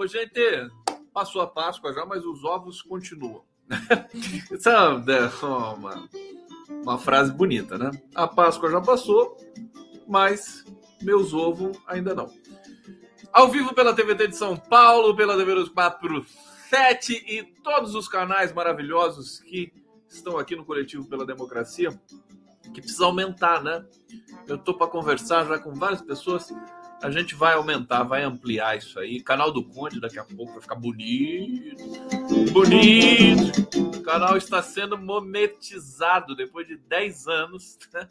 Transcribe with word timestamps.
Ô, 0.00 0.06
gente, 0.06 0.40
passou 1.12 1.42
a 1.42 1.46
Páscoa 1.46 1.92
já, 1.92 2.06
mas 2.06 2.24
os 2.24 2.42
ovos 2.42 2.80
continuam. 2.80 3.44
Essa 4.50 4.70
é 4.70 5.46
uma, 5.46 6.08
uma 6.70 6.98
frase 6.98 7.30
bonita, 7.30 7.76
né? 7.76 7.90
A 8.14 8.26
Páscoa 8.26 8.70
já 8.70 8.80
passou, 8.80 9.36
mas 10.08 10.64
meus 11.02 11.34
ovos 11.34 11.78
ainda 11.86 12.14
não. 12.14 12.32
Ao 13.30 13.48
vivo 13.50 13.74
pela 13.74 13.92
TVT 13.92 14.28
de 14.28 14.36
São 14.36 14.56
Paulo, 14.56 15.14
pela 15.14 15.36
TV 15.36 15.54
dos 15.54 15.68
47 15.68 17.22
e 17.28 17.42
todos 17.62 17.94
os 17.94 18.08
canais 18.08 18.54
maravilhosos 18.54 19.40
que 19.40 19.70
estão 20.08 20.38
aqui 20.38 20.56
no 20.56 20.64
Coletivo 20.64 21.06
pela 21.10 21.26
Democracia, 21.26 21.90
que 22.72 22.80
precisa 22.80 23.04
aumentar, 23.04 23.62
né? 23.62 23.84
Eu 24.48 24.56
tô 24.56 24.72
para 24.72 24.86
conversar 24.86 25.46
já 25.46 25.58
com 25.58 25.74
várias 25.74 26.00
pessoas. 26.00 26.50
A 27.02 27.10
gente 27.10 27.34
vai 27.34 27.54
aumentar, 27.54 28.02
vai 28.02 28.22
ampliar 28.22 28.76
isso 28.76 28.98
aí. 28.98 29.22
Canal 29.22 29.50
do 29.50 29.64
Conde 29.64 30.00
daqui 30.00 30.18
a 30.18 30.24
pouco 30.24 30.52
vai 30.52 30.60
ficar 30.60 30.74
bonito. 30.74 31.76
Bonito. 32.52 33.98
O 33.98 34.02
canal 34.02 34.36
está 34.36 34.62
sendo 34.62 34.98
monetizado 34.98 36.36
depois 36.36 36.66
de 36.66 36.76
10 36.76 37.26
anos. 37.26 37.78
Né? 37.92 38.08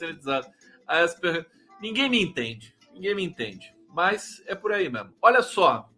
Monetizado. 0.00 0.46
Aí 0.86 1.02
as 1.02 1.14
per... 1.14 1.46
Ninguém 1.80 2.08
me 2.08 2.22
entende. 2.22 2.74
Ninguém 2.92 3.14
me 3.14 3.24
entende. 3.24 3.74
Mas 3.88 4.40
é 4.46 4.54
por 4.54 4.72
aí 4.72 4.88
mesmo. 4.88 5.12
Olha 5.20 5.42
só. 5.42 5.90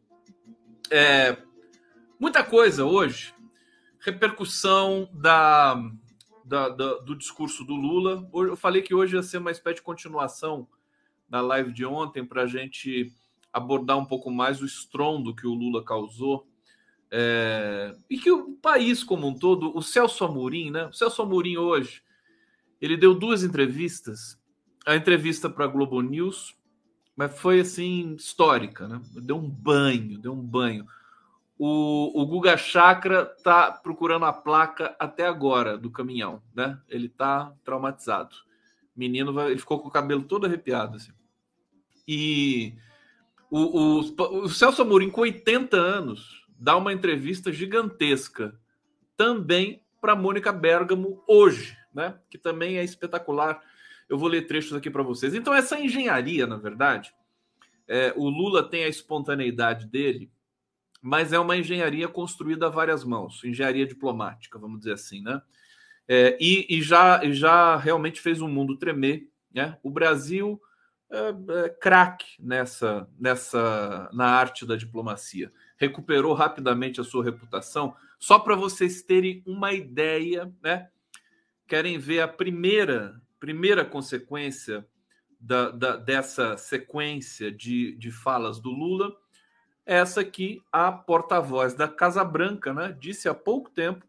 É... 0.90 1.36
Muita 2.18 2.42
coisa 2.42 2.86
hoje. 2.86 3.34
Repercussão 4.00 5.10
da 5.12 5.76
da, 6.48 6.70
da, 6.70 6.94
do 7.00 7.14
discurso 7.14 7.62
do 7.62 7.74
Lula. 7.74 8.26
Eu 8.32 8.56
falei 8.56 8.80
que 8.80 8.94
hoje 8.94 9.14
ia 9.14 9.22
ser 9.22 9.36
uma 9.36 9.50
espécie 9.50 9.76
de 9.76 9.82
continuação 9.82 10.66
da 11.28 11.40
live 11.40 11.72
de 11.72 11.84
ontem 11.84 12.24
para 12.24 12.42
a 12.42 12.46
gente 12.46 13.12
abordar 13.52 13.98
um 13.98 14.04
pouco 14.04 14.30
mais 14.30 14.60
o 14.60 14.66
estrondo 14.66 15.34
que 15.34 15.46
o 15.46 15.54
Lula 15.54 15.84
causou 15.84 16.46
é, 17.10 17.94
e 18.08 18.18
que 18.18 18.30
o 18.30 18.52
país 18.56 19.02
como 19.02 19.26
um 19.26 19.34
todo, 19.34 19.76
o 19.76 19.82
Celso 19.82 20.24
Amorim, 20.24 20.70
né? 20.70 20.86
O 20.86 20.92
Celso 20.92 21.22
Amorim 21.22 21.56
hoje, 21.56 22.02
ele 22.80 22.96
deu 22.96 23.14
duas 23.14 23.42
entrevistas, 23.42 24.38
a 24.86 24.94
entrevista 24.94 25.48
para 25.48 25.64
a 25.64 25.68
Globo 25.68 26.00
News, 26.00 26.54
mas 27.16 27.38
foi 27.38 27.60
assim 27.60 28.14
histórica, 28.14 28.86
né? 28.86 29.00
Deu 29.22 29.36
um 29.36 29.48
banho, 29.48 30.18
deu 30.18 30.32
um 30.32 30.42
banho. 30.42 30.86
O, 31.58 32.22
o 32.22 32.26
Guga 32.26 32.56
Chakra 32.56 33.24
tá 33.42 33.72
procurando 33.72 34.24
a 34.24 34.32
placa 34.32 34.94
até 34.98 35.26
agora 35.26 35.76
do 35.76 35.90
caminhão, 35.90 36.40
né? 36.54 36.78
Ele 36.88 37.08
tá 37.08 37.52
traumatizado. 37.64 38.36
Menino, 38.94 39.32
vai, 39.32 39.50
ele 39.50 39.58
ficou 39.58 39.80
com 39.80 39.88
o 39.88 39.92
cabelo 39.92 40.22
todo 40.22 40.46
arrepiado, 40.46 40.96
assim. 40.96 41.12
E 42.08 42.74
o, 43.50 43.58
o, 43.58 43.98
o 44.44 44.48
Celso 44.48 44.80
Amorim, 44.80 45.10
com 45.10 45.20
80 45.20 45.76
anos, 45.76 46.46
dá 46.58 46.76
uma 46.76 46.92
entrevista 46.92 47.52
gigantesca 47.52 48.58
também 49.16 49.82
para 50.00 50.16
Mônica 50.16 50.50
Bergamo 50.50 51.22
hoje, 51.28 51.76
né? 51.92 52.18
Que 52.30 52.38
também 52.38 52.78
é 52.78 52.84
espetacular. 52.84 53.62
Eu 54.08 54.16
vou 54.16 54.28
ler 54.28 54.46
trechos 54.46 54.72
aqui 54.72 54.88
para 54.88 55.02
vocês. 55.02 55.34
Então, 55.34 55.52
essa 55.52 55.78
engenharia, 55.78 56.46
na 56.46 56.56
verdade, 56.56 57.12
é, 57.86 58.14
o 58.16 58.30
Lula 58.30 58.62
tem 58.66 58.84
a 58.84 58.88
espontaneidade 58.88 59.86
dele 59.86 60.30
mas 61.00 61.32
é 61.32 61.38
uma 61.38 61.56
engenharia 61.56 62.08
construída 62.08 62.66
a 62.66 62.70
várias 62.70 63.04
mãos, 63.04 63.42
engenharia 63.44 63.86
diplomática, 63.86 64.58
vamos 64.58 64.80
dizer 64.80 64.94
assim, 64.94 65.22
né? 65.22 65.40
É, 66.06 66.38
e, 66.40 66.66
e, 66.70 66.82
já, 66.82 67.20
já 67.30 67.76
realmente 67.76 68.20
fez 68.20 68.40
o 68.40 68.48
mundo 68.48 68.78
tremer, 68.78 69.28
né? 69.52 69.78
O 69.82 69.90
Brasil 69.90 70.60
é, 71.10 71.64
é 71.64 71.68
craque 71.68 72.36
nessa, 72.38 73.08
nessa 73.18 74.10
na 74.12 74.26
arte 74.26 74.66
da 74.66 74.76
diplomacia, 74.76 75.52
recuperou 75.76 76.34
rapidamente 76.34 77.00
a 77.00 77.04
sua 77.04 77.24
reputação. 77.24 77.94
Só 78.18 78.38
para 78.38 78.54
vocês 78.54 79.02
terem 79.02 79.42
uma 79.46 79.72
ideia, 79.72 80.52
né? 80.62 80.88
Querem 81.66 81.98
ver 81.98 82.20
a 82.20 82.28
primeira 82.28 83.20
primeira 83.38 83.84
consequência 83.84 84.84
da, 85.40 85.70
da 85.70 85.96
dessa 85.96 86.56
sequência 86.56 87.52
de, 87.52 87.94
de 87.96 88.10
falas 88.10 88.58
do 88.60 88.70
Lula? 88.70 89.14
Essa 89.86 90.20
aqui, 90.20 90.60
a 90.70 90.92
porta-voz 90.92 91.74
da 91.74 91.88
Casa 91.88 92.22
Branca, 92.22 92.74
né, 92.74 92.94
disse 93.00 93.26
há 93.26 93.32
pouco 93.32 93.70
tempo, 93.70 94.04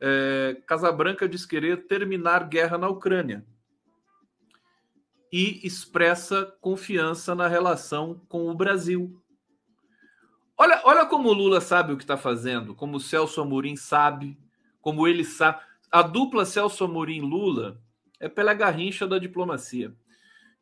é, 0.00 0.60
Casa 0.66 0.90
Branca 0.90 1.28
diz 1.28 1.46
querer 1.46 1.86
terminar 1.86 2.48
guerra 2.48 2.76
na 2.78 2.88
Ucrânia 2.88 3.44
e 5.32 5.66
expressa 5.66 6.46
confiança 6.60 7.34
na 7.34 7.48
relação 7.48 8.20
com 8.28 8.48
o 8.48 8.54
Brasil. 8.54 9.20
Olha, 10.56 10.80
olha 10.84 11.06
como 11.06 11.28
o 11.28 11.32
Lula 11.32 11.60
sabe 11.60 11.92
o 11.92 11.96
que 11.96 12.02
está 12.02 12.16
fazendo, 12.16 12.74
como 12.74 12.96
o 12.96 13.00
Celso 13.00 13.40
Amorim 13.40 13.76
sabe, 13.76 14.36
como 14.80 15.06
ele 15.06 15.24
sabe. 15.24 15.60
A 15.90 16.02
dupla 16.02 16.44
Celso 16.44 16.84
Amorim-Lula 16.84 17.80
é 18.18 18.28
pela 18.28 18.54
garrincha 18.54 19.06
da 19.06 19.18
diplomacia. 19.18 19.94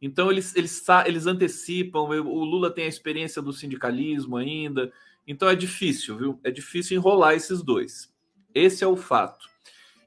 Então 0.00 0.30
eles, 0.30 0.54
eles, 0.54 0.84
eles 1.06 1.26
antecipam, 1.26 2.00
o 2.00 2.44
Lula 2.44 2.70
tem 2.70 2.84
a 2.84 2.88
experiência 2.88 3.40
do 3.40 3.52
sindicalismo 3.52 4.36
ainda, 4.36 4.92
então 5.26 5.48
é 5.48 5.54
difícil, 5.54 6.16
viu? 6.16 6.40
É 6.44 6.50
difícil 6.50 6.96
enrolar 6.96 7.34
esses 7.34 7.62
dois. 7.62 8.14
Esse 8.54 8.84
é 8.84 8.86
o 8.86 8.96
fato. 8.96 9.48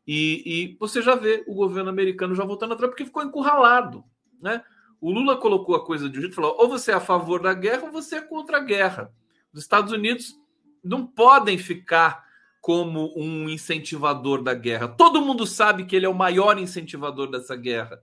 E, 0.08 0.44
e 0.46 0.78
você 0.80 1.02
já 1.02 1.16
vê 1.16 1.44
o 1.48 1.54
governo 1.54 1.90
americano 1.90 2.34
já 2.34 2.44
voltando 2.44 2.74
atrás 2.74 2.90
porque 2.90 3.06
ficou 3.06 3.24
encurralado, 3.24 4.04
né? 4.42 4.64
O 5.02 5.12
Lula 5.12 5.38
colocou 5.38 5.76
a 5.76 5.86
coisa 5.86 6.10
de 6.10 6.18
um 6.18 6.22
jeito 6.22 6.36
falou: 6.36 6.56
ou 6.60 6.68
você 6.68 6.92
é 6.92 6.96
a 6.96 7.00
favor 7.00 7.42
da 7.42 7.54
guerra 7.54 7.84
ou 7.84 7.92
você 7.92 8.18
é 8.18 8.22
contra 8.22 8.58
a 8.58 8.62
guerra. 8.62 9.14
Os 9.54 9.62
Estados 9.62 9.92
Unidos 9.92 10.36
não 10.84 11.06
podem 11.06 11.58
ficar 11.58 12.28
como 12.62 13.14
um 13.18 13.50
incentivador 13.50 14.44
da 14.44 14.54
guerra. 14.54 14.88
Todo 14.88 15.22
mundo 15.22 15.48
sabe 15.48 15.86
que 15.86 15.96
ele 15.96 16.06
é 16.06 16.10
o 16.10 16.14
maior 16.14 16.58
incentivador 16.60 17.30
dessa 17.30 17.56
guerra. 17.56 18.02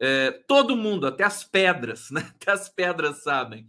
É, 0.00 0.30
todo 0.48 0.76
mundo, 0.76 1.06
até 1.06 1.22
as 1.22 1.44
pedras, 1.44 2.10
né? 2.10 2.32
Até 2.34 2.50
as 2.50 2.68
pedras 2.68 3.22
sabem. 3.22 3.68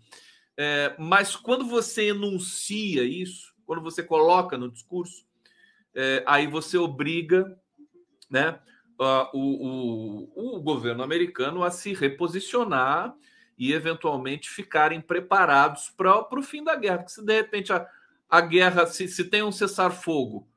É, 0.58 0.96
mas 0.98 1.36
quando 1.36 1.66
você 1.66 2.10
enuncia 2.10 3.04
isso, 3.04 3.54
quando 3.66 3.82
você 3.82 4.02
coloca 4.02 4.58
no 4.58 4.72
discurso, 4.72 5.26
é, 5.94 6.24
aí 6.26 6.48
você 6.48 6.78
obriga 6.78 7.56
né, 8.30 8.60
uh, 9.04 9.30
o, 9.34 10.30
o, 10.36 10.58
o, 10.58 10.62
governo 10.62 11.04
americano 11.04 11.64
a 11.64 11.70
se 11.70 11.94
reposicionar 11.94 13.16
e 13.58 13.74
eventualmente 13.74 14.50
ficarem 14.50 15.00
preparados 15.02 15.90
para 15.90 16.28
o 16.32 16.44
fim 16.44 16.64
da 16.64 16.76
guerra. 16.76 17.00
Porque 17.00 17.12
se 17.12 17.24
de 17.24 17.34
repente 17.34 17.72
a, 17.72 17.88
a 18.30 18.42
guerra, 18.42 18.86
se, 18.88 19.08
se 19.08 19.26
tem 19.26 19.44
um 19.44 19.52
cessar-fogo, 19.52 20.48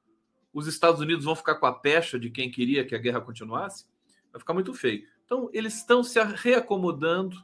os 0.52 0.66
Estados 0.66 1.00
Unidos 1.00 1.24
vão 1.24 1.36
ficar 1.36 1.56
com 1.56 1.66
a 1.66 1.72
pecha 1.72 2.18
de 2.18 2.30
quem 2.30 2.50
queria 2.50 2.86
que 2.86 2.94
a 2.94 2.98
guerra 2.98 3.20
continuasse, 3.20 3.84
vai 4.32 4.40
ficar 4.40 4.54
muito 4.54 4.72
feio. 4.72 5.04
Então, 5.24 5.50
eles 5.52 5.76
estão 5.76 6.02
se 6.02 6.22
reacomodando 6.22 7.36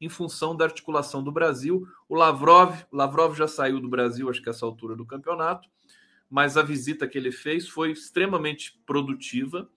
em 0.00 0.08
função 0.08 0.56
da 0.56 0.64
articulação 0.64 1.22
do 1.22 1.32
Brasil. 1.32 1.86
O 2.08 2.14
Lavrov, 2.14 2.74
Lavrov 2.92 3.36
já 3.36 3.48
saiu 3.48 3.80
do 3.80 3.88
Brasil, 3.88 4.30
acho 4.30 4.42
que 4.42 4.48
essa 4.48 4.64
altura 4.64 4.94
do 4.94 5.04
campeonato, 5.04 5.68
mas 6.28 6.56
a 6.56 6.62
visita 6.62 7.08
que 7.08 7.18
ele 7.18 7.32
fez 7.32 7.68
foi 7.68 7.90
extremamente 7.90 8.80
produtiva. 8.86 9.68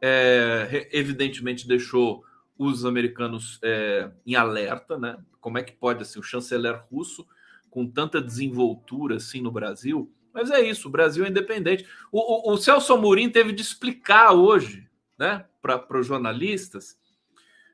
É, 0.00 0.88
evidentemente 0.92 1.66
deixou 1.66 2.24
os 2.58 2.84
americanos 2.84 3.58
é, 3.62 4.10
em 4.26 4.34
alerta, 4.34 4.98
né? 4.98 5.16
Como 5.40 5.58
é 5.58 5.62
que 5.62 5.72
pode 5.72 6.02
assim 6.02 6.18
o 6.18 6.22
chanceler 6.22 6.84
russo 6.90 7.26
com 7.70 7.86
tanta 7.86 8.20
desenvoltura 8.20 9.16
assim 9.16 9.40
no 9.40 9.50
Brasil? 9.50 10.12
Mas 10.32 10.50
é 10.50 10.60
isso, 10.60 10.88
o 10.88 10.90
Brasil 10.90 11.24
é 11.24 11.28
independente. 11.28 11.86
O, 12.10 12.50
o, 12.50 12.54
o 12.54 12.56
Celso 12.56 12.92
Amorim 12.92 13.30
teve 13.30 13.52
de 13.52 13.62
explicar 13.62 14.32
hoje 14.32 14.88
né, 15.18 15.44
para 15.62 15.98
os 15.98 16.06
jornalistas, 16.06 16.98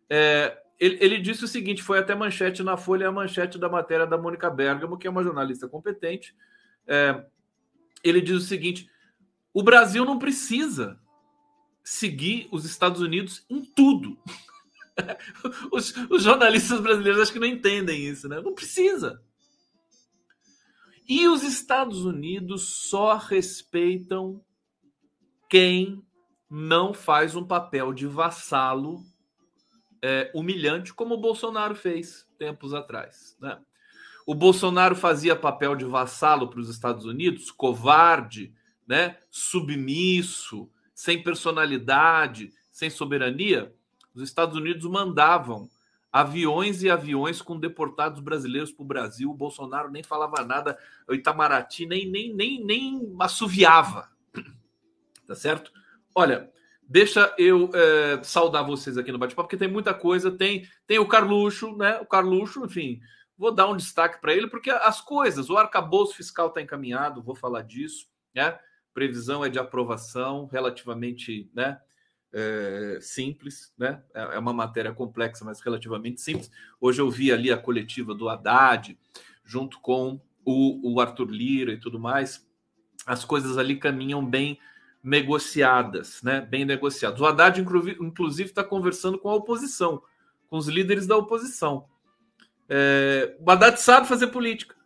é, 0.09 0.59
ele, 0.79 0.99
ele, 1.01 1.19
disse 1.19 1.45
o 1.45 1.49
seguinte: 1.49 1.83
foi 1.83 1.99
até 1.99 2.15
manchete 2.15 2.63
na 2.63 2.77
Folha, 2.77 3.09
a 3.09 3.13
manchete 3.13 3.59
da 3.59 3.69
matéria 3.69 4.07
da 4.07 4.19
Mônica 4.19 4.51
Bergamo, 4.51 4.99
que 4.99 5.07
é 5.07 5.11
uma 5.11 5.23
jornalista 5.23 5.69
competente. 5.69 6.35
É, 6.87 7.25
ele 8.03 8.21
diz 8.21 8.37
o 8.37 8.47
seguinte: 8.47 8.91
o 9.53 9.63
Brasil 9.63 10.05
não 10.05 10.19
precisa 10.19 10.99
seguir 11.82 12.49
os 12.50 12.65
Estados 12.65 13.00
Unidos 13.00 13.44
em 13.49 13.65
tudo. 13.65 14.19
os, 15.73 15.94
os, 16.11 16.23
jornalistas 16.23 16.81
brasileiros 16.81 17.23
acho 17.23 17.32
que 17.32 17.38
não 17.38 17.47
entendem 17.47 18.06
isso, 18.06 18.29
né? 18.29 18.41
Não 18.41 18.55
precisa. 18.55 19.23
E 21.09 21.27
os 21.27 21.43
Estados 21.43 22.05
Unidos 22.05 22.88
só 22.88 23.17
respeitam 23.17 24.44
quem 25.49 26.03
não 26.49 26.94
faz 26.94 27.35
um 27.35 27.44
papel 27.44 27.93
de 27.93 28.06
vassalo 28.06 29.05
é, 30.03 30.31
humilhante, 30.35 30.94
como 30.94 31.15
o 31.15 31.21
Bolsonaro 31.21 31.75
fez 31.75 32.26
tempos 32.38 32.73
atrás. 32.73 33.37
Né? 33.41 33.59
O 34.26 34.35
Bolsonaro 34.35 34.94
fazia 34.94 35.37
papel 35.37 35.75
de 35.76 35.85
vassalo 35.85 36.49
para 36.49 36.61
os 36.61 36.69
Estados 36.69 37.05
Unidos, 37.05 37.50
covarde, 37.50 38.55
né? 38.87 39.19
submisso, 39.31 40.71
sem 41.00 41.23
personalidade, 41.23 42.52
sem 42.70 42.91
soberania. 42.91 43.75
Os 44.14 44.23
Estados 44.23 44.55
Unidos 44.55 44.85
mandavam 44.85 45.67
aviões 46.12 46.82
e 46.82 46.91
aviões 46.91 47.41
com 47.41 47.58
deportados 47.58 48.20
brasileiros 48.20 48.70
para 48.70 48.82
o 48.82 48.87
Brasil. 48.87 49.31
O 49.31 49.35
Bolsonaro 49.35 49.91
nem 49.91 50.02
falava 50.02 50.44
nada, 50.44 50.79
o 51.08 51.14
Itamaraty 51.14 51.87
nem, 51.87 52.06
nem, 52.06 52.35
nem, 52.35 52.62
nem 52.62 53.17
assoviava. 53.19 54.11
Tá 55.26 55.35
certo? 55.35 55.73
Olha, 56.14 56.50
deixa 56.82 57.32
eu 57.38 57.70
é, 57.73 58.23
saudar 58.23 58.67
vocês 58.67 58.99
aqui 58.99 59.11
no 59.11 59.19
bate-papo, 59.19 59.49
porque 59.49 59.56
tem 59.56 59.73
muita 59.73 59.94
coisa. 59.94 60.31
Tem, 60.31 60.69
tem 60.87 60.99
o 60.99 61.08
Carluxo, 61.08 61.76
né? 61.76 61.99
O 62.00 62.05
Carluxo, 62.05 62.64
enfim, 62.67 63.00
vou 63.38 63.55
dar 63.55 63.69
um 63.69 63.76
destaque 63.76 64.20
para 64.20 64.35
ele, 64.35 64.49
porque 64.49 64.70
as 64.70 65.00
coisas, 65.00 65.49
o 65.49 65.56
arcabouço 65.56 66.17
fiscal 66.17 66.49
está 66.49 66.61
encaminhado, 66.61 67.23
vou 67.23 67.37
falar 67.37 67.62
disso, 67.62 68.06
né? 68.35 68.58
Previsão 68.93 69.45
é 69.45 69.49
de 69.49 69.59
aprovação 69.59 70.47
relativamente, 70.47 71.51
né? 71.55 71.81
é, 72.33 72.99
simples, 73.01 73.73
né? 73.77 74.03
É, 74.15 74.37
é 74.37 74.39
uma 74.39 74.53
matéria 74.53 74.93
complexa, 74.93 75.45
mas 75.45 75.61
relativamente 75.61 76.21
simples. 76.21 76.51
Hoje 76.81 77.01
eu 77.01 77.11
vi 77.11 77.33
ali 77.33 77.51
a 77.51 77.59
coletiva 77.59 78.15
do 78.15 78.29
Haddad, 78.29 78.99
junto 79.45 79.81
com 79.81 80.21
o, 80.45 80.95
o 80.95 81.01
Arthur 81.01 81.31
Lira 81.31 81.73
e 81.73 81.81
tudo 81.81 81.99
mais. 81.99 82.47
As 83.07 83.25
coisas 83.25 83.59
ali 83.59 83.77
caminham 83.77 84.25
bem 84.25 84.59
negociadas, 85.03 86.23
né? 86.23 86.41
Bem 86.41 86.65
negociadas. 86.65 87.21
O 87.21 87.27
Haddad, 87.27 87.61
inclusive, 87.61 88.51
está 88.51 88.63
conversando 88.63 89.19
com 89.19 89.29
a 89.29 89.35
oposição, 89.35 90.03
com 90.49 90.57
os 90.57 90.69
líderes 90.69 91.07
da 91.07 91.17
oposição. 91.17 91.89
É, 92.69 93.37
o 93.41 93.51
Haddad 93.51 93.81
sabe 93.81 94.07
fazer 94.07 94.29
política, 94.29 94.77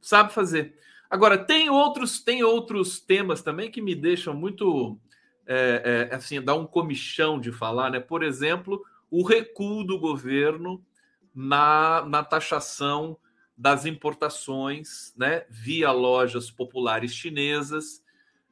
sabe 0.00 0.32
fazer. 0.32 0.78
Agora 1.14 1.38
tem 1.38 1.70
outros 1.70 2.18
tem 2.18 2.42
outros 2.42 2.98
temas 2.98 3.40
também 3.40 3.70
que 3.70 3.80
me 3.80 3.94
deixam 3.94 4.34
muito 4.34 4.98
é, 5.46 6.08
é, 6.10 6.14
assim, 6.16 6.42
dá 6.42 6.56
um 6.56 6.66
comichão 6.66 7.38
de 7.38 7.52
falar, 7.52 7.88
né? 7.88 8.00
Por 8.00 8.24
exemplo, 8.24 8.84
o 9.08 9.22
recuo 9.22 9.84
do 9.84 9.96
governo 9.96 10.84
na, 11.32 12.04
na 12.04 12.24
taxação 12.24 13.16
das 13.56 13.86
importações, 13.86 15.14
né? 15.16 15.44
Via 15.48 15.92
lojas 15.92 16.50
populares 16.50 17.14
chinesas 17.14 18.02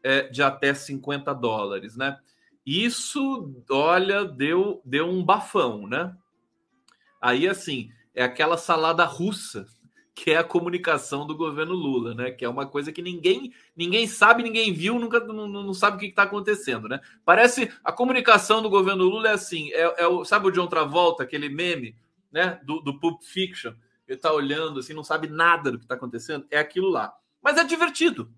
é, 0.00 0.28
de 0.28 0.40
até 0.40 0.72
50 0.72 1.34
dólares, 1.34 1.96
né? 1.96 2.16
Isso, 2.64 3.52
olha, 3.68 4.24
deu, 4.24 4.80
deu 4.84 5.08
um 5.08 5.24
bafão, 5.24 5.88
né? 5.88 6.16
Aí, 7.20 7.48
assim, 7.48 7.90
é 8.14 8.22
aquela 8.22 8.56
salada 8.56 9.04
russa 9.04 9.66
que 10.14 10.30
é 10.30 10.36
a 10.36 10.44
comunicação 10.44 11.26
do 11.26 11.36
governo 11.36 11.72
Lula, 11.72 12.14
né? 12.14 12.30
Que 12.30 12.44
é 12.44 12.48
uma 12.48 12.66
coisa 12.66 12.92
que 12.92 13.00
ninguém 13.00 13.52
ninguém 13.74 14.06
sabe, 14.06 14.42
ninguém 14.42 14.72
viu, 14.72 14.98
nunca 14.98 15.20
não, 15.20 15.48
não 15.48 15.74
sabe 15.74 15.96
o 15.96 16.00
que 16.00 16.06
está 16.06 16.24
acontecendo, 16.24 16.88
né? 16.88 17.00
Parece 17.24 17.72
a 17.82 17.90
comunicação 17.90 18.60
do 18.60 18.68
governo 18.68 19.04
Lula 19.04 19.28
é 19.28 19.32
assim, 19.32 19.72
é, 19.72 20.02
é 20.02 20.06
o, 20.06 20.24
sabe 20.24 20.46
o 20.46 20.50
John 20.50 20.66
Travolta, 20.66 21.22
aquele 21.22 21.48
meme, 21.48 21.96
né? 22.30 22.60
Do, 22.62 22.80
do 22.80 22.98
Pulp 23.00 23.22
Fiction, 23.22 23.72
ele 24.06 24.16
está 24.16 24.32
olhando 24.32 24.80
assim, 24.80 24.92
não 24.92 25.04
sabe 25.04 25.28
nada 25.28 25.70
do 25.70 25.78
que 25.78 25.84
está 25.84 25.94
acontecendo, 25.94 26.46
é 26.50 26.58
aquilo 26.58 26.90
lá. 26.90 27.14
Mas 27.40 27.56
é 27.56 27.64
divertido, 27.64 28.30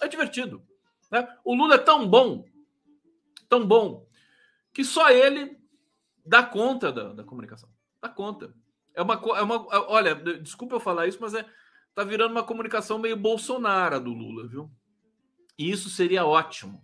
é 0.00 0.08
divertido. 0.08 0.62
Né? 1.10 1.26
O 1.44 1.54
Lula 1.54 1.76
é 1.76 1.78
tão 1.78 2.06
bom, 2.06 2.44
tão 3.48 3.66
bom, 3.66 4.06
que 4.72 4.84
só 4.84 5.10
ele 5.10 5.58
dá 6.24 6.42
conta 6.42 6.92
da, 6.92 7.14
da 7.14 7.24
comunicação, 7.24 7.70
dá 8.02 8.08
conta. 8.08 8.54
É 8.96 9.02
uma, 9.02 9.14
é 9.14 9.42
uma. 9.42 9.54
É, 9.70 9.78
olha, 9.88 10.14
desculpa 10.14 10.74
eu 10.74 10.80
falar 10.80 11.06
isso, 11.06 11.18
mas 11.20 11.34
é, 11.34 11.44
tá 11.94 12.02
virando 12.02 12.32
uma 12.32 12.42
comunicação 12.42 12.98
meio 12.98 13.16
Bolsonaro 13.16 14.00
do 14.00 14.10
Lula, 14.10 14.48
viu? 14.48 14.70
E 15.58 15.70
isso 15.70 15.90
seria 15.90 16.24
ótimo. 16.24 16.82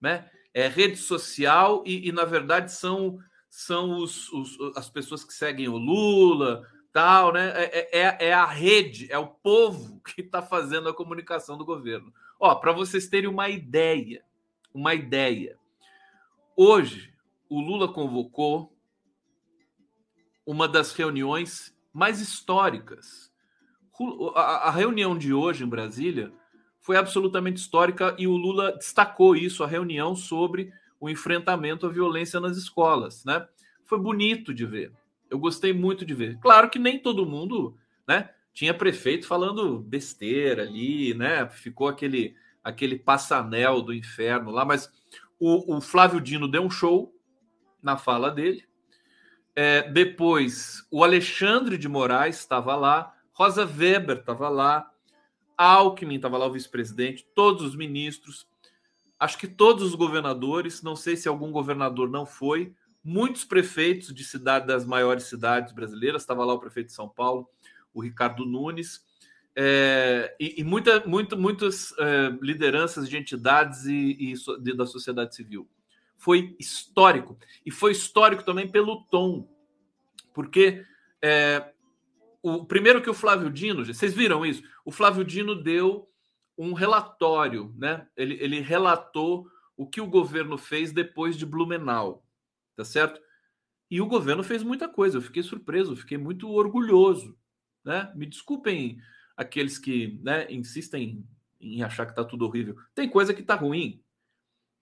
Né? 0.00 0.30
É 0.54 0.68
rede 0.68 0.96
social 0.96 1.82
e, 1.84 2.08
e 2.08 2.12
na 2.12 2.24
verdade, 2.24 2.72
são, 2.72 3.18
são 3.50 3.96
os, 3.96 4.32
os, 4.32 4.56
as 4.76 4.88
pessoas 4.88 5.24
que 5.24 5.32
seguem 5.32 5.68
o 5.68 5.76
Lula, 5.76 6.64
tal, 6.92 7.32
né? 7.32 7.52
É, 7.56 7.98
é, 8.00 8.28
é 8.28 8.32
a 8.32 8.46
rede, 8.46 9.10
é 9.10 9.18
o 9.18 9.26
povo 9.26 10.00
que 10.14 10.20
está 10.20 10.40
fazendo 10.40 10.88
a 10.88 10.94
comunicação 10.94 11.58
do 11.58 11.64
governo. 11.64 12.14
Ó, 12.38 12.54
para 12.54 12.70
vocês 12.70 13.08
terem 13.08 13.28
uma 13.28 13.48
ideia, 13.48 14.24
uma 14.72 14.94
ideia. 14.94 15.58
Hoje, 16.56 17.12
o 17.48 17.60
Lula 17.60 17.92
convocou 17.92 18.77
uma 20.48 20.66
das 20.66 20.94
reuniões 20.94 21.76
mais 21.92 22.22
históricas. 22.22 23.30
A, 24.34 24.70
reunião 24.70 25.18
de 25.18 25.34
hoje 25.34 25.62
em 25.62 25.68
Brasília 25.68 26.32
foi 26.80 26.96
absolutamente 26.96 27.60
histórica 27.60 28.16
e 28.18 28.26
o 28.26 28.34
Lula 28.34 28.72
destacou 28.72 29.36
isso, 29.36 29.62
a 29.62 29.66
reunião 29.66 30.16
sobre 30.16 30.72
o 30.98 31.10
enfrentamento 31.10 31.84
à 31.84 31.90
violência 31.90 32.40
nas 32.40 32.56
escolas, 32.56 33.26
né? 33.26 33.46
Foi 33.84 33.98
bonito 33.98 34.54
de 34.54 34.64
ver. 34.64 34.90
Eu 35.28 35.38
gostei 35.38 35.74
muito 35.74 36.02
de 36.02 36.14
ver. 36.14 36.38
Claro 36.40 36.70
que 36.70 36.78
nem 36.78 36.98
todo 36.98 37.26
mundo, 37.26 37.76
né? 38.06 38.30
Tinha 38.54 38.72
prefeito 38.72 39.26
falando 39.26 39.78
besteira 39.80 40.62
ali, 40.62 41.12
né? 41.12 41.46
Ficou 41.50 41.88
aquele 41.88 42.34
aquele 42.64 42.98
passanel 42.98 43.82
do 43.82 43.92
inferno 43.92 44.50
lá, 44.50 44.64
mas 44.64 44.90
o, 45.38 45.76
o 45.76 45.80
Flávio 45.82 46.22
Dino 46.22 46.48
deu 46.48 46.62
um 46.62 46.70
show 46.70 47.14
na 47.82 47.98
fala 47.98 48.30
dele, 48.30 48.64
é, 49.60 49.90
depois, 49.90 50.86
o 50.88 51.02
Alexandre 51.02 51.76
de 51.76 51.88
Moraes 51.88 52.38
estava 52.38 52.76
lá, 52.76 53.12
Rosa 53.32 53.66
Weber 53.66 54.18
estava 54.18 54.48
lá, 54.48 54.88
Alckmin 55.56 56.14
estava 56.14 56.38
lá, 56.38 56.46
o 56.46 56.52
vice-presidente, 56.52 57.26
todos 57.34 57.64
os 57.64 57.74
ministros, 57.74 58.46
acho 59.18 59.36
que 59.36 59.48
todos 59.48 59.82
os 59.82 59.96
governadores, 59.96 60.80
não 60.80 60.94
sei 60.94 61.16
se 61.16 61.26
algum 61.26 61.50
governador 61.50 62.08
não 62.08 62.24
foi, 62.24 62.72
muitos 63.02 63.44
prefeitos 63.44 64.14
de 64.14 64.22
cidade 64.22 64.64
das 64.64 64.86
maiores 64.86 65.24
cidades 65.24 65.72
brasileiras, 65.72 66.22
estava 66.22 66.44
lá 66.44 66.54
o 66.54 66.60
prefeito 66.60 66.86
de 66.86 66.92
São 66.92 67.08
Paulo, 67.08 67.50
o 67.92 68.00
Ricardo 68.00 68.46
Nunes, 68.46 69.04
é, 69.56 70.36
e, 70.38 70.60
e 70.60 70.62
muita, 70.62 71.04
muito, 71.04 71.36
muitas 71.36 71.92
é, 71.98 72.32
lideranças 72.40 73.08
de 73.08 73.16
entidades 73.16 73.86
e, 73.86 74.16
e 74.20 74.34
de, 74.62 74.76
da 74.76 74.86
sociedade 74.86 75.34
civil 75.34 75.68
foi 76.18 76.54
histórico. 76.58 77.38
E 77.64 77.70
foi 77.70 77.92
histórico 77.92 78.44
também 78.44 78.68
pelo 78.68 79.04
tom. 79.04 79.48
Porque 80.34 80.84
é, 81.22 81.72
o 82.42 82.64
primeiro 82.64 83.00
que 83.00 83.08
o 83.08 83.14
Flávio 83.14 83.50
Dino, 83.50 83.84
vocês 83.84 84.12
viram 84.12 84.44
isso? 84.44 84.62
O 84.84 84.90
Flávio 84.90 85.24
Dino 85.24 85.54
deu 85.54 86.08
um 86.56 86.72
relatório, 86.72 87.72
né? 87.78 88.06
Ele, 88.16 88.34
ele 88.40 88.60
relatou 88.60 89.48
o 89.76 89.86
que 89.86 90.00
o 90.00 90.06
governo 90.06 90.58
fez 90.58 90.92
depois 90.92 91.36
de 91.36 91.46
Blumenau, 91.46 92.26
tá 92.74 92.84
certo? 92.84 93.20
E 93.88 94.00
o 94.00 94.06
governo 94.06 94.42
fez 94.42 94.62
muita 94.62 94.88
coisa. 94.88 95.18
Eu 95.18 95.22
fiquei 95.22 95.42
surpreso, 95.42 95.96
fiquei 95.96 96.18
muito 96.18 96.50
orgulhoso, 96.50 97.38
né? 97.84 98.12
Me 98.14 98.26
desculpem 98.26 99.00
aqueles 99.36 99.78
que 99.78 100.18
né, 100.22 100.50
insistem 100.50 101.24
em 101.60 101.82
achar 101.82 102.06
que 102.06 102.14
tá 102.14 102.24
tudo 102.24 102.44
horrível. 102.44 102.76
Tem 102.92 103.08
coisa 103.08 103.32
que 103.32 103.42
tá 103.42 103.54
ruim, 103.54 104.02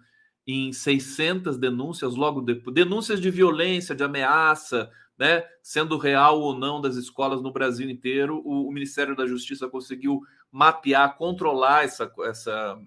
em 0.46 0.70
600 0.70 1.56
denúncias 1.56 2.14
logo 2.14 2.42
depois, 2.42 2.74
denúncias 2.74 3.18
de 3.18 3.30
violência, 3.30 3.94
de 3.94 4.04
ameaça, 4.04 4.90
né? 5.18 5.42
Sendo 5.62 5.96
real 5.96 6.38
ou 6.38 6.58
não 6.58 6.78
das 6.78 6.96
escolas 6.96 7.40
no 7.40 7.50
Brasil 7.52 7.88
inteiro, 7.88 8.42
o, 8.44 8.68
o 8.68 8.72
Ministério 8.72 9.16
da 9.16 9.26
Justiça 9.26 9.66
conseguiu 9.66 10.20
mapear, 10.52 11.16
controlar 11.16 11.84
essa, 11.84 12.12
essa, 12.24 12.78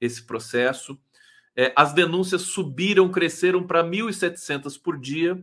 esse 0.00 0.24
processo. 0.24 0.98
é, 1.54 1.72
as 1.76 1.92
denúncias 1.92 2.42
subiram, 2.42 3.10
cresceram 3.10 3.66
para 3.66 3.84
1.700 3.84 4.80
por 4.82 4.98
dia. 4.98 5.38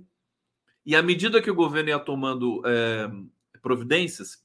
E 0.88 0.96
à 0.96 1.01
medida 1.03 1.41
que 1.41 1.51
o 1.51 1.56
governo 1.56 1.89
ia 1.89 2.00
tomando 2.00 2.62
é, 2.65 3.12
providências, 3.62 4.41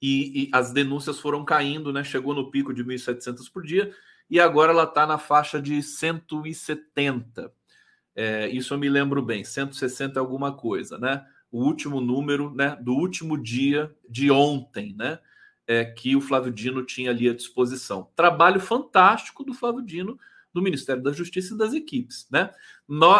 e, 0.00 0.44
e, 0.44 0.50
as 0.52 0.72
denúncias 0.72 1.18
foram 1.18 1.42
caindo, 1.42 1.90
né? 1.90 2.04
Chegou 2.04 2.34
no 2.34 2.50
pico 2.50 2.74
de 2.74 2.84
1.700 2.84 3.50
por 3.50 3.64
dia 3.64 3.90
e 4.28 4.38
agora 4.38 4.72
ela 4.72 4.84
está 4.84 5.06
na 5.06 5.16
faixa 5.16 5.60
de 5.60 5.82
170. 5.82 7.50
É, 8.14 8.48
isso 8.48 8.74
eu 8.74 8.78
me 8.78 8.90
lembro 8.90 9.22
bem, 9.22 9.42
160 9.42 10.18
é 10.18 10.20
alguma 10.20 10.52
coisa, 10.52 10.98
né? 10.98 11.26
O 11.50 11.64
último 11.64 11.98
número, 11.98 12.54
né? 12.54 12.76
Do 12.80 12.92
último 12.92 13.38
dia 13.38 13.90
de 14.06 14.30
ontem, 14.30 14.94
né? 14.98 15.18
É, 15.66 15.82
que 15.82 16.14
o 16.14 16.20
Flávio 16.20 16.52
Dino 16.52 16.84
tinha 16.84 17.10
ali 17.10 17.26
à 17.26 17.34
disposição. 17.34 18.10
Trabalho 18.14 18.60
fantástico 18.60 19.42
do 19.42 19.54
Flávio 19.54 19.82
Dino, 19.82 20.18
do 20.58 20.64
Ministério 20.64 21.02
da 21.02 21.12
Justiça 21.12 21.54
e 21.54 21.58
das 21.58 21.72
equipes, 21.72 22.26
né? 22.30 22.50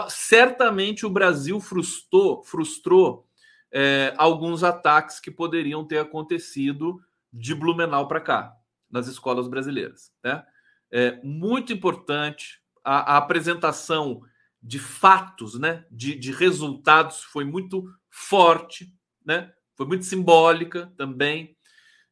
Certamente 0.09 1.07
o 1.07 1.11
Brasil 1.11 1.61
frustrou, 1.61 2.43
frustrou 2.43 3.29
é, 3.71 4.15
alguns 4.17 4.65
ataques 4.65 5.21
que 5.21 5.31
poderiam 5.31 5.85
ter 5.85 5.99
acontecido 5.99 7.01
de 7.33 7.55
Blumenau 7.55 8.09
para 8.09 8.21
cá, 8.21 8.57
nas 8.91 9.07
escolas 9.07 9.49
brasileiras. 9.49 10.11
Né? 10.25 10.43
É 10.91 11.21
muito 11.23 11.73
importante 11.73 12.61
a, 12.83 13.15
a 13.15 13.17
apresentação 13.19 14.23
de 14.63 14.79
fatos, 14.79 15.59
né? 15.59 15.85
de, 15.91 16.15
de 16.15 16.33
resultados 16.33 17.23
foi 17.23 17.45
muito 17.45 17.85
forte, 18.11 18.93
né? 19.25 19.53
foi 19.77 19.87
muito 19.87 20.05
simbólica 20.05 20.93
também. 20.97 21.57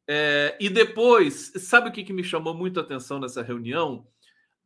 É, 0.09 0.57
e 0.61 0.69
depois, 0.69 1.53
sabe 1.57 1.89
o 1.89 1.93
que, 1.93 2.05
que 2.05 2.13
me 2.13 2.23
chamou 2.23 2.55
muito 2.55 2.79
a 2.79 2.83
atenção 2.83 3.19
nessa 3.19 3.43
reunião? 3.43 4.07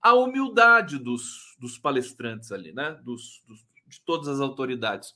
A 0.02 0.14
humildade 0.14 0.99
dos, 0.99 1.57
dos 1.59 1.78
palestrantes 1.78 2.52
ali, 2.52 2.73
né? 2.73 2.99
Dos, 3.02 3.42
dos, 3.47 3.66
de 3.87 4.00
todas 4.00 4.28
as 4.28 4.40
autoridades 4.40 5.14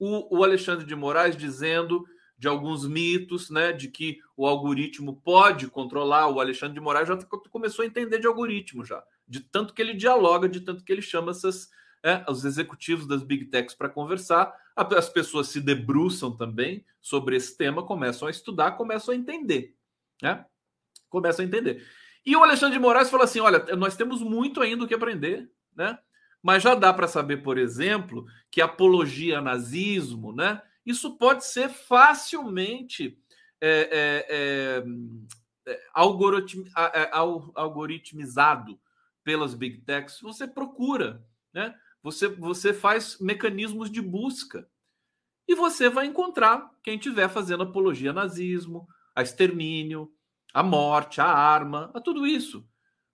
o, 0.00 0.38
o 0.38 0.42
Alexandre 0.42 0.86
de 0.86 0.96
Moraes 0.96 1.36
dizendo 1.36 2.06
de 2.38 2.48
alguns 2.48 2.88
mitos, 2.88 3.50
né, 3.50 3.70
de 3.70 3.88
que 3.88 4.18
o 4.34 4.46
algoritmo 4.46 5.20
pode 5.20 5.68
controlar. 5.68 6.26
O 6.28 6.40
Alexandre 6.40 6.74
de 6.74 6.80
Moraes 6.80 7.06
já 7.06 7.16
começou 7.50 7.82
a 7.82 7.86
entender 7.86 8.18
de 8.18 8.26
algoritmo 8.26 8.82
já, 8.82 9.04
de 9.28 9.40
tanto 9.40 9.74
que 9.74 9.82
ele 9.82 9.92
dialoga, 9.92 10.48
de 10.48 10.62
tanto 10.62 10.82
que 10.82 10.90
ele 10.90 11.02
chama 11.02 11.32
essas, 11.32 11.68
é, 12.02 12.24
os 12.26 12.46
executivos 12.46 13.06
das 13.06 13.22
big 13.22 13.44
techs 13.44 13.74
para 13.74 13.90
conversar. 13.90 14.50
As 14.74 15.10
pessoas 15.10 15.48
se 15.48 15.60
debruçam 15.60 16.34
também 16.34 16.82
sobre 16.98 17.36
esse 17.36 17.54
tema, 17.54 17.82
começam 17.82 18.26
a 18.26 18.30
estudar, 18.30 18.72
começam 18.72 19.12
a 19.12 19.16
entender, 19.16 19.76
né? 20.22 20.46
Começam 21.10 21.44
a 21.44 21.46
entender. 21.48 21.86
E 22.24 22.36
o 22.36 22.42
Alexandre 22.42 22.74
de 22.74 22.82
Moraes 22.82 23.10
falou 23.10 23.24
assim: 23.24 23.40
olha, 23.40 23.64
nós 23.76 23.96
temos 23.96 24.22
muito 24.22 24.60
ainda 24.60 24.84
o 24.84 24.88
que 24.88 24.94
aprender, 24.94 25.50
né? 25.74 25.98
Mas 26.42 26.62
já 26.62 26.74
dá 26.74 26.92
para 26.92 27.08
saber, 27.08 27.38
por 27.38 27.58
exemplo, 27.58 28.26
que 28.50 28.60
apologia 28.60 29.38
a 29.38 29.42
nazismo, 29.42 30.32
né? 30.32 30.62
Isso 30.84 31.16
pode 31.16 31.44
ser 31.44 31.68
facilmente 31.68 33.18
é, 33.60 33.68
é, 33.70 34.26
é, 34.30 35.72
é 35.72 35.80
algoritm, 35.92 36.64
é, 36.76 37.10
algoritmizado 37.12 38.80
pelas 39.22 39.54
big 39.54 39.82
techs. 39.82 40.20
Você 40.20 40.48
procura, 40.48 41.22
né? 41.52 41.74
Você, 42.02 42.28
você 42.28 42.72
faz 42.72 43.18
mecanismos 43.20 43.90
de 43.90 44.00
busca 44.00 44.66
e 45.46 45.54
você 45.54 45.90
vai 45.90 46.06
encontrar 46.06 46.70
quem 46.82 46.94
estiver 46.94 47.28
fazendo 47.28 47.64
apologia 47.64 48.10
a 48.10 48.14
nazismo, 48.14 48.88
a 49.14 49.20
extermínio, 49.20 50.10
a 50.52 50.62
morte, 50.62 51.20
a 51.20 51.26
arma, 51.26 51.90
a 51.94 52.00
tudo 52.00 52.26
isso. 52.26 52.66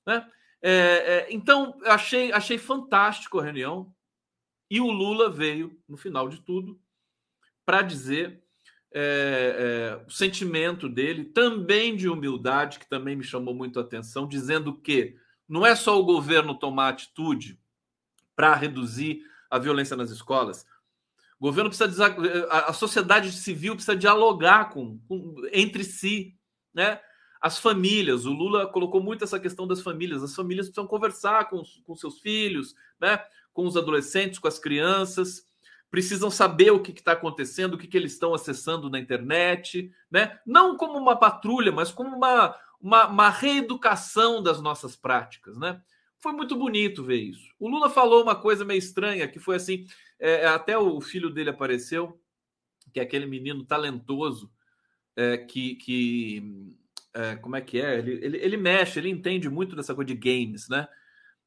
Né? 0.06 0.26
É, 0.62 0.70
é, 0.70 1.26
então, 1.30 1.78
achei, 1.84 2.32
achei 2.32 2.58
fantástico 2.58 3.38
a 3.38 3.44
reunião. 3.44 3.92
E 4.70 4.80
o 4.80 4.90
Lula 4.90 5.30
veio, 5.30 5.78
no 5.88 5.96
final 5.96 6.28
de 6.28 6.40
tudo, 6.40 6.80
para 7.64 7.82
dizer 7.82 8.42
é, 8.92 9.98
é, 10.00 10.06
o 10.06 10.10
sentimento 10.10 10.88
dele, 10.88 11.24
também 11.24 11.96
de 11.96 12.08
humildade, 12.08 12.78
que 12.78 12.88
também 12.88 13.14
me 13.14 13.24
chamou 13.24 13.54
muito 13.54 13.78
a 13.78 13.82
atenção, 13.82 14.26
dizendo 14.26 14.74
que 14.74 15.16
não 15.48 15.64
é 15.64 15.76
só 15.76 16.00
o 16.00 16.04
governo 16.04 16.58
tomar 16.58 16.88
atitude 16.88 17.60
para 18.34 18.54
reduzir 18.54 19.22
a 19.50 19.58
violência 19.58 19.96
nas 19.96 20.10
escolas. 20.10 20.66
O 21.38 21.44
governo 21.44 21.68
precisa 21.68 22.06
a 22.50 22.72
sociedade 22.72 23.30
civil 23.30 23.74
precisa 23.74 23.94
dialogar 23.94 24.70
com, 24.70 24.98
com 25.06 25.34
entre 25.52 25.84
si, 25.84 26.34
né? 26.72 27.00
As 27.40 27.58
famílias. 27.58 28.26
O 28.26 28.32
Lula 28.32 28.66
colocou 28.66 29.02
muito 29.02 29.24
essa 29.24 29.38
questão 29.38 29.66
das 29.66 29.82
famílias. 29.82 30.22
As 30.22 30.34
famílias 30.34 30.66
precisam 30.66 30.86
conversar 30.86 31.48
com, 31.48 31.62
com 31.84 31.94
seus 31.94 32.20
filhos, 32.20 32.74
né? 33.00 33.22
com 33.52 33.66
os 33.66 33.76
adolescentes, 33.76 34.38
com 34.38 34.48
as 34.48 34.58
crianças, 34.58 35.46
precisam 35.90 36.30
saber 36.30 36.70
o 36.70 36.82
que 36.82 36.92
está 36.92 37.12
acontecendo, 37.12 37.74
o 37.74 37.78
que, 37.78 37.86
que 37.86 37.96
eles 37.96 38.12
estão 38.12 38.34
acessando 38.34 38.90
na 38.90 38.98
internet, 38.98 39.90
né? 40.10 40.38
não 40.46 40.76
como 40.76 40.98
uma 40.98 41.16
patrulha, 41.16 41.72
mas 41.72 41.90
como 41.90 42.14
uma, 42.14 42.54
uma, 42.80 43.06
uma 43.06 43.30
reeducação 43.30 44.42
das 44.42 44.60
nossas 44.60 44.94
práticas. 44.94 45.56
Né? 45.56 45.80
Foi 46.18 46.32
muito 46.32 46.56
bonito 46.56 47.02
ver 47.04 47.16
isso. 47.16 47.54
O 47.58 47.68
Lula 47.68 47.88
falou 47.88 48.22
uma 48.22 48.34
coisa 48.34 48.64
meio 48.64 48.78
estranha, 48.78 49.28
que 49.28 49.38
foi 49.38 49.56
assim: 49.56 49.86
é, 50.18 50.46
até 50.46 50.76
o 50.76 51.00
filho 51.00 51.30
dele 51.30 51.50
apareceu, 51.50 52.20
que 52.92 53.00
é 53.00 53.02
aquele 53.02 53.26
menino 53.26 53.64
talentoso, 53.64 54.50
é, 55.14 55.36
que, 55.38 55.76
que 55.76 56.74
é, 57.16 57.36
como 57.36 57.56
é 57.56 57.62
que 57.62 57.80
é? 57.80 57.98
Ele, 57.98 58.12
ele, 58.22 58.36
ele, 58.36 58.56
mexe, 58.58 58.98
ele 58.98 59.08
entende 59.08 59.48
muito 59.48 59.74
dessa 59.74 59.94
coisa 59.94 60.06
de 60.06 60.14
games, 60.14 60.68
né? 60.68 60.86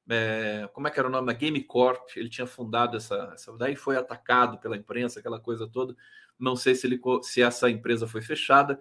É, 0.10 0.68
como 0.74 0.88
é 0.88 0.92
que 0.92 1.00
era 1.00 1.08
o 1.08 1.12
nome 1.12 1.28
da 1.28 1.34
Game 1.34 1.64
Corp? 1.64 2.10
Ele 2.16 2.28
tinha 2.28 2.48
fundado 2.48 2.98
essa, 2.98 3.32
essa, 3.36 3.56
daí 3.56 3.76
foi 3.76 3.96
atacado 3.96 4.58
pela 4.58 4.76
imprensa, 4.76 5.20
aquela 5.20 5.40
coisa 5.40 5.68
toda. 5.68 5.96
Não 6.40 6.56
sei 6.56 6.74
se, 6.74 6.88
ele, 6.88 7.00
se 7.22 7.44
essa 7.44 7.70
empresa 7.70 8.08
foi 8.08 8.24
fechada, 8.24 8.80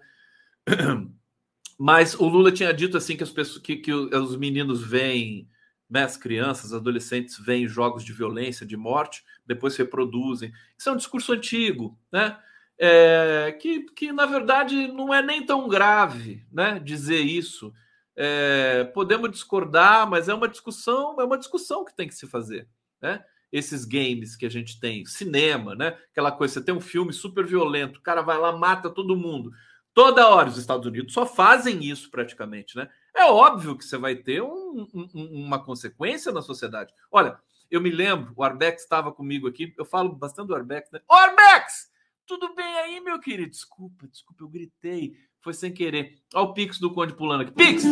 mas 1.77 2.15
o 2.15 2.27
Lula 2.27 2.51
tinha 2.51 2.73
dito 2.73 2.97
assim 2.97 3.15
que 3.15 3.23
as 3.23 3.31
pessoas, 3.31 3.61
que, 3.61 3.75
que 3.75 3.93
os 3.93 4.35
meninos 4.35 4.83
veem, 4.83 5.47
né, 5.87 6.03
as 6.03 6.17
crianças, 6.17 6.73
adolescentes 6.73 7.37
veem 7.37 7.67
jogos 7.67 8.03
de 8.03 8.13
violência, 8.13 8.65
de 8.65 8.75
morte, 8.75 9.23
depois 9.45 9.77
reproduzem. 9.77 10.51
Isso 10.75 10.89
é 10.89 10.91
um 10.91 10.97
discurso 10.97 11.33
antigo, 11.33 11.95
né? 12.11 12.35
É, 12.79 13.51
que, 13.59 13.81
que, 13.91 14.13
na 14.13 14.25
verdade, 14.25 14.87
não 14.87 15.13
é 15.13 15.21
nem 15.21 15.45
tão 15.45 15.67
grave 15.67 16.45
né, 16.49 16.79
dizer 16.79 17.19
isso. 17.19 17.73
É, 18.15 18.85
podemos 18.93 19.29
discordar, 19.29 20.09
mas 20.09 20.29
é 20.29 20.33
uma 20.33 20.47
discussão, 20.47 21.19
é 21.19 21.25
uma 21.25 21.37
discussão 21.37 21.83
que 21.83 21.93
tem 21.93 22.07
que 22.07 22.15
se 22.15 22.25
fazer. 22.25 22.69
Né? 23.01 23.23
Esses 23.51 23.83
games 23.83 24.37
que 24.37 24.45
a 24.45 24.49
gente 24.49 24.79
tem, 24.79 25.05
cinema, 25.05 25.75
né? 25.75 25.97
Aquela 26.11 26.31
coisa, 26.31 26.53
você 26.53 26.61
tem 26.61 26.73
um 26.73 26.81
filme 26.81 27.11
super 27.11 27.45
violento, 27.45 27.99
o 27.99 28.03
cara 28.03 28.21
vai 28.21 28.37
lá, 28.37 28.51
mata 28.55 28.89
todo 28.89 29.17
mundo. 29.17 29.51
Toda 29.93 30.29
hora 30.29 30.49
os 30.49 30.57
Estados 30.57 30.85
Unidos 30.85 31.13
só 31.13 31.25
fazem 31.25 31.83
isso 31.83 32.09
praticamente, 32.11 32.77
né? 32.77 32.87
É 33.13 33.25
óbvio 33.25 33.77
que 33.77 33.83
você 33.83 33.97
vai 33.97 34.15
ter 34.15 34.41
um, 34.41 34.87
um, 34.93 35.45
uma 35.45 35.61
consequência 35.61 36.31
na 36.31 36.41
sociedade. 36.41 36.93
Olha, 37.11 37.37
eu 37.69 37.81
me 37.81 37.89
lembro, 37.89 38.31
o 38.35 38.43
Arbex 38.43 38.83
estava 38.83 39.11
comigo 39.11 39.47
aqui, 39.47 39.73
eu 39.77 39.83
falo 39.83 40.13
bastante 40.13 40.47
do 40.47 40.55
Arbex, 40.55 40.89
né? 40.91 41.01
Arbex! 41.09 41.89
Tudo 42.29 42.53
bem 42.53 42.75
aí, 42.77 42.99
meu 42.99 43.19
querido? 43.19 43.49
Desculpa, 43.49 44.07
desculpa, 44.07 44.43
eu 44.43 44.47
gritei. 44.47 45.13
Foi 45.41 45.51
sem 45.51 45.73
querer. 45.73 46.13
Olha 46.35 46.45
o 46.45 46.53
Pix 46.53 46.79
do 46.79 46.93
Conde 46.93 47.15
pulando 47.15 47.41
aqui. 47.41 47.51
Pix! 47.53 47.83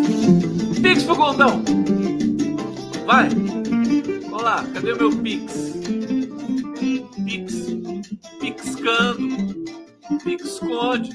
Pix 0.79 1.03
pro 1.05 1.15
Gondão! 1.15 1.63
Vai! 3.07 3.29
Vamos 4.29 4.43
lá, 4.43 4.63
cadê 4.71 4.93
o 4.93 4.97
meu 4.97 5.23
Pix? 5.23 5.73
Pix. 7.25 7.65
Pixcando. 8.39 9.27
Pix 10.23 10.59
Conde. 10.59 11.09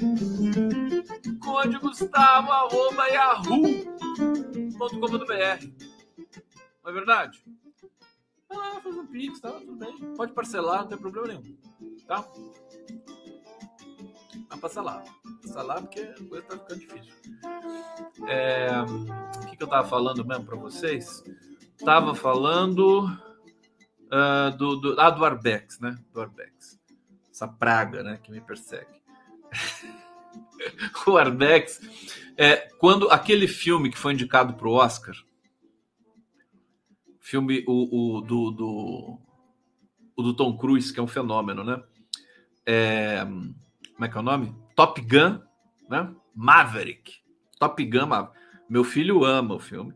Conde 1.38 1.78
Gustavo, 1.78 2.50
arroba 2.50 3.06
yahoo.com.br. 3.06 3.86
Não 6.82 6.90
é 6.90 6.92
verdade? 6.92 7.44
Ah, 8.50 8.80
faz 8.82 8.96
um 8.96 9.06
Pix, 9.06 9.38
tá? 9.38 9.52
Tudo 9.52 9.76
bem. 9.76 9.96
Pode 10.16 10.32
parcelar, 10.32 10.80
não 10.80 10.88
tem 10.88 10.98
problema 10.98 11.28
nenhum. 11.28 11.56
Tá? 12.04 12.28
Mas 14.52 14.60
passa 14.60 14.82
lá. 14.82 15.02
Passa 15.42 15.62
lá 15.62 15.80
porque 15.80 16.00
a 16.00 16.28
coisa 16.28 16.46
tá 16.46 16.58
ficando 16.58 16.80
difícil. 16.80 17.14
É, 18.28 18.68
o 18.82 19.46
que, 19.46 19.56
que 19.56 19.62
eu 19.62 19.66
tava 19.66 19.88
falando 19.88 20.24
mesmo 20.24 20.44
para 20.44 20.56
vocês? 20.56 21.24
Tava 21.82 22.14
falando 22.14 23.06
uh, 23.06 24.56
do, 24.56 24.76
do, 24.76 25.00
ah, 25.00 25.08
do 25.08 25.24
Arbex, 25.24 25.80
né? 25.80 25.98
Do 26.12 26.20
Arbex. 26.20 26.78
Essa 27.30 27.48
praga, 27.48 28.02
né? 28.02 28.20
Que 28.22 28.30
me 28.30 28.42
persegue. 28.42 29.02
o 31.06 31.16
Arbex, 31.16 31.80
é, 32.36 32.56
quando 32.78 33.10
aquele 33.10 33.48
filme 33.48 33.90
que 33.90 33.98
foi 33.98 34.12
indicado 34.12 34.52
para 34.54 34.68
o 34.68 34.74
Oscar, 34.74 35.14
filme 37.18 37.64
o, 37.66 38.18
o 38.18 38.20
do, 38.20 38.50
do, 38.50 39.18
o 40.14 40.22
do 40.22 40.36
Tom 40.36 40.58
Cruise, 40.58 40.92
que 40.92 41.00
é 41.00 41.02
um 41.02 41.08
fenômeno, 41.08 41.64
né? 41.64 41.82
É, 42.66 43.26
como 44.02 44.06
é 44.06 44.08
que 44.08 44.16
é 44.16 44.20
o 44.20 44.24
nome? 44.24 44.56
Top 44.74 45.00
Gun, 45.00 45.40
né? 45.88 46.12
Maverick. 46.34 47.20
Top 47.58 47.84
Gun 47.84 48.06
Maverick. 48.06 48.38
Meu 48.68 48.82
filho 48.82 49.24
ama 49.24 49.54
o 49.54 49.60
filme. 49.60 49.94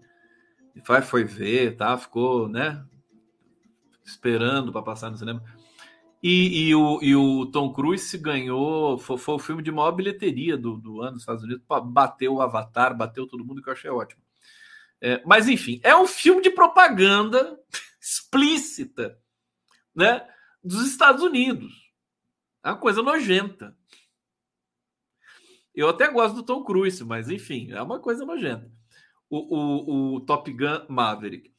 Foi, 0.85 1.03
foi 1.03 1.25
ver, 1.25 1.77
tá? 1.77 1.97
Ficou, 1.99 2.49
né? 2.49 2.85
Esperando 4.05 4.71
para 4.71 4.83
passar 4.83 5.11
no 5.11 5.17
cinema. 5.17 5.43
E, 6.23 6.69
e, 6.69 6.75
o, 6.75 7.01
e 7.03 7.17
o 7.17 7.47
Tom 7.47 7.73
Cruise 7.73 8.17
ganhou, 8.19 8.97
foi, 8.99 9.19
foi, 9.19 9.35
o 9.35 9.39
filme 9.39 9.63
de 9.63 9.73
maior 9.73 9.93
bilheteria 9.93 10.57
do, 10.57 10.77
do 10.77 11.01
ano 11.01 11.13
nos 11.13 11.23
Estados 11.23 11.43
Unidos, 11.43 11.65
bateu 11.87 12.35
o 12.35 12.43
Avatar, 12.43 12.97
bateu 12.97 13.27
todo 13.27 13.45
mundo, 13.45 13.63
que 13.63 13.69
eu 13.69 13.73
achei 13.73 13.91
ótimo. 13.91 14.23
É, 15.01 15.23
mas 15.27 15.49
enfim, 15.49 15.81
é 15.83 15.97
um 15.97 16.07
filme 16.07 16.43
de 16.43 16.51
propaganda 16.51 17.59
explícita, 18.01 19.19
né, 19.95 20.27
dos 20.63 20.87
Estados 20.87 21.23
Unidos. 21.23 21.86
É 22.67 22.71
uma 22.71 22.79
coisa 22.79 23.01
nojenta. 23.01 23.79
Eu 25.73 25.89
até 25.89 26.11
gosto 26.11 26.35
do 26.35 26.43
Tom 26.43 26.65
Cruise, 26.65 27.05
mas 27.05 27.31
enfim, 27.31 27.71
é 27.71 27.81
uma 27.81 28.01
coisa 28.01 28.25
nojenta. 28.25 28.69
O, 29.31 29.37
o, 29.37 30.15
o 30.17 30.21
Top 30.23 30.53
Gun 30.53 30.85
Maverick. 30.89 31.55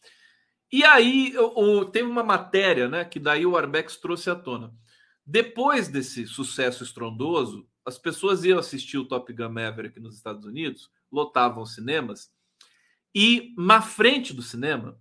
E 0.70 0.84
aí 0.84 1.34
o, 1.38 1.86
teve 1.86 2.10
uma 2.10 2.24
matéria, 2.24 2.90
né, 2.90 3.06
que 3.06 3.22
daí 3.22 3.46
o 3.46 3.56
Arbex 3.56 3.96
trouxe 3.96 4.30
à 4.30 4.36
tona. 4.36 4.76
Depois 5.26 5.88
desse 5.88 6.28
sucesso 6.28 6.84
estrondoso, 6.84 7.70
as 7.86 7.98
pessoas 7.98 8.44
iam 8.44 8.60
assistir 8.60 8.98
o 8.98 9.08
Top 9.08 9.32
Gun 9.32 9.48
Maverick 9.48 10.02
nos 10.02 10.18
Estados 10.18 10.44
Unidos, 10.44 10.92
lotavam 11.10 11.66
cinemas, 11.66 12.30
e 13.16 13.56
na 13.58 13.82
frente 13.82 14.34
do 14.34 14.42
cinema 14.42 15.00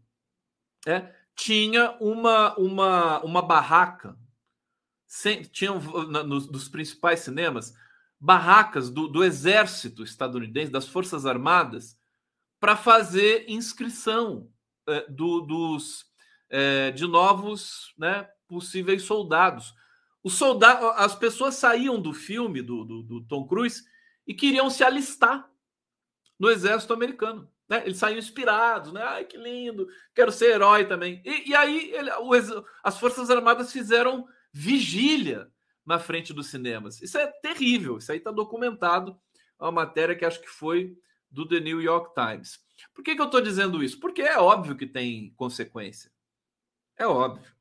é, 0.87 1.12
tinha 1.35 1.97
uma, 2.01 2.57
uma, 2.57 3.21
uma 3.25 3.42
barraca, 3.42 4.16
sem, 5.07 5.42
tinham 5.42 5.81
nos, 5.81 6.47
dos 6.47 6.69
principais 6.69 7.21
cinemas, 7.21 7.75
barracas 8.19 8.90
do, 8.90 9.09
do 9.09 9.23
exército 9.23 10.03
estadunidense, 10.03 10.73
das 10.73 10.88
Forças 10.88 11.25
Armadas, 11.25 11.99
para 12.59 12.77
fazer 12.77 13.45
inscrição 13.49 14.51
é, 14.87 15.07
do, 15.09 15.40
dos 15.40 16.07
é, 16.49 16.90
de 16.90 17.07
novos 17.07 17.95
né, 17.99 18.29
possíveis 18.49 19.03
soldados. 19.03 19.75
Os 20.23 20.35
soldados, 20.35 20.85
as 20.97 21.14
pessoas 21.14 21.55
saíam 21.55 22.01
do 22.01 22.12
filme 22.12 22.62
do, 22.62 22.85
do, 22.85 23.03
do, 23.03 23.25
Tom 23.27 23.47
Cruise 23.47 23.85
e 24.27 24.35
queriam 24.35 24.69
se 24.71 24.83
alistar 24.83 25.49
no 26.38 26.51
exército 26.51 26.92
americano. 26.92 27.49
Né? 27.69 27.83
Eles 27.85 27.99
saíam 27.99 28.19
inspirados, 28.19 28.92
né? 28.92 29.03
Ai, 29.03 29.25
que 29.25 29.37
lindo, 29.37 29.88
quero 30.14 30.33
ser 30.33 30.55
herói 30.55 30.85
também. 30.85 31.21
E, 31.25 31.51
e 31.51 31.55
aí 31.55 31.92
ele, 31.92 32.11
o, 32.12 32.33
as 32.83 32.99
Forças 32.99 33.31
Armadas 33.31 33.73
fizeram 33.73 34.27
vigília 34.57 35.51
na 35.85 35.99
frente 35.99 36.33
dos 36.33 36.47
cinemas. 36.47 37.03
Isso 37.03 37.19
é 37.19 37.27
terrível, 37.27 37.99
isso 37.99 38.11
aí 38.11 38.16
está 38.16 38.31
documentado. 38.31 39.21
É 39.61 39.64
uma 39.64 39.71
matéria 39.71 40.16
que 40.16 40.25
acho 40.25 40.40
que 40.40 40.49
foi 40.49 40.97
do 41.31 41.47
The 41.47 41.61
New 41.61 41.83
York 41.83 42.14
Times. 42.14 42.59
Por 42.95 43.05
que, 43.05 43.14
que 43.14 43.21
eu 43.21 43.27
estou 43.27 43.42
dizendo 43.42 43.85
isso? 43.85 44.01
Porque 44.01 44.23
é 44.23 44.38
óbvio 44.38 44.75
que 44.75 44.87
tem 44.87 45.35
consequência. 45.37 46.11
É 46.97 47.07
óbvio. 47.07 47.53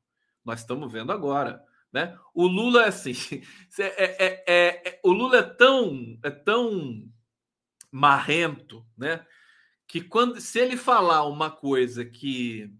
Nós 0.42 0.60
estamos 0.60 0.90
vendo 0.90 1.12
agora. 1.12 1.62
Né? 1.92 2.18
O 2.32 2.46
Lula 2.46 2.84
é 2.84 2.88
assim. 2.88 3.12
É, 3.78 4.04
é, 4.04 4.44
é, 4.46 4.88
é, 4.88 5.00
o 5.04 5.12
Lula 5.12 5.38
é 5.38 5.42
tão, 5.42 6.18
é 6.22 6.30
tão 6.30 7.06
marrento, 7.90 8.86
né? 8.96 9.26
Que 9.86 10.00
quando 10.00 10.40
se 10.40 10.58
ele 10.58 10.78
falar 10.78 11.26
uma 11.26 11.50
coisa 11.50 12.06
que, 12.06 12.72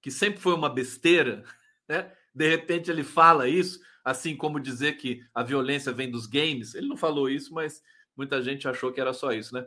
que 0.00 0.10
sempre 0.10 0.40
foi 0.40 0.52
uma 0.52 0.68
besteira, 0.68 1.44
né? 1.88 2.12
De 2.34 2.48
repente 2.48 2.90
ele 2.90 3.04
fala 3.04 3.48
isso, 3.48 3.80
assim 4.04 4.36
como 4.36 4.60
dizer 4.60 4.96
que 4.96 5.22
a 5.34 5.42
violência 5.42 5.92
vem 5.92 6.10
dos 6.10 6.26
games. 6.26 6.74
Ele 6.74 6.88
não 6.88 6.96
falou 6.96 7.28
isso, 7.28 7.52
mas 7.52 7.82
muita 8.16 8.42
gente 8.42 8.68
achou 8.68 8.92
que 8.92 9.00
era 9.00 9.12
só 9.12 9.32
isso, 9.32 9.54
né? 9.54 9.66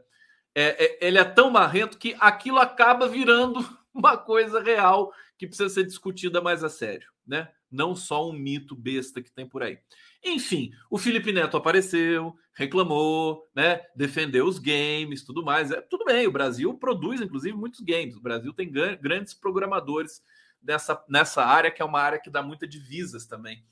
é, 0.56 0.86
é, 0.86 0.97
ele 1.06 1.17
é 1.17 1.25
tão 1.25 1.51
marrento 1.51 1.97
que 1.97 2.15
aquilo 2.19 2.58
acaba 2.60 3.08
virando 3.08 3.60
uma 3.93 4.17
coisa 4.17 4.63
real 4.63 5.13
que 5.38 5.45
precisa 5.45 5.69
ser 5.69 5.84
discutida 5.84 6.41
mais 6.41 6.63
a 6.63 6.69
sério, 6.69 7.08
né? 7.28 7.49
Não 7.69 7.93
só 7.93 8.30
um 8.30 8.32
mito 8.32 8.73
besta 8.73 9.21
que 9.21 9.32
tem 9.32 9.45
por 9.45 9.62
aí. 9.62 9.78
Enfim, 10.23 10.71
o 10.89 10.97
Felipe 10.97 11.34
Neto 11.34 11.58
apareceu, 11.58 12.34
reclamou, 12.54 13.45
né? 13.54 13.82
Defendeu 13.93 14.45
os 14.45 14.60
games, 14.60 15.25
tudo 15.25 15.43
mais. 15.43 15.71
É, 15.71 15.82
tudo 15.82 16.06
bem, 16.06 16.25
o 16.25 16.32
Brasil 16.32 16.73
produz, 16.75 17.19
inclusive, 17.19 17.56
muitos 17.56 17.82
games. 17.82 18.15
O 18.15 18.21
Brasil 18.21 18.54
tem 18.54 18.71
grandes 18.71 19.34
programadores 19.34 20.21
nessa, 20.65 21.04
nessa 21.08 21.43
área, 21.43 21.71
que 21.71 21.82
é 21.82 21.86
uma 21.86 22.01
área 22.01 22.19
que 22.19 22.30
dá 22.30 22.41
muitas 22.41 22.69
divisas 22.69 23.25
também. 23.25 23.63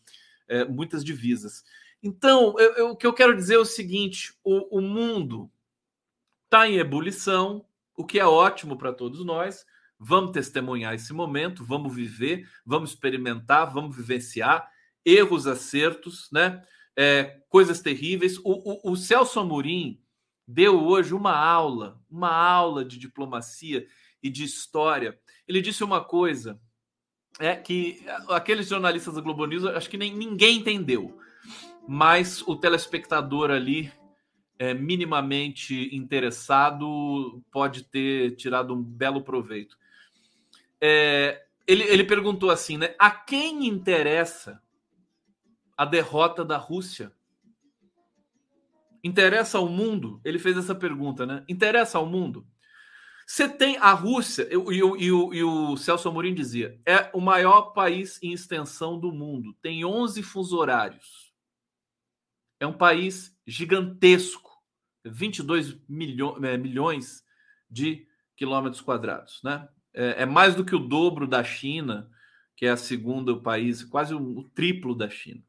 É, 0.48 0.66
muitas 0.66 1.04
divisas. 1.04 1.64
Então, 2.02 2.54
eu, 2.60 2.74
eu, 2.74 2.90
o 2.90 2.96
que 2.98 3.08
eu 3.08 3.14
quero 3.14 3.36
dizer 3.36 3.56
é 3.56 3.60
o 3.60 3.66
seguinte: 3.66 4.34
o, 4.44 4.78
o 4.78 4.82
mundo 4.82 5.50
está 6.44 6.68
em 6.68 6.78
ebulição, 6.78 7.66
o 7.96 8.06
que 8.06 8.20
é 8.20 8.26
ótimo 8.26 8.78
para 8.78 8.94
todos 8.94 9.26
nós. 9.26 9.66
Vamos 9.98 10.32
testemunhar 10.32 10.94
esse 10.94 11.14
momento, 11.14 11.64
vamos 11.64 11.96
viver, 11.96 12.50
vamos 12.66 12.90
experimentar, 12.90 13.72
vamos 13.74 13.96
vivenciar 13.96 14.70
erros, 15.06 15.48
acertos, 15.48 16.30
né? 16.32 16.62
É, 16.96 17.42
coisas 17.48 17.82
terríveis. 17.82 18.38
O, 18.40 18.90
o, 18.90 18.92
o 18.92 18.96
Celso 18.98 19.40
Amorim 19.40 20.02
deu 20.46 20.84
hoje 20.84 21.14
uma 21.14 21.36
aula, 21.36 22.02
uma 22.10 22.32
aula 22.32 22.84
de 22.84 23.00
diplomacia 23.00 23.88
e 24.22 24.30
de 24.30 24.44
história. 24.44 25.18
Ele 25.48 25.62
disse 25.62 25.84
uma 25.84 26.04
coisa 26.04 26.60
é 27.40 27.56
que 27.56 28.04
aqueles 28.30 28.68
jornalistas 28.68 29.16
da 29.16 29.22
Globo 29.22 29.46
News, 29.46 29.66
acho 29.66 29.90
que 29.90 29.98
nem 29.98 30.16
ninguém 30.16 30.60
entendeu, 30.60 31.20
mas 31.88 32.42
o 32.48 32.56
telespectador 32.56 33.52
ali 33.52 33.92
é, 34.58 34.74
minimamente 34.74 35.94
interessado 35.96 37.42
pode 37.52 37.84
ter 37.84 38.36
tirado 38.36 38.74
um 38.74 38.82
belo 38.82 39.22
proveito. 39.22 39.78
É, 40.80 41.46
ele, 41.66 41.84
ele 41.84 42.04
perguntou 42.04 42.50
assim, 42.50 42.78
né? 42.78 42.96
A 43.00 43.10
quem 43.10 43.68
interessa 43.68 44.62
a 45.76 45.86
derrota 45.86 46.46
da 46.46 46.58
Rússia? 46.58 47.12
Interessa 49.04 49.58
ao 49.58 49.68
mundo? 49.68 50.22
Ele 50.24 50.40
fez 50.40 50.58
essa 50.58 50.76
pergunta, 50.76 51.26
né? 51.26 51.44
Interessa 51.50 51.98
ao 51.98 52.06
mundo? 52.06 52.46
Você 53.26 53.48
tem 53.48 53.78
a 53.78 53.94
Rússia, 53.94 54.48
e, 54.52 54.56
e, 54.56 54.80
e, 54.80 55.08
e 55.08 55.44
o 55.44 55.78
Celso 55.78 56.08
Amorim 56.10 56.34
dizia, 56.34 56.80
é 56.86 57.10
o 57.14 57.22
maior 57.22 57.74
país 57.74 58.22
em 58.22 58.34
extensão 58.34 59.00
do 59.00 59.12
mundo, 59.12 59.56
tem 59.62 59.86
11 59.86 60.22
fuso 60.22 60.58
horários. 60.58 61.34
É 62.60 62.68
um 62.68 62.74
país 62.74 63.36
gigantesco. 63.46 64.52
22 65.06 65.78
milho, 65.88 66.38
é, 66.46 66.58
milhões 66.58 67.24
de 67.70 68.08
quilômetros 68.38 68.82
quadrados. 68.82 69.42
Né? 69.44 69.68
É, 69.94 70.24
é, 70.24 70.26
mais 70.26 70.56
do 70.56 70.64
que 70.64 70.76
o 70.76 70.80
dobro 70.80 71.28
da 71.28 71.44
China, 71.44 72.10
que 72.56 72.66
é 72.66 72.70
a 72.70 72.78
segunda 72.78 73.36
país, 73.38 73.84
quase 73.84 74.14
o, 74.14 74.40
o 74.40 74.44
triplo 74.50 74.96
da 74.96 75.10
China. 75.10 75.44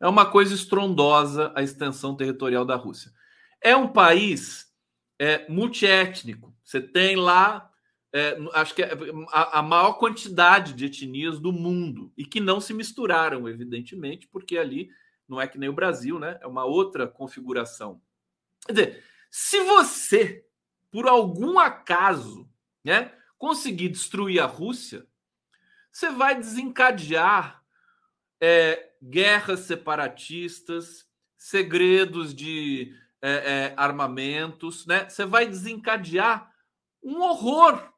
É 0.00 0.08
uma 0.08 0.26
coisa 0.26 0.54
estrondosa 0.54 1.52
a 1.54 1.62
extensão 1.62 2.16
territorial 2.16 2.64
da 2.64 2.76
Rússia. 2.76 3.12
É 3.62 3.76
um 3.76 3.88
país 3.88 4.66
é, 5.18 5.48
multiétnico. 5.48 6.55
Você 6.66 6.80
tem 6.80 7.16
lá, 7.16 7.70
é, 8.12 8.36
acho 8.52 8.74
que 8.74 8.82
é 8.82 8.90
a, 9.30 9.60
a 9.60 9.62
maior 9.62 9.94
quantidade 9.94 10.74
de 10.74 10.84
etnias 10.84 11.38
do 11.38 11.52
mundo 11.52 12.12
e 12.18 12.26
que 12.26 12.40
não 12.40 12.60
se 12.60 12.74
misturaram, 12.74 13.48
evidentemente, 13.48 14.28
porque 14.28 14.58
ali 14.58 14.90
não 15.26 15.40
é 15.40 15.46
que 15.46 15.56
nem 15.56 15.70
o 15.70 15.72
Brasil, 15.72 16.18
né? 16.18 16.38
É 16.42 16.46
uma 16.46 16.64
outra 16.64 17.06
configuração 17.06 18.02
Quer 18.66 18.72
dizer, 18.72 19.04
se 19.30 19.62
você, 19.62 20.44
por 20.90 21.06
algum 21.06 21.58
acaso, 21.58 22.48
né, 22.84 23.12
conseguir 23.38 23.88
destruir 23.88 24.40
a 24.40 24.46
Rússia, 24.46 25.06
você 25.92 26.10
vai 26.10 26.34
desencadear 26.34 27.62
é, 28.40 28.92
guerras 29.02 29.60
separatistas, 29.60 31.06
segredos 31.38 32.34
de 32.34 32.94
é, 33.22 33.30
é, 33.30 33.74
armamentos, 33.76 34.84
né? 34.86 35.08
Você 35.08 35.24
vai 35.24 35.46
desencadear 35.46 36.52
um 37.06 37.22
horror 37.22 37.92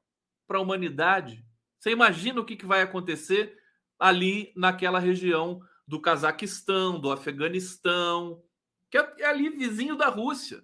para 0.47 0.59
a 0.59 0.61
humanidade. 0.61 1.42
Você 1.81 1.90
imagina 1.90 2.40
o 2.40 2.44
que, 2.44 2.57
que 2.57 2.66
vai 2.66 2.83
acontecer 2.83 3.57
ali 3.99 4.53
naquela 4.55 4.99
região 4.99 5.61
do 5.87 5.99
Cazaquistão, 5.99 7.01
do 7.01 7.11
Afeganistão, 7.11 8.42
que 8.90 8.99
é, 8.99 9.14
é 9.21 9.27
ali 9.27 9.49
vizinho 9.49 9.97
da 9.97 10.09
Rússia, 10.09 10.62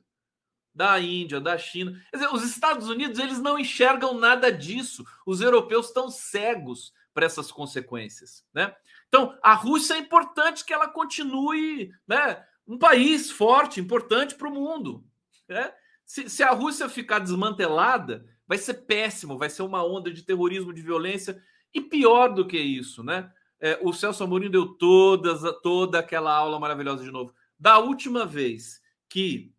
da 0.74 1.00
Índia, 1.00 1.40
da 1.40 1.56
China. 1.56 1.92
Quer 2.10 2.18
dizer, 2.18 2.34
os 2.34 2.44
Estados 2.44 2.88
Unidos 2.88 3.18
eles 3.18 3.40
não 3.40 3.58
enxergam 3.58 4.12
nada 4.18 4.52
disso. 4.52 5.04
Os 5.24 5.40
europeus 5.40 5.86
estão 5.86 6.10
cegos 6.10 6.92
para 7.14 7.24
essas 7.24 7.50
consequências, 7.50 8.44
né? 8.52 8.74
Então, 9.08 9.38
a 9.42 9.54
Rússia 9.54 9.94
é 9.94 9.98
importante 9.98 10.64
que 10.64 10.72
ela 10.72 10.88
continue, 10.88 11.90
né? 12.06 12.44
Um 12.66 12.76
país 12.76 13.30
forte, 13.30 13.80
importante 13.80 14.34
para 14.34 14.48
o 14.48 14.52
mundo. 14.52 15.04
Né? 15.48 15.72
Se, 16.04 16.28
se 16.28 16.42
a 16.42 16.50
Rússia 16.50 16.88
ficar 16.88 17.20
desmantelada, 17.20 18.26
vai 18.46 18.58
ser 18.58 18.74
péssimo, 18.74 19.38
vai 19.38 19.50
ser 19.50 19.62
uma 19.62 19.84
onda 19.84 20.12
de 20.12 20.22
terrorismo, 20.22 20.72
de 20.72 20.82
violência. 20.82 21.42
E 21.72 21.80
pior 21.80 22.28
do 22.28 22.46
que 22.46 22.58
isso, 22.58 23.02
né? 23.02 23.32
É, 23.60 23.78
o 23.82 23.92
Celso 23.92 24.22
Amorim 24.22 24.50
deu 24.50 24.74
todas, 24.74 25.40
toda 25.62 25.98
aquela 25.98 26.34
aula 26.34 26.60
maravilhosa 26.60 27.02
de 27.02 27.10
novo. 27.10 27.34
Da 27.58 27.78
última 27.78 28.26
vez 28.26 28.80
que 29.08 29.52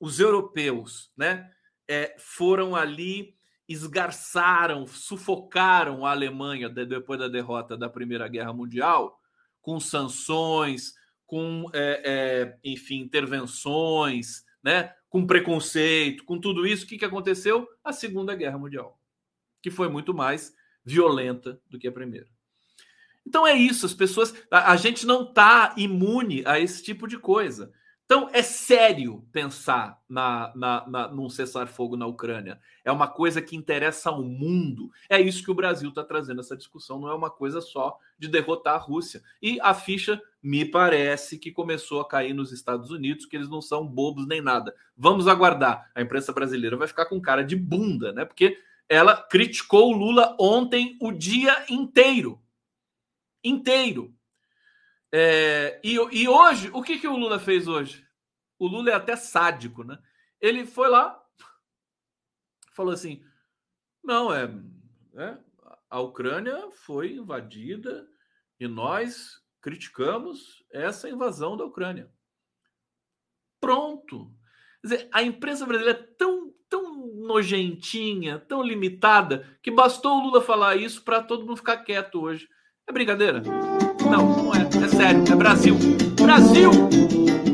os 0.00 0.18
europeus 0.18 1.12
né, 1.16 1.50
é, 1.86 2.16
foram 2.18 2.74
ali 2.74 3.36
esgarçaram, 3.68 4.86
sufocaram 4.86 6.06
a 6.06 6.10
Alemanha 6.10 6.68
depois 6.68 7.20
da 7.20 7.28
derrota 7.28 7.76
da 7.76 7.88
Primeira 7.88 8.26
Guerra 8.26 8.52
Mundial, 8.52 9.20
com 9.60 9.78
sanções, 9.78 10.94
com, 11.26 11.66
é, 11.74 12.02
é, 12.04 12.58
enfim, 12.64 13.00
intervenções, 13.00 14.42
né? 14.62 14.94
Com 15.08 15.26
preconceito, 15.26 16.24
com 16.24 16.38
tudo 16.38 16.66
isso, 16.66 16.84
o 16.84 16.88
que, 16.88 16.98
que 16.98 17.04
aconteceu? 17.04 17.66
A 17.82 17.92
Segunda 17.92 18.34
Guerra 18.34 18.58
Mundial, 18.58 18.98
que 19.62 19.70
foi 19.70 19.88
muito 19.88 20.12
mais 20.12 20.54
violenta 20.84 21.60
do 21.68 21.78
que 21.78 21.88
a 21.88 21.92
primeira. 21.92 22.26
Então 23.26 23.46
é 23.46 23.54
isso, 23.54 23.84
as 23.84 23.92
pessoas. 23.92 24.34
A, 24.50 24.72
a 24.72 24.76
gente 24.76 25.06
não 25.06 25.22
está 25.22 25.74
imune 25.76 26.42
a 26.46 26.58
esse 26.58 26.82
tipo 26.82 27.06
de 27.06 27.18
coisa. 27.18 27.72
Então, 28.10 28.30
é 28.32 28.40
sério 28.40 29.22
pensar 29.30 30.00
na, 30.08 30.50
na, 30.56 30.88
na, 30.88 31.08
num 31.08 31.28
cessar-fogo 31.28 31.94
na 31.94 32.06
Ucrânia. 32.06 32.58
É 32.82 32.90
uma 32.90 33.06
coisa 33.06 33.42
que 33.42 33.54
interessa 33.54 34.08
ao 34.08 34.22
mundo. 34.22 34.90
É 35.10 35.20
isso 35.20 35.44
que 35.44 35.50
o 35.50 35.54
Brasil 35.54 35.90
está 35.90 36.02
trazendo 36.02 36.40
essa 36.40 36.56
discussão. 36.56 36.98
Não 36.98 37.10
é 37.10 37.14
uma 37.14 37.28
coisa 37.28 37.60
só 37.60 37.98
de 38.18 38.26
derrotar 38.26 38.76
a 38.76 38.78
Rússia. 38.78 39.22
E 39.42 39.60
a 39.60 39.74
ficha, 39.74 40.22
me 40.42 40.64
parece, 40.64 41.36
que 41.36 41.52
começou 41.52 42.00
a 42.00 42.08
cair 42.08 42.32
nos 42.32 42.50
Estados 42.50 42.90
Unidos, 42.90 43.26
que 43.26 43.36
eles 43.36 43.50
não 43.50 43.60
são 43.60 43.86
bobos 43.86 44.26
nem 44.26 44.40
nada. 44.40 44.74
Vamos 44.96 45.28
aguardar. 45.28 45.90
A 45.94 46.00
imprensa 46.00 46.32
brasileira 46.32 46.78
vai 46.78 46.88
ficar 46.88 47.04
com 47.04 47.20
cara 47.20 47.44
de 47.44 47.56
bunda, 47.56 48.10
né? 48.10 48.24
Porque 48.24 48.58
ela 48.88 49.18
criticou 49.18 49.92
o 49.92 49.98
Lula 49.98 50.34
ontem 50.40 50.96
o 50.98 51.12
dia 51.12 51.62
inteiro. 51.68 52.40
Inteiro. 53.44 54.14
É, 55.12 55.80
e, 55.82 55.94
e, 55.94 56.28
hoje, 56.28 56.70
o 56.72 56.82
que, 56.82 56.98
que 56.98 57.08
o 57.08 57.16
Lula 57.16 57.38
fez 57.38 57.66
hoje? 57.66 58.06
O 58.58 58.66
Lula 58.66 58.90
é 58.90 58.94
até 58.94 59.16
sádico, 59.16 59.82
né? 59.82 59.98
Ele 60.40 60.66
foi 60.66 60.88
lá, 60.88 61.20
falou 62.74 62.92
assim: 62.92 63.24
não, 64.02 64.32
é, 64.32 64.44
é 65.14 65.38
a 65.90 66.00
Ucrânia 66.00 66.70
foi 66.70 67.14
invadida 67.14 68.06
e 68.60 68.68
nós 68.68 69.40
criticamos 69.60 70.64
essa 70.70 71.08
invasão 71.08 71.56
da 71.56 71.64
Ucrânia. 71.64 72.10
Pronto. 73.60 74.32
Dizer, 74.82 75.08
a 75.12 75.22
imprensa 75.22 75.66
brasileira 75.66 75.98
é 75.98 76.02
tão, 76.16 76.52
tão 76.68 77.06
nojentinha, 77.16 78.38
tão 78.38 78.62
limitada, 78.62 79.58
que 79.62 79.70
bastou 79.70 80.18
o 80.18 80.22
Lula 80.24 80.40
falar 80.40 80.76
isso 80.76 81.02
para 81.02 81.22
todo 81.22 81.44
mundo 81.44 81.56
ficar 81.56 81.78
quieto 81.78 82.20
hoje. 82.20 82.48
É 82.86 82.92
brincadeira? 82.92 83.42
Não, 84.10 84.44
não 84.44 84.54
é. 84.54 84.57
Sério. 84.98 85.22
É 85.32 85.36
Brasil. 85.36 85.76
Brasil! 86.20 86.70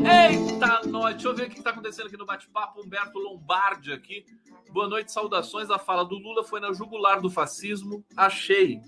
Eita, 0.03 0.81
nós. 0.87 1.13
Deixa 1.13 1.27
eu 1.27 1.35
ver 1.35 1.45
o 1.45 1.49
que 1.51 1.59
está 1.59 1.69
acontecendo 1.69 2.07
aqui 2.07 2.17
no 2.17 2.25
bate-papo. 2.25 2.81
Humberto 2.81 3.19
Lombardi 3.19 3.93
aqui. 3.93 4.25
Boa 4.71 4.89
noite, 4.89 5.11
saudações. 5.11 5.69
A 5.69 5.77
fala 5.77 6.03
do 6.03 6.17
Lula 6.17 6.43
foi 6.43 6.59
na 6.59 6.73
jugular 6.73 7.21
do 7.21 7.29
fascismo. 7.29 8.03
Achei. 8.17 8.81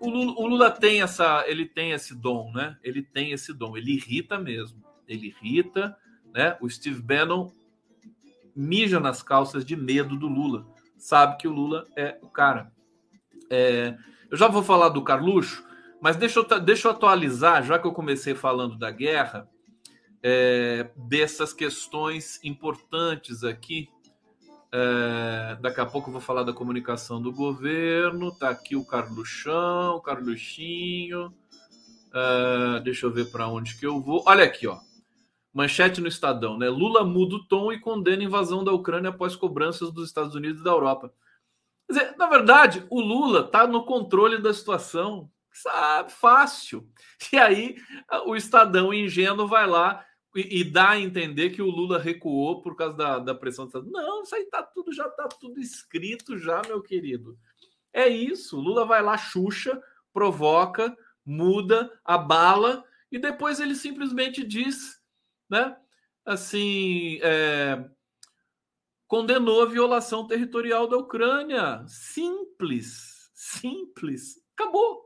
O 0.00 0.10
Lula, 0.10 0.32
o 0.36 0.46
Lula 0.48 0.68
tem 0.72 1.02
essa, 1.02 1.44
ele 1.46 1.66
tem 1.66 1.92
esse 1.92 2.16
dom, 2.16 2.50
né? 2.52 2.76
Ele 2.82 3.00
tem 3.00 3.30
esse 3.30 3.52
dom. 3.54 3.76
Ele 3.76 3.92
irrita 3.92 4.36
mesmo. 4.36 4.82
Ele 5.06 5.28
irrita, 5.28 5.96
né? 6.34 6.58
O 6.60 6.68
Steve 6.68 7.00
Bannon 7.00 7.48
mija 8.56 8.98
nas 8.98 9.22
calças 9.22 9.64
de 9.64 9.76
medo 9.76 10.16
do 10.16 10.26
Lula. 10.26 10.66
Sabe 10.98 11.36
que 11.36 11.46
o 11.46 11.52
Lula 11.52 11.84
é 11.94 12.18
o 12.22 12.28
cara. 12.28 12.72
É, 13.48 13.96
eu 14.28 14.36
já 14.36 14.48
vou 14.48 14.64
falar 14.64 14.88
do 14.88 15.04
Carluxo, 15.04 15.64
mas 16.00 16.16
deixa 16.16 16.40
eu, 16.40 16.60
deixa 16.60 16.88
eu 16.88 16.92
atualizar, 16.92 17.64
já 17.64 17.78
que 17.78 17.86
eu 17.86 17.92
comecei 17.92 18.34
falando 18.34 18.76
da 18.76 18.90
guerra, 18.90 19.48
é, 20.22 20.90
dessas 20.96 21.52
questões 21.52 22.42
importantes 22.42 23.44
aqui. 23.44 23.88
É, 24.72 25.56
daqui 25.60 25.80
a 25.80 25.86
pouco 25.86 26.08
eu 26.08 26.12
vou 26.12 26.20
falar 26.20 26.42
da 26.42 26.52
comunicação 26.52 27.20
do 27.22 27.32
governo. 27.32 28.36
Tá 28.36 28.50
aqui 28.50 28.76
o 28.76 28.84
Carluxão, 28.84 29.96
o 29.96 30.00
Carluxinho. 30.00 31.32
É, 32.12 32.80
deixa 32.80 33.06
eu 33.06 33.12
ver 33.12 33.30
para 33.30 33.48
onde 33.48 33.76
que 33.76 33.86
eu 33.86 34.00
vou. 34.00 34.24
Olha 34.26 34.44
aqui, 34.44 34.66
ó. 34.66 34.78
Manchete 35.54 36.00
no 36.00 36.08
Estadão, 36.08 36.58
né? 36.58 36.68
Lula 36.68 37.02
muda 37.02 37.36
o 37.36 37.44
tom 37.46 37.72
e 37.72 37.80
condena 37.80 38.22
a 38.22 38.26
invasão 38.26 38.62
da 38.62 38.72
Ucrânia 38.72 39.08
após 39.08 39.34
cobranças 39.34 39.90
dos 39.90 40.08
Estados 40.08 40.34
Unidos 40.34 40.60
e 40.60 40.64
da 40.64 40.70
Europa. 40.70 41.10
Quer 41.86 41.92
dizer, 41.92 42.16
na 42.18 42.26
verdade, 42.26 42.84
o 42.90 43.00
Lula 43.00 43.40
está 43.40 43.66
no 43.66 43.84
controle 43.84 44.38
da 44.38 44.52
situação, 44.52 45.30
sabe, 45.62 46.12
fácil. 46.12 46.88
E 47.32 47.38
aí 47.38 47.76
o 48.26 48.36
Estadão 48.36 48.92
ingênuo 48.92 49.46
vai 49.46 49.66
lá 49.66 50.04
e, 50.34 50.60
e 50.60 50.64
dá 50.64 50.90
a 50.90 51.00
entender 51.00 51.50
que 51.50 51.62
o 51.62 51.70
Lula 51.70 51.98
recuou 51.98 52.60
por 52.62 52.76
causa 52.76 52.94
da, 52.94 53.18
da 53.18 53.34
pressão 53.34 53.64
do 53.64 53.68
Estado. 53.68 53.90
Não, 53.90 54.22
isso 54.22 54.34
aí 54.34 54.44
tá 54.46 54.62
tudo, 54.62 54.92
já 54.92 55.06
está 55.06 55.28
tudo 55.28 55.60
escrito 55.60 56.38
já, 56.38 56.62
meu 56.62 56.82
querido. 56.82 57.38
É 57.92 58.06
isso. 58.06 58.60
Lula 58.60 58.84
vai 58.84 59.02
lá, 59.02 59.16
Xuxa, 59.16 59.82
provoca, 60.12 60.96
muda, 61.24 61.90
abala, 62.04 62.84
e 63.10 63.18
depois 63.18 63.60
ele 63.60 63.74
simplesmente 63.74 64.44
diz, 64.44 65.00
né? 65.48 65.76
Assim, 66.24 67.18
é, 67.22 67.88
condenou 69.06 69.62
a 69.62 69.66
violação 69.66 70.26
territorial 70.26 70.86
da 70.86 70.96
Ucrânia. 70.96 71.84
Simples, 71.86 73.30
simples. 73.32 74.40
Acabou. 74.54 75.05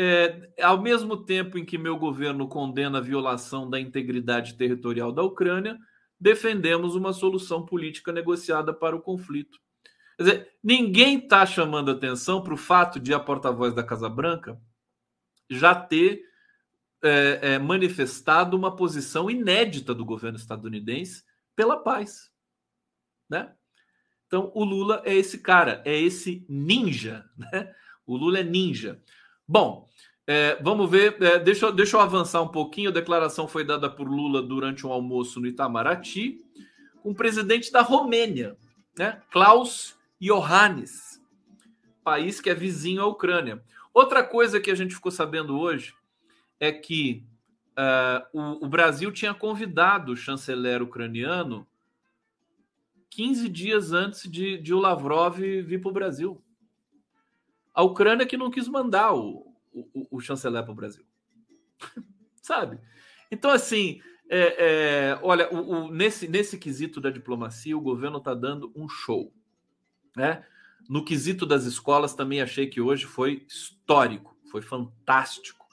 É, 0.00 0.52
ao 0.62 0.80
mesmo 0.80 1.24
tempo 1.24 1.58
em 1.58 1.64
que 1.64 1.76
meu 1.76 1.96
governo 1.96 2.46
condena 2.46 2.98
a 2.98 3.02
violação 3.02 3.68
da 3.68 3.80
integridade 3.80 4.56
territorial 4.56 5.10
da 5.10 5.22
Ucrânia, 5.22 5.76
defendemos 6.20 6.94
uma 6.94 7.12
solução 7.12 7.66
política 7.66 8.12
negociada 8.12 8.72
para 8.72 8.94
o 8.94 9.02
conflito. 9.02 9.58
Quer 10.16 10.22
dizer, 10.22 10.52
ninguém 10.62 11.18
está 11.18 11.44
chamando 11.44 11.90
atenção 11.90 12.42
para 12.42 12.54
o 12.54 12.56
fato 12.56 13.00
de 13.00 13.12
a 13.12 13.18
porta-voz 13.18 13.74
da 13.74 13.82
Casa 13.82 14.08
Branca 14.08 14.60
já 15.50 15.74
ter 15.74 16.22
é, 17.02 17.38
é, 17.42 17.58
manifestado 17.58 18.56
uma 18.56 18.74
posição 18.74 19.28
inédita 19.28 19.94
do 19.94 20.04
governo 20.04 20.38
estadunidense 20.38 21.24
pela 21.56 21.76
paz 21.76 22.30
né? 23.28 23.52
Então, 24.26 24.50
o 24.54 24.64
Lula 24.64 25.02
é 25.04 25.14
esse 25.14 25.38
cara, 25.38 25.82
é 25.84 25.98
esse 25.98 26.44
ninja, 26.48 27.28
né? 27.36 27.72
O 28.06 28.16
Lula 28.16 28.38
é 28.38 28.42
ninja. 28.42 29.02
Bom, 29.48 29.88
é, 30.26 30.62
vamos 30.62 30.90
ver, 30.90 31.16
é, 31.22 31.38
deixa, 31.38 31.72
deixa 31.72 31.96
eu 31.96 32.00
avançar 32.02 32.42
um 32.42 32.48
pouquinho. 32.48 32.90
A 32.90 32.92
declaração 32.92 33.48
foi 33.48 33.64
dada 33.64 33.88
por 33.88 34.06
Lula 34.06 34.42
durante 34.42 34.86
um 34.86 34.92
almoço 34.92 35.40
no 35.40 35.46
Itamaraty, 35.46 36.44
com 37.02 37.12
o 37.12 37.14
presidente 37.14 37.72
da 37.72 37.80
Romênia, 37.80 38.58
né? 38.98 39.22
Klaus 39.30 39.96
Iohannis, 40.20 41.18
país 42.04 42.42
que 42.42 42.50
é 42.50 42.54
vizinho 42.54 43.00
à 43.00 43.06
Ucrânia. 43.06 43.62
Outra 43.94 44.22
coisa 44.22 44.60
que 44.60 44.70
a 44.70 44.74
gente 44.74 44.94
ficou 44.94 45.10
sabendo 45.10 45.58
hoje 45.58 45.94
é 46.60 46.70
que 46.70 47.24
uh, 47.72 48.38
o, 48.38 48.66
o 48.66 48.68
Brasil 48.68 49.10
tinha 49.10 49.32
convidado 49.32 50.12
o 50.12 50.16
chanceler 50.16 50.82
ucraniano 50.82 51.66
15 53.08 53.48
dias 53.48 53.92
antes 53.92 54.30
de, 54.30 54.58
de 54.58 54.74
o 54.74 54.78
Lavrov 54.78 55.38
vir 55.38 55.80
para 55.80 55.88
o 55.88 55.94
Brasil. 55.94 56.42
A 57.74 57.82
Ucrânia 57.82 58.26
que 58.26 58.36
não 58.36 58.50
quis 58.50 58.68
mandar 58.68 59.14
o, 59.14 59.54
o, 59.72 60.06
o 60.10 60.20
chanceler 60.20 60.62
para 60.62 60.72
o 60.72 60.76
Brasil. 60.76 61.04
Sabe? 62.42 62.78
Então, 63.30 63.50
assim, 63.50 64.00
é, 64.28 64.56
é, 64.58 65.18
olha, 65.22 65.52
o, 65.52 65.86
o, 65.86 65.90
nesse, 65.90 66.28
nesse 66.28 66.58
quesito 66.58 67.00
da 67.00 67.10
diplomacia, 67.10 67.76
o 67.76 67.80
governo 67.80 68.18
está 68.18 68.34
dando 68.34 68.72
um 68.74 68.88
show. 68.88 69.32
Né? 70.16 70.44
No 70.88 71.04
quesito 71.04 71.46
das 71.46 71.64
escolas, 71.64 72.14
também 72.14 72.40
achei 72.40 72.66
que 72.66 72.80
hoje 72.80 73.06
foi 73.06 73.44
histórico, 73.46 74.36
foi 74.50 74.62
fantástico. 74.62 75.66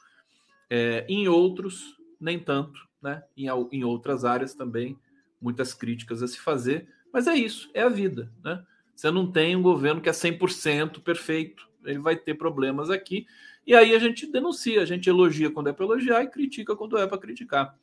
É, 0.69 1.05
em 1.07 1.27
outros, 1.27 1.95
nem 2.19 2.39
tanto, 2.39 2.79
né? 3.01 3.23
Em, 3.37 3.47
em 3.71 3.83
outras 3.83 4.25
áreas 4.25 4.55
também, 4.55 4.99
muitas 5.39 5.73
críticas 5.73 6.23
a 6.23 6.27
se 6.27 6.39
fazer, 6.39 6.89
mas 7.13 7.27
é 7.27 7.35
isso, 7.35 7.69
é 7.73 7.83
a 7.83 7.89
vida, 7.89 8.31
né? 8.43 8.65
Você 8.95 9.11
não 9.11 9.31
tem 9.31 9.55
um 9.55 9.61
governo 9.61 10.01
que 10.01 10.09
é 10.09 10.11
100% 10.11 11.01
perfeito, 11.01 11.69
ele 11.85 11.99
vai 11.99 12.15
ter 12.15 12.33
problemas 12.35 12.89
aqui. 12.89 13.25
E 13.65 13.73
aí 13.73 13.95
a 13.95 13.99
gente 13.99 14.27
denuncia, 14.27 14.81
a 14.81 14.85
gente 14.85 15.09
elogia 15.09 15.49
quando 15.49 15.69
é 15.69 15.73
para 15.73 15.85
elogiar 15.85 16.23
e 16.23 16.27
critica 16.27 16.75
quando 16.75 16.97
é 16.97 17.07
para 17.07 17.17
criticar. 17.17 17.75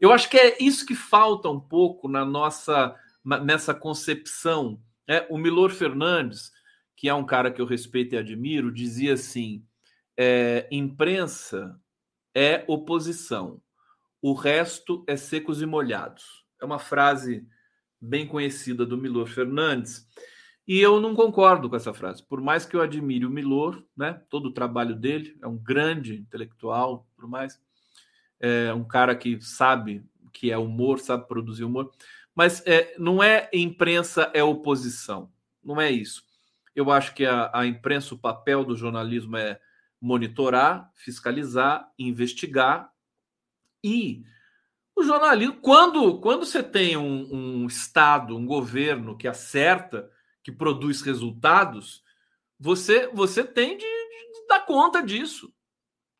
Eu 0.00 0.12
acho 0.12 0.30
que 0.30 0.36
é 0.36 0.56
isso 0.60 0.86
que 0.86 0.94
falta 0.94 1.48
um 1.48 1.60
pouco 1.60 2.08
na 2.08 2.24
nossa 2.24 2.96
nessa 3.24 3.74
concepção. 3.74 4.80
Né? 5.06 5.26
O 5.28 5.36
Milor 5.36 5.70
Fernandes, 5.70 6.52
que 6.96 7.08
é 7.08 7.14
um 7.14 7.24
cara 7.24 7.50
que 7.50 7.60
eu 7.60 7.66
respeito 7.66 8.14
e 8.14 8.18
admiro, 8.18 8.72
dizia 8.72 9.14
assim: 9.14 9.64
é, 10.16 10.66
imprensa 10.70 11.78
é 12.34 12.64
oposição, 12.66 13.60
o 14.22 14.32
resto 14.32 15.04
é 15.06 15.16
secos 15.16 15.60
e 15.60 15.66
molhados. 15.66 16.44
É 16.60 16.64
uma 16.64 16.78
frase 16.78 17.46
bem 18.00 18.26
conhecida 18.26 18.86
do 18.86 18.96
Milor 18.96 19.26
Fernandes. 19.26 20.06
E 20.66 20.78
eu 20.78 21.00
não 21.00 21.14
concordo 21.14 21.68
com 21.68 21.76
essa 21.76 21.92
frase. 21.92 22.22
Por 22.22 22.40
mais 22.40 22.64
que 22.64 22.76
eu 22.76 22.80
admire 22.80 23.26
o 23.26 23.30
Milor, 23.30 23.82
né, 23.96 24.20
todo 24.28 24.46
o 24.46 24.52
trabalho 24.52 24.94
dele, 24.94 25.36
é 25.42 25.46
um 25.46 25.56
grande 25.56 26.14
intelectual, 26.14 27.06
por 27.16 27.28
mais 27.28 27.60
é 28.38 28.72
um 28.72 28.84
cara 28.84 29.14
que 29.14 29.40
sabe 29.40 30.02
que 30.32 30.50
é 30.50 30.56
humor, 30.56 30.98
sabe 30.98 31.28
produzir 31.28 31.64
humor. 31.64 31.90
Mas 32.34 32.64
é, 32.66 32.94
não 32.98 33.22
é 33.22 33.50
imprensa, 33.52 34.30
é 34.32 34.42
oposição. 34.42 35.30
Não 35.62 35.80
é 35.80 35.90
isso. 35.90 36.24
Eu 36.74 36.90
acho 36.90 37.14
que 37.14 37.26
a, 37.26 37.50
a 37.52 37.66
imprensa, 37.66 38.14
o 38.14 38.18
papel 38.18 38.64
do 38.64 38.76
jornalismo 38.76 39.36
é 39.36 39.60
monitorar, 40.00 40.90
fiscalizar, 40.94 41.86
investigar 41.98 42.90
e 43.84 44.24
o 44.96 45.02
jornalismo, 45.02 45.56
quando, 45.60 46.18
quando 46.20 46.44
você 46.44 46.62
tem 46.62 46.96
um, 46.96 47.28
um 47.32 47.66
Estado, 47.66 48.36
um 48.36 48.46
governo 48.46 49.16
que 49.16 49.28
acerta, 49.28 50.10
que 50.42 50.52
produz 50.52 51.02
resultados, 51.02 52.02
você, 52.58 53.08
você 53.08 53.44
tem 53.44 53.76
de, 53.76 53.84
de 53.84 54.46
dar 54.48 54.60
conta 54.66 55.02
disso. 55.02 55.52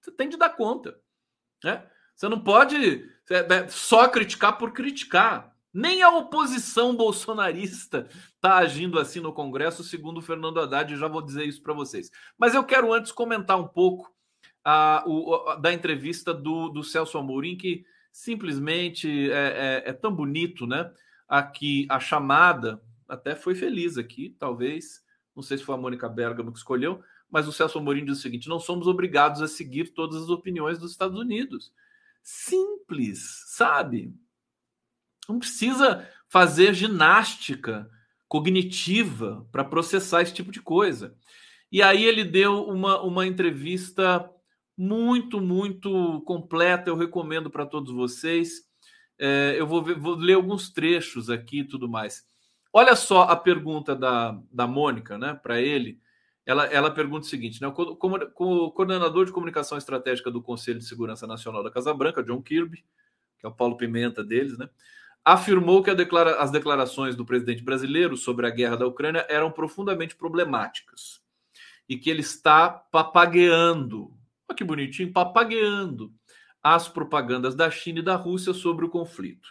Você 0.01 0.11
tem 0.11 0.29
de 0.29 0.37
dar 0.37 0.51
conta. 0.51 0.99
Né? 1.63 1.87
Você 2.15 2.29
não 2.29 2.41
pode 2.41 3.09
né, 3.31 3.69
só 3.69 4.09
criticar 4.09 4.57
por 4.59 4.73
criticar. 4.73 5.55
Nem 5.73 6.03
a 6.03 6.11
oposição 6.11 6.97
bolsonarista 6.97 8.09
está 8.35 8.57
agindo 8.57 8.99
assim 8.99 9.21
no 9.21 9.33
Congresso, 9.33 9.85
segundo 9.85 10.19
o 10.19 10.23
Fernando 10.23 10.59
Haddad, 10.59 10.97
já 10.97 11.07
vou 11.07 11.23
dizer 11.23 11.45
isso 11.45 11.63
para 11.63 11.73
vocês. 11.73 12.11
Mas 12.37 12.55
eu 12.55 12.65
quero 12.65 12.93
antes 12.93 13.13
comentar 13.13 13.59
um 13.59 13.69
pouco 13.69 14.13
a, 14.65 15.05
o, 15.07 15.35
a, 15.49 15.57
da 15.57 15.73
entrevista 15.73 16.35
do, 16.35 16.69
do 16.71 16.83
Celso 16.83 17.19
Amorim, 17.19 17.57
que 17.57 17.85
simplesmente 18.13 19.31
é, 19.31 19.83
é, 19.87 19.91
é, 19.91 19.93
tão 19.93 20.13
bonito, 20.13 20.67
né? 20.67 20.91
Aqui 21.29 21.87
a 21.89 22.01
chamada 22.01 22.83
até 23.11 23.35
foi 23.35 23.55
feliz 23.55 23.99
aqui, 23.99 24.37
talvez. 24.39 25.03
Não 25.35 25.43
sei 25.43 25.59
se 25.59 25.65
foi 25.65 25.75
a 25.75 25.79
Mônica 25.79 26.09
Bergamo 26.09 26.53
que 26.53 26.59
escolheu, 26.59 27.03
mas 27.31 27.47
o 27.47 27.53
Celso 27.53 27.79
Amorim 27.79 28.05
diz 28.05 28.19
o 28.19 28.23
seguinte: 28.23 28.49
não 28.49 28.59
somos 28.59 28.87
obrigados 28.87 29.43
a 29.43 29.49
seguir 29.49 29.93
todas 29.93 30.23
as 30.23 30.29
opiniões 30.29 30.79
dos 30.79 30.93
Estados 30.93 31.19
Unidos. 31.19 31.73
Simples, 32.23 33.45
sabe? 33.49 34.15
Não 35.29 35.39
precisa 35.39 36.09
fazer 36.29 36.75
ginástica 36.75 37.91
cognitiva 38.29 39.47
para 39.51 39.65
processar 39.65 40.23
esse 40.23 40.33
tipo 40.33 40.53
de 40.53 40.61
coisa. 40.61 41.17
E 41.71 41.83
aí 41.83 42.05
ele 42.05 42.25
deu 42.25 42.65
uma, 42.65 43.01
uma 43.03 43.27
entrevista 43.27 44.29
muito, 44.77 45.41
muito 45.41 46.21
completa. 46.23 46.91
Eu 46.91 46.97
recomendo 46.97 47.51
para 47.51 47.67
todos 47.67 47.93
vocês. 47.93 48.51
É, 49.19 49.55
eu 49.59 49.67
vou, 49.67 49.83
ver, 49.83 49.99
vou, 49.99 50.15
ler 50.15 50.35
alguns 50.35 50.73
trechos 50.73 51.29
aqui 51.29 51.61
e 51.61 51.69
tudo 51.69 51.89
mais. 51.89 52.25
Olha 52.73 52.95
só 52.95 53.23
a 53.23 53.37
pergunta 53.37 53.95
da, 53.97 54.39
da 54.51 54.67
Mônica, 54.67 55.19
né, 55.19 55.35
para 55.35 55.61
ele. 55.61 56.01
Ela, 56.47 56.67
ela 56.67 56.91
pergunta 56.91 57.27
o 57.27 57.29
seguinte: 57.29 57.61
né, 57.61 57.69
o, 57.69 57.73
o, 57.73 58.71
coordenador 58.71 59.25
de 59.27 59.33
comunicação 59.33 59.77
estratégica 59.77 60.31
do 60.31 60.43
Conselho 60.43 60.79
de 60.79 60.87
Segurança 60.87 61.27
Nacional 61.27 61.63
da 61.63 61.71
Casa 61.71 61.93
Branca, 61.93 62.23
John 62.23 62.43
Kirby, 62.43 62.85
que 63.39 63.47
é 63.47 63.49
o 63.49 63.55
Paulo 63.55 63.77
Pimenta 63.77 64.23
deles, 64.23 64.57
né, 64.57 64.69
afirmou 65.25 65.83
que 65.83 65.95
declara, 65.95 66.37
as 66.37 66.51
declarações 66.51 67.17
do 67.17 67.25
presidente 67.27 67.63
brasileiro 67.63 68.17
sobre 68.17 68.47
a 68.47 68.51
guerra 68.51 68.77
da 68.77 68.87
Ucrânia 68.87 69.27
eram 69.29 69.51
profundamente 69.51 70.17
problemáticas 70.17 71.21
e 71.89 71.97
que 71.97 72.09
ele 72.09 72.21
está 72.21 72.71
papagueando 72.71 74.17
Olha 74.51 74.57
que 74.57 74.65
bonitinho, 74.65 75.13
papagueando 75.13 76.13
as 76.61 76.89
propagandas 76.89 77.55
da 77.55 77.71
China 77.71 78.01
e 78.01 78.03
da 78.03 78.17
Rússia 78.17 78.53
sobre 78.53 78.85
o 78.85 78.91
conflito. 78.91 79.49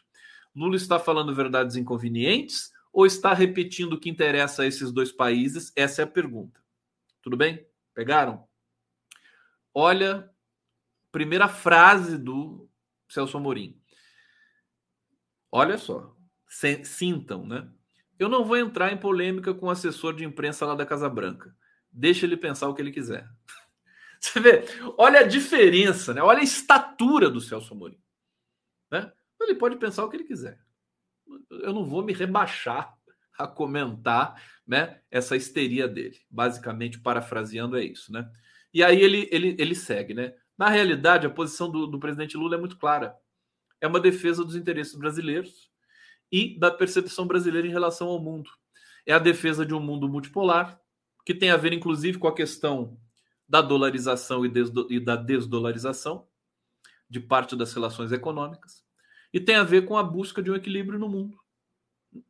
Lula 0.54 0.76
está 0.76 1.00
falando 1.00 1.34
verdades 1.34 1.78
inconvenientes 1.78 2.70
ou 2.92 3.06
está 3.06 3.34
repetindo 3.34 3.94
o 3.94 4.00
que 4.00 4.10
interessa 4.10 4.64
a 4.64 4.66
esses 4.66 4.92
dois 4.92 5.12
países? 5.12 5.72
Essa 5.76 6.02
é 6.02 6.04
a 6.04 6.08
pergunta. 6.08 6.60
Tudo 7.22 7.38
bem? 7.38 7.66
Pegaram? 7.94 8.48
Olha, 9.74 10.30
primeira 11.12 11.48
frase 11.48 12.18
do 12.18 12.70
Celso 13.08 13.38
Amorim. 13.38 13.80
Olha 15.52 15.78
só, 15.78 16.16
sintam, 16.84 17.46
né? 17.46 17.70
Eu 18.18 18.28
não 18.28 18.44
vou 18.44 18.58
entrar 18.58 18.92
em 18.92 18.98
polêmica 18.98 19.54
com 19.54 19.68
o 19.68 19.70
assessor 19.70 20.14
de 20.14 20.26
imprensa 20.26 20.66
lá 20.66 20.76
da 20.76 20.86
Casa 20.86 21.10
Branca. 21.10 21.56
Deixa 21.92 22.26
ele 22.26 22.38
pensar 22.38 22.68
o 22.68 22.74
que 22.74 22.82
ele 22.82 22.92
quiser. 22.92 23.28
Você 24.20 24.40
vê, 24.40 24.66
olha 24.98 25.22
a 25.22 25.28
diferença, 25.28 26.14
né? 26.14 26.22
olha 26.22 26.40
a 26.40 26.44
estatura 26.44 27.30
do 27.30 27.40
Celso 27.40 27.74
Amorim. 27.74 28.00
Né? 28.92 29.12
Ele 29.40 29.56
pode 29.56 29.78
pensar 29.78 30.04
o 30.04 30.10
que 30.10 30.18
ele 30.18 30.26
quiser. 30.26 30.60
Eu 31.50 31.74
não 31.74 31.86
vou 31.86 32.04
me 32.04 32.14
rebaixar 32.14 32.98
a 33.38 33.48
comentar 33.48 34.42
né, 34.68 35.00
essa 35.10 35.36
histeria 35.36 35.88
dele. 35.88 36.18
Basicamente, 36.30 37.00
parafraseando, 37.00 37.78
é 37.78 37.84
isso. 37.84 38.12
Né? 38.12 38.30
E 38.74 38.84
aí 38.84 39.02
ele, 39.02 39.30
ele, 39.32 39.56
ele 39.58 39.74
segue. 39.74 40.14
Né? 40.14 40.34
Na 40.58 40.68
realidade, 40.68 41.26
a 41.26 41.30
posição 41.30 41.72
do, 41.72 41.88
do 41.88 42.00
presidente 42.00 42.36
Lula 42.36 42.56
é 42.56 42.60
muito 42.60 42.78
clara. 42.78 43.16
É 43.80 43.88
uma 43.88 44.00
defesa 44.00 44.44
dos 44.44 44.56
interesses 44.56 44.96
brasileiros 44.96 45.70
e 46.30 46.60
da 46.60 46.70
percepção 46.70 47.26
brasileira 47.26 47.66
em 47.66 47.72
relação 47.72 48.10
ao 48.10 48.22
mundo. 48.22 48.50
É 49.06 49.14
a 49.14 49.20
defesa 49.20 49.66
de 49.66 49.74
um 49.74 49.80
mundo 49.80 50.10
multipolar, 50.10 50.80
que 51.26 51.34
tem 51.34 51.50
a 51.50 51.58
ver, 51.58 51.72
inclusive, 51.72 52.18
com 52.18 52.28
a 52.28 52.36
questão 52.36 53.00
da 53.48 53.62
dolarização 53.62 54.46
e, 54.46 54.50
desdo, 54.50 54.86
e 54.92 55.00
da 55.00 55.16
desdolarização 55.16 56.28
de 57.10 57.20
parte 57.20 57.56
das 57.56 57.74
relações 57.74 58.12
econômicas 58.12 58.84
e 59.34 59.40
tem 59.40 59.56
a 59.56 59.64
ver 59.64 59.86
com 59.86 59.98
a 59.98 60.04
busca 60.04 60.42
de 60.42 60.52
um 60.52 60.56
equilíbrio 60.56 61.00
no 61.00 61.10
mundo 61.10 61.38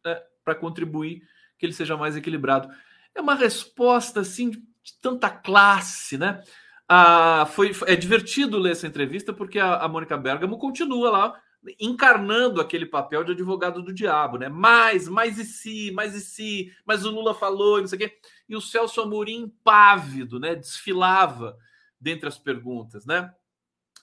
né, 0.04 0.22
para 0.44 0.56
contribuir 0.56 1.22
que 1.58 1.66
ele 1.66 1.74
seja 1.74 1.98
mais 1.98 2.16
equilibrado. 2.16 2.70
É 3.14 3.22
uma 3.22 3.36
resposta 3.36 4.22
assim 4.22 4.50
de, 4.50 4.64
tanta 5.02 5.30
classe, 5.30 6.18
né? 6.18 6.42
Ah, 6.88 7.46
foi, 7.52 7.72
é 7.86 7.96
divertido 7.96 8.58
ler 8.58 8.72
essa 8.72 8.88
entrevista 8.88 9.32
porque 9.32 9.60
a, 9.60 9.76
a 9.76 9.88
Mônica 9.88 10.18
Bergamo 10.18 10.58
continua 10.58 11.12
lá 11.12 11.42
encarnando 11.80 12.62
aquele 12.62 12.86
papel 12.86 13.24
de 13.24 13.34
advogado 13.34 13.84
do 13.84 13.94
diabo, 13.94 14.38
né? 14.38 14.48
Mais, 14.50 15.08
mais 15.08 15.38
e 15.38 15.44
se, 15.44 15.92
mais 15.92 16.16
e 16.16 16.22
se, 16.22 16.74
mas 16.86 17.06
o 17.06 17.12
Lula 17.12 17.34
falou 17.34 17.78
e 17.78 17.82
não 17.82 17.88
sei 17.88 17.98
o 17.98 18.00
quê. 18.00 18.18
E 18.48 18.56
o 18.56 18.62
Celso 18.62 19.02
Amorim, 19.02 19.54
pávido, 19.64 20.40
né? 20.40 20.56
Desfilava 20.56 21.58
dentre 22.00 22.30
as 22.30 22.38
perguntas, 22.38 23.06
né? 23.06 23.32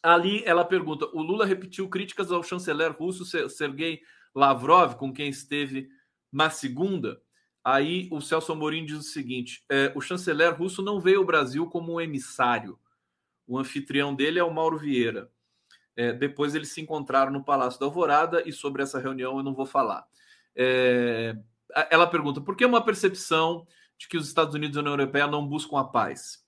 Ali 0.03 0.43
ela 0.45 0.65
pergunta: 0.65 1.07
o 1.13 1.23
Lula 1.23 1.45
repetiu 1.45 1.89
críticas 1.89 2.31
ao 2.31 2.43
chanceler 2.43 2.93
russo 2.93 3.25
Sergei 3.49 4.01
Lavrov, 4.35 4.97
com 4.97 5.13
quem 5.13 5.29
esteve 5.29 5.89
na 6.33 6.51
segunda. 6.51 7.21
Aí 7.65 8.09
o 8.13 8.21
Celso 8.21 8.53
Amorim 8.53 8.85
diz 8.85 8.99
o 8.99 9.03
seguinte: 9.03 9.65
é, 9.69 9.93
o 9.95 10.01
chanceler 10.01 10.55
russo 10.57 10.83
não 10.83 11.01
veio 11.01 11.19
ao 11.19 11.25
Brasil 11.25 11.67
como 11.67 11.95
um 11.95 12.01
emissário. 12.01 12.79
O 13.47 13.59
anfitrião 13.59 14.15
dele 14.15 14.39
é 14.39 14.45
o 14.45 14.53
Mauro 14.53 14.79
Vieira. 14.79 15.31
É, 15.97 16.13
depois 16.13 16.55
eles 16.55 16.69
se 16.69 16.81
encontraram 16.81 17.33
no 17.33 17.45
Palácio 17.45 17.81
da 17.81 17.87
Alvorada 17.87 18.43
e 18.47 18.53
sobre 18.53 18.83
essa 18.83 18.99
reunião 18.99 19.37
eu 19.37 19.43
não 19.43 19.55
vou 19.55 19.65
falar. 19.65 20.07
É, 20.55 21.37
ela 21.91 22.07
pergunta 22.07 22.41
por 22.41 22.55
que 22.55 22.65
uma 22.65 22.85
percepção 22.85 23.67
de 23.99 24.07
que 24.07 24.17
os 24.17 24.29
Estados 24.29 24.55
Unidos 24.55 24.77
e 24.77 24.79
a 24.79 24.83
União 24.83 24.93
Europeia 24.93 25.27
não 25.27 25.47
buscam 25.47 25.79
a 25.79 25.85
paz? 25.85 26.45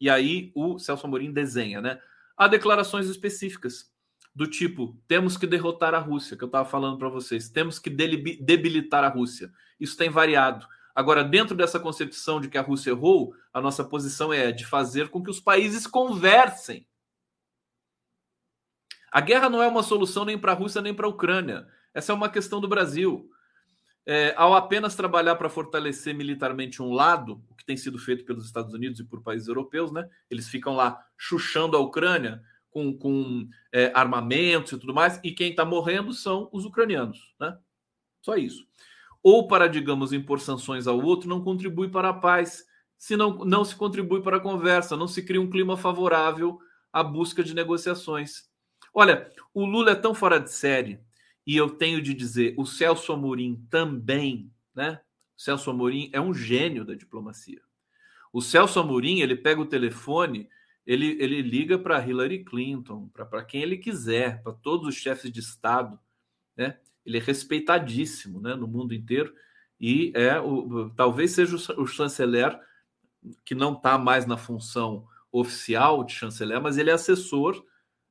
E 0.00 0.08
aí 0.08 0.52
o 0.54 0.78
Celso 0.78 1.06
Amorim 1.06 1.32
desenha, 1.32 1.80
né? 1.80 2.00
Há 2.36 2.48
declarações 2.48 3.08
específicas 3.08 3.90
do 4.34 4.46
tipo: 4.46 4.96
temos 5.06 5.36
que 5.36 5.46
derrotar 5.46 5.94
a 5.94 5.98
Rússia, 5.98 6.36
que 6.36 6.44
eu 6.44 6.46
estava 6.46 6.68
falando 6.68 6.98
para 6.98 7.08
vocês, 7.08 7.48
temos 7.48 7.78
que 7.78 7.90
debilitar 7.90 9.04
a 9.04 9.08
Rússia. 9.08 9.50
Isso 9.78 9.96
tem 9.96 10.10
variado. 10.10 10.66
Agora, 10.94 11.24
dentro 11.24 11.56
dessa 11.56 11.80
concepção 11.80 12.40
de 12.40 12.48
que 12.48 12.58
a 12.58 12.62
Rússia 12.62 12.90
errou, 12.90 13.34
a 13.52 13.60
nossa 13.60 13.82
posição 13.82 14.32
é 14.32 14.52
de 14.52 14.66
fazer 14.66 15.08
com 15.08 15.22
que 15.22 15.30
os 15.30 15.40
países 15.40 15.86
conversem 15.86 16.86
a 19.12 19.20
guerra 19.20 19.50
não 19.50 19.62
é 19.62 19.66
uma 19.66 19.82
solução 19.82 20.24
nem 20.24 20.38
para 20.38 20.52
a 20.52 20.54
Rússia 20.54 20.80
nem 20.80 20.94
para 20.94 21.06
a 21.06 21.10
Ucrânia. 21.10 21.68
Essa 21.92 22.12
é 22.12 22.14
uma 22.14 22.30
questão 22.30 22.62
do 22.62 22.66
Brasil. 22.66 23.28
É, 24.04 24.34
ao 24.36 24.54
apenas 24.54 24.96
trabalhar 24.96 25.36
para 25.36 25.48
fortalecer 25.48 26.14
militarmente 26.14 26.82
um 26.82 26.92
lado, 26.92 27.42
o 27.48 27.54
que 27.54 27.64
tem 27.64 27.76
sido 27.76 27.98
feito 27.98 28.24
pelos 28.24 28.44
Estados 28.44 28.74
Unidos 28.74 28.98
e 28.98 29.04
por 29.04 29.22
países 29.22 29.46
europeus, 29.46 29.92
né? 29.92 30.08
Eles 30.28 30.48
ficam 30.48 30.74
lá 30.74 31.04
chuchando 31.16 31.76
a 31.76 31.80
Ucrânia 31.80 32.42
com, 32.70 32.96
com 32.96 33.48
é, 33.70 33.92
armamentos 33.94 34.72
e 34.72 34.78
tudo 34.78 34.94
mais, 34.94 35.20
e 35.22 35.30
quem 35.30 35.50
está 35.50 35.64
morrendo 35.64 36.12
são 36.12 36.48
os 36.52 36.64
ucranianos, 36.64 37.34
né? 37.38 37.56
Só 38.20 38.36
isso. 38.36 38.66
Ou 39.22 39.46
para, 39.46 39.68
digamos, 39.68 40.12
impor 40.12 40.40
sanções 40.40 40.86
ao 40.86 41.00
outro, 41.00 41.28
não 41.28 41.44
contribui 41.44 41.88
para 41.88 42.08
a 42.08 42.14
paz. 42.14 42.64
Se 42.98 43.16
não, 43.16 43.44
não 43.44 43.64
se 43.64 43.76
contribui 43.76 44.20
para 44.20 44.38
a 44.38 44.40
conversa, 44.40 44.96
não 44.96 45.06
se 45.06 45.22
cria 45.22 45.40
um 45.40 45.50
clima 45.50 45.76
favorável 45.76 46.58
à 46.92 47.04
busca 47.04 47.42
de 47.42 47.54
negociações. 47.54 48.50
Olha, 48.92 49.30
o 49.54 49.64
Lula 49.64 49.92
é 49.92 49.94
tão 49.94 50.14
fora 50.14 50.38
de 50.38 50.50
série, 50.50 51.00
e 51.46 51.56
eu 51.56 51.70
tenho 51.70 52.00
de 52.00 52.14
dizer, 52.14 52.54
o 52.56 52.64
Celso 52.64 53.12
Amorim 53.12 53.66
também, 53.68 54.50
né? 54.74 55.00
O 55.36 55.40
Celso 55.40 55.70
Amorim 55.70 56.10
é 56.12 56.20
um 56.20 56.32
gênio 56.32 56.84
da 56.84 56.94
diplomacia. 56.94 57.60
O 58.32 58.40
Celso 58.40 58.78
Amorim, 58.78 59.20
ele 59.20 59.36
pega 59.36 59.60
o 59.60 59.66
telefone, 59.66 60.48
ele, 60.86 61.16
ele 61.20 61.42
liga 61.42 61.78
para 61.78 62.04
Hillary 62.04 62.44
Clinton, 62.44 63.08
para 63.08 63.44
quem 63.44 63.62
ele 63.62 63.76
quiser, 63.76 64.42
para 64.42 64.52
todos 64.52 64.86
os 64.86 64.94
chefes 64.94 65.30
de 65.30 65.40
Estado, 65.40 65.98
né? 66.56 66.78
Ele 67.04 67.18
é 67.18 67.20
respeitadíssimo, 67.20 68.40
né, 68.40 68.54
no 68.54 68.68
mundo 68.68 68.94
inteiro 68.94 69.34
e 69.80 70.12
é 70.14 70.40
o, 70.40 70.90
talvez 70.90 71.32
seja 71.32 71.56
o, 71.56 71.82
o 71.82 71.86
chanceler 71.88 72.56
que 73.44 73.52
não 73.52 73.72
está 73.72 73.98
mais 73.98 74.24
na 74.26 74.36
função 74.36 75.08
oficial 75.32 76.04
de 76.04 76.12
chanceler, 76.12 76.60
mas 76.60 76.78
ele 76.78 76.90
é 76.90 76.92
assessor 76.92 77.64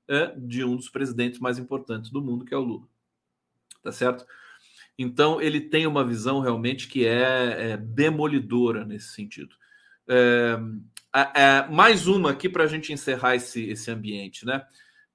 é, 0.07 0.35
de 0.37 0.65
um 0.65 0.75
dos 0.75 0.89
presidentes 0.89 1.39
mais 1.39 1.57
importantes 1.57 2.11
do 2.11 2.21
mundo, 2.21 2.43
que 2.43 2.53
é 2.53 2.57
o 2.57 2.63
Lula. 2.63 2.90
Tá 3.83 3.91
certo? 3.91 4.25
Então, 4.97 5.41
ele 5.41 5.59
tem 5.59 5.87
uma 5.87 6.05
visão 6.05 6.39
realmente 6.39 6.87
que 6.87 7.05
é, 7.05 7.71
é 7.71 7.77
demolidora 7.77 8.85
nesse 8.85 9.09
sentido. 9.13 9.55
É, 10.07 10.57
é, 11.13 11.67
mais 11.69 12.07
uma 12.07 12.31
aqui 12.31 12.47
para 12.47 12.63
a 12.63 12.67
gente 12.67 12.93
encerrar 12.93 13.35
esse, 13.35 13.69
esse 13.69 13.89
ambiente, 13.89 14.45
né? 14.45 14.65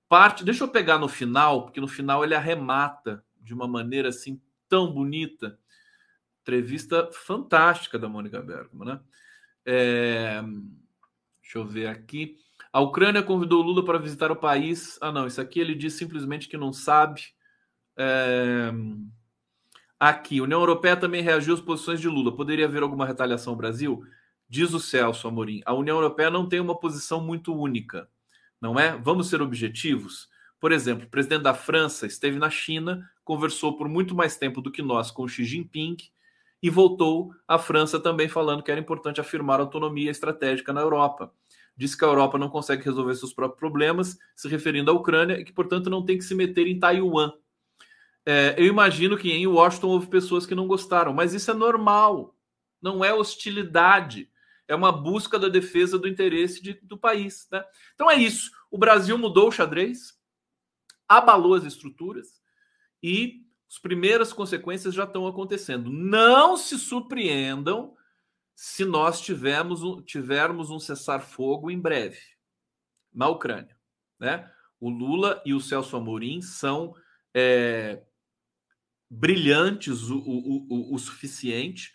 Parte, 0.08 0.44
deixa 0.44 0.64
eu 0.64 0.68
pegar 0.68 0.98
no 0.98 1.08
final, 1.08 1.64
porque 1.64 1.80
no 1.80 1.88
final 1.88 2.22
ele 2.22 2.34
arremata 2.34 3.24
de 3.40 3.54
uma 3.54 3.66
maneira 3.66 4.08
assim 4.08 4.40
tão 4.68 4.92
bonita. 4.92 5.58
Entrevista 6.42 7.10
fantástica 7.12 7.98
da 7.98 8.08
Mônica 8.08 8.40
Bergman, 8.40 8.86
né? 8.86 9.00
É, 9.64 10.42
deixa 11.42 11.58
eu 11.58 11.66
ver 11.66 11.88
aqui. 11.88 12.36
A 12.72 12.80
Ucrânia 12.80 13.22
convidou 13.22 13.62
Lula 13.62 13.84
para 13.84 13.98
visitar 13.98 14.30
o 14.30 14.36
país. 14.36 14.98
Ah, 15.00 15.10
não, 15.10 15.26
isso 15.26 15.40
aqui 15.40 15.58
ele 15.58 15.74
diz 15.74 15.94
simplesmente 15.94 16.48
que 16.48 16.56
não 16.56 16.72
sabe. 16.72 17.22
É... 17.96 18.72
Aqui, 19.98 20.40
União 20.40 20.60
Europeia 20.60 20.96
também 20.96 21.22
reagiu 21.22 21.54
às 21.54 21.60
posições 21.60 22.00
de 22.00 22.08
Lula. 22.08 22.36
Poderia 22.36 22.66
haver 22.66 22.82
alguma 22.82 23.06
retaliação 23.06 23.54
ao 23.54 23.56
Brasil? 23.56 24.04
Diz 24.48 24.74
o 24.74 24.80
Celso 24.80 25.26
Amorim. 25.26 25.62
A 25.64 25.72
União 25.72 25.96
Europeia 25.96 26.30
não 26.30 26.48
tem 26.48 26.60
uma 26.60 26.78
posição 26.78 27.20
muito 27.20 27.54
única, 27.54 28.08
não 28.60 28.78
é? 28.78 28.96
Vamos 28.96 29.28
ser 29.28 29.40
objetivos? 29.40 30.28
Por 30.60 30.70
exemplo, 30.70 31.06
o 31.06 31.10
presidente 31.10 31.42
da 31.42 31.54
França 31.54 32.06
esteve 32.06 32.38
na 32.38 32.50
China, 32.50 33.10
conversou 33.24 33.76
por 33.76 33.88
muito 33.88 34.14
mais 34.14 34.36
tempo 34.36 34.60
do 34.60 34.70
que 34.70 34.82
nós 34.82 35.10
com 35.10 35.26
Xi 35.26 35.44
Jinping 35.44 35.96
e 36.62 36.70
voltou 36.70 37.32
à 37.46 37.58
França 37.58 37.98
também 37.98 38.28
falando 38.28 38.62
que 38.62 38.70
era 38.70 38.80
importante 38.80 39.20
afirmar 39.20 39.60
autonomia 39.60 40.10
estratégica 40.10 40.72
na 40.72 40.80
Europa. 40.80 41.32
Disse 41.76 41.96
que 41.96 42.04
a 42.04 42.08
Europa 42.08 42.38
não 42.38 42.48
consegue 42.48 42.84
resolver 42.84 43.14
seus 43.14 43.34
próprios 43.34 43.58
problemas, 43.58 44.18
se 44.34 44.48
referindo 44.48 44.90
à 44.90 44.94
Ucrânia, 44.94 45.38
e 45.38 45.44
que, 45.44 45.52
portanto, 45.52 45.90
não 45.90 46.04
tem 46.04 46.16
que 46.16 46.24
se 46.24 46.34
meter 46.34 46.66
em 46.66 46.78
Taiwan. 46.78 47.32
É, 48.26 48.54
eu 48.58 48.66
imagino 48.66 49.16
que 49.16 49.30
em 49.30 49.46
Washington 49.46 49.88
houve 49.88 50.08
pessoas 50.08 50.44
que 50.44 50.54
não 50.54 50.66
gostaram, 50.66 51.12
mas 51.12 51.32
isso 51.32 51.50
é 51.50 51.54
normal, 51.54 52.36
não 52.82 53.04
é 53.04 53.14
hostilidade 53.14 54.28
é 54.68 54.74
uma 54.74 54.92
busca 54.92 55.38
da 55.38 55.48
defesa 55.48 55.98
do 55.98 56.08
interesse 56.08 56.62
de, 56.62 56.74
do 56.82 56.98
país. 56.98 57.46
Né? 57.50 57.64
Então 57.94 58.10
é 58.10 58.16
isso. 58.16 58.50
O 58.70 58.78
Brasil 58.78 59.16
mudou 59.16 59.48
o 59.48 59.52
xadrez, 59.52 60.18
abalou 61.08 61.54
as 61.54 61.64
estruturas 61.64 62.40
e 63.02 63.44
as 63.70 63.78
primeiras 63.78 64.32
consequências 64.32 64.94
já 64.94 65.04
estão 65.04 65.26
acontecendo. 65.26 65.90
Não 65.90 66.56
se 66.56 66.78
surpreendam 66.78 67.94
se 68.54 68.84
nós 68.84 69.20
tivermos 69.20 69.82
um, 69.82 70.00
tivermos 70.02 70.70
um 70.70 70.78
cessar-fogo 70.78 71.70
em 71.70 71.78
breve 71.78 72.20
na 73.12 73.28
Ucrânia. 73.28 73.76
Né? 74.18 74.50
O 74.80 74.88
Lula 74.88 75.42
e 75.44 75.54
o 75.54 75.60
Celso 75.60 75.96
Amorim 75.96 76.40
são 76.40 76.94
é, 77.34 78.02
brilhantes 79.10 80.10
o, 80.10 80.18
o, 80.18 80.66
o, 80.68 80.94
o 80.94 80.98
suficiente 80.98 81.92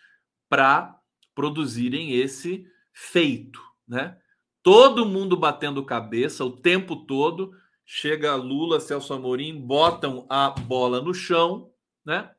para 0.48 0.98
produzirem 1.34 2.12
esse 2.12 2.66
feito, 2.92 3.60
né? 3.86 4.16
Todo 4.62 5.06
mundo 5.06 5.36
batendo 5.36 5.84
cabeça 5.84 6.44
o 6.44 6.56
tempo 6.56 7.04
todo. 7.04 7.52
Chega 7.84 8.34
Lula, 8.36 8.78
Celso 8.78 9.12
Amorim, 9.12 9.60
botam 9.60 10.24
a 10.28 10.50
bola 10.50 11.00
no 11.00 11.12
chão, 11.12 11.70
né? 12.04 12.30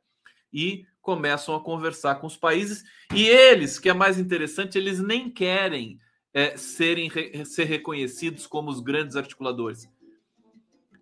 E 0.52 0.86
começam 1.02 1.54
a 1.54 1.60
conversar 1.60 2.14
com 2.16 2.26
os 2.26 2.36
países. 2.36 2.82
E 3.14 3.26
eles, 3.26 3.78
que 3.78 3.90
é 3.90 3.92
mais 3.92 4.18
interessante, 4.18 4.78
eles 4.78 5.00
nem 5.00 5.30
querem 5.30 6.00
é, 6.32 6.56
serem 6.56 7.10
ser 7.44 7.64
reconhecidos 7.64 8.46
como 8.46 8.70
os 8.70 8.80
grandes 8.80 9.16
articuladores. 9.16 9.88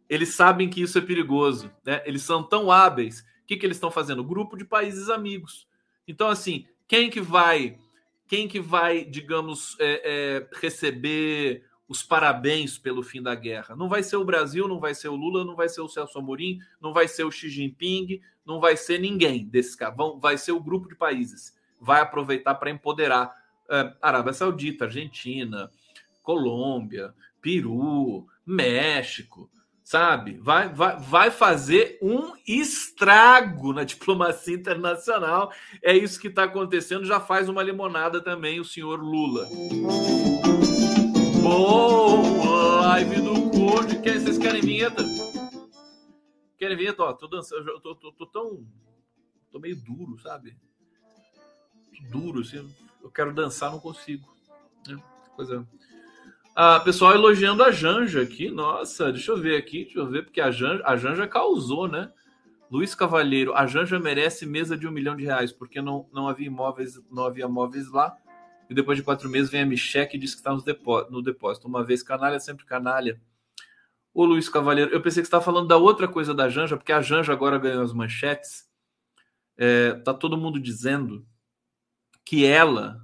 Eles 0.08 0.34
sabem 0.34 0.68
que 0.68 0.82
isso 0.82 0.98
é 0.98 1.00
perigoso, 1.00 1.72
né? 1.86 2.02
Eles 2.04 2.22
são 2.22 2.42
tão 2.42 2.70
hábeis. 2.70 3.24
O 3.42 3.46
que, 3.46 3.56
que 3.56 3.66
eles 3.66 3.76
estão 3.76 3.90
fazendo? 3.90 4.24
Grupo 4.24 4.56
de 4.56 4.64
países 4.64 5.08
amigos. 5.08 5.66
Então, 6.06 6.28
assim, 6.28 6.66
quem 6.86 7.10
que 7.10 7.20
vai, 7.20 7.78
quem 8.28 8.46
que 8.46 8.60
vai, 8.60 9.04
digamos, 9.04 9.76
é, 9.80 10.02
é, 10.04 10.56
receber 10.58 11.64
os 11.88 12.02
parabéns 12.02 12.78
pelo 12.78 13.02
fim 13.02 13.22
da 13.22 13.34
guerra? 13.34 13.76
Não 13.76 13.88
vai 13.88 14.02
ser 14.02 14.16
o 14.16 14.24
Brasil, 14.24 14.68
não 14.68 14.80
vai 14.80 14.94
ser 14.94 15.08
o 15.08 15.16
Lula, 15.16 15.44
não 15.44 15.56
vai 15.56 15.68
ser 15.68 15.80
o 15.80 15.88
Celso 15.88 16.18
Amorim, 16.18 16.58
não 16.80 16.92
vai 16.92 17.08
ser 17.08 17.24
o 17.24 17.30
Xi 17.30 17.48
Jinping, 17.48 18.20
não 18.44 18.60
vai 18.60 18.76
ser 18.76 18.98
ninguém 18.98 19.46
desses 19.46 19.74
caras. 19.74 19.96
vai 20.20 20.38
ser 20.38 20.52
o 20.52 20.62
grupo 20.62 20.88
de 20.88 20.94
países. 20.94 21.56
Vai 21.80 22.00
aproveitar 22.00 22.54
para 22.54 22.70
empoderar 22.70 23.34
é, 23.70 23.94
Arábia 24.00 24.32
Saudita, 24.32 24.84
Argentina, 24.84 25.70
Colômbia, 26.22 27.14
Peru, 27.40 28.26
México, 28.46 29.50
sabe? 29.84 30.38
Vai, 30.38 30.68
vai, 30.68 30.98
vai 30.98 31.30
fazer 31.30 31.98
um 32.02 32.32
estrago 32.46 33.72
na 33.72 33.84
diplomacia 33.84 34.54
internacional. 34.54 35.52
É 35.82 35.96
isso 35.96 36.20
que 36.20 36.28
está 36.28 36.44
acontecendo. 36.44 37.04
Já 37.04 37.20
faz 37.20 37.48
uma 37.48 37.62
limonada 37.62 38.20
também 38.20 38.60
o 38.60 38.64
senhor 38.64 39.00
Lula. 39.00 39.48
Boa 41.42 42.80
live 42.92 43.20
do. 43.20 43.52
Quer, 44.02 44.18
vocês 44.18 44.36
querem 44.36 44.60
vinheta? 44.60 45.04
Querem 46.58 46.76
vinheta? 46.76 47.02
Ó, 47.04 47.12
tô 47.12 47.28
dançando. 47.28 47.70
Eu 47.70 47.80
tô, 47.80 47.94
tô, 47.94 48.12
tô 48.12 48.26
tão. 48.26 48.66
Tô 49.50 49.60
meio 49.60 49.76
duro, 49.76 50.18
sabe? 50.18 50.56
Duro, 52.10 52.40
assim. 52.40 52.68
Eu 53.00 53.10
quero 53.10 53.32
dançar, 53.32 53.70
não 53.70 53.78
consigo. 53.78 54.34
Né? 54.88 55.00
Coisa. 55.36 55.66
Ah, 56.54 56.78
pessoal 56.80 57.14
elogiando 57.14 57.62
a 57.64 57.70
Janja 57.70 58.20
aqui. 58.20 58.50
Nossa, 58.50 59.10
deixa 59.10 59.32
eu 59.32 59.38
ver 59.38 59.56
aqui, 59.56 59.84
deixa 59.84 59.98
eu 59.98 60.06
ver, 60.06 60.22
porque 60.24 60.40
a 60.40 60.50
Janja, 60.50 60.82
a 60.84 60.96
Janja 60.98 61.26
causou, 61.26 61.88
né? 61.88 62.12
Luiz 62.70 62.94
Cavalheiro, 62.94 63.54
a 63.54 63.66
Janja 63.66 63.98
merece 63.98 64.44
mesa 64.44 64.76
de 64.76 64.86
um 64.86 64.90
milhão 64.90 65.16
de 65.16 65.24
reais, 65.24 65.50
porque 65.50 65.80
não, 65.80 66.08
não 66.12 66.28
havia 66.28 66.46
imóveis, 66.46 67.00
não 67.10 67.24
havia 67.24 67.48
móveis 67.48 67.90
lá. 67.90 68.14
E 68.68 68.74
depois 68.74 68.98
de 68.98 69.04
quatro 69.04 69.30
meses 69.30 69.50
vem 69.50 69.62
a 69.62 69.66
Micheque 69.66 70.16
e 70.16 70.20
diz 70.20 70.34
que 70.34 70.40
está 70.40 70.54
no 71.10 71.22
depósito. 71.22 71.66
Uma 71.66 71.82
vez 71.82 72.02
canalha, 72.02 72.38
sempre 72.38 72.66
canalha. 72.66 73.20
Ô 74.12 74.24
Luiz 74.26 74.48
Cavalheiro, 74.48 74.90
eu 74.92 75.00
pensei 75.00 75.22
que 75.22 75.26
estava 75.26 75.44
falando 75.44 75.68
da 75.68 75.78
outra 75.78 76.06
coisa 76.06 76.34
da 76.34 76.50
Janja, 76.50 76.76
porque 76.76 76.92
a 76.92 77.00
Janja 77.00 77.32
agora 77.32 77.58
ganhou 77.58 77.82
as 77.82 77.94
manchetes. 77.94 78.68
É, 79.56 79.94
tá 79.94 80.12
todo 80.12 80.36
mundo 80.36 80.60
dizendo 80.60 81.26
que 82.26 82.44
ela 82.44 83.00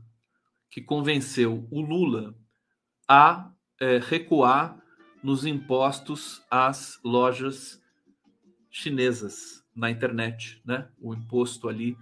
que 0.70 0.82
convenceu 0.82 1.66
o 1.70 1.80
Lula 1.80 2.34
a 3.08 3.50
é, 3.80 3.98
recuar 3.98 4.76
nos 5.22 5.46
impostos 5.46 6.42
às 6.50 7.00
lojas 7.02 7.80
chinesas 8.70 9.64
na 9.74 9.90
internet, 9.90 10.60
né? 10.64 10.86
O 11.00 11.14
imposto 11.14 11.68
ali 11.68 11.96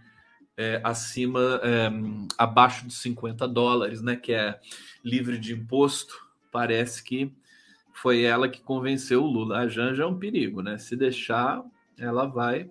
é, 0.57 0.81
acima, 0.83 1.61
é, 1.63 1.91
abaixo 2.37 2.87
de 2.87 2.95
50 2.95 3.47
dólares, 3.47 4.03
né? 4.03 4.17
Que 4.17 4.33
é 4.33 4.59
livre 5.05 5.39
de 5.39 5.55
imposto. 5.55 6.27
Parece 6.51 7.03
que 7.05 7.33
foi 7.93 8.23
ela 8.23 8.49
que 8.49 8.61
convenceu 8.61 9.23
o 9.23 9.27
Lula. 9.27 9.59
A 9.59 9.69
Janja 9.69 10.03
é 10.03 10.07
um 10.07 10.19
perigo, 10.19 10.63
né? 10.63 10.79
Se 10.79 10.97
deixar, 10.97 11.63
ela 11.99 12.27
vai 12.27 12.71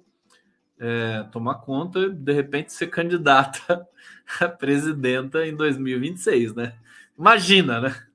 é, 0.79 1.23
tomar 1.31 1.55
conta, 1.55 2.09
de 2.09 2.33
repente 2.33 2.73
ser 2.73 2.87
candidata 2.87 3.87
a 4.41 4.47
presidenta 4.47 5.45
em 5.45 5.55
2026, 5.55 6.53
né? 6.53 6.75
Imagina, 7.17 7.79
né? 7.79 8.05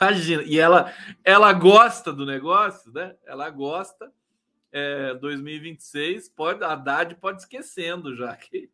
Imagina. 0.00 0.42
E 0.42 0.58
ela, 0.58 0.92
ela 1.24 1.52
gosta 1.52 2.12
do 2.12 2.26
negócio, 2.26 2.92
né? 2.92 3.16
Ela 3.26 3.48
gosta. 3.50 4.12
É, 4.70 5.14
2026, 5.14 6.28
pode, 6.28 6.62
a 6.62 6.72
Haddad 6.72 7.14
pode 7.14 7.40
esquecendo 7.40 8.14
já 8.14 8.36
que 8.36 8.70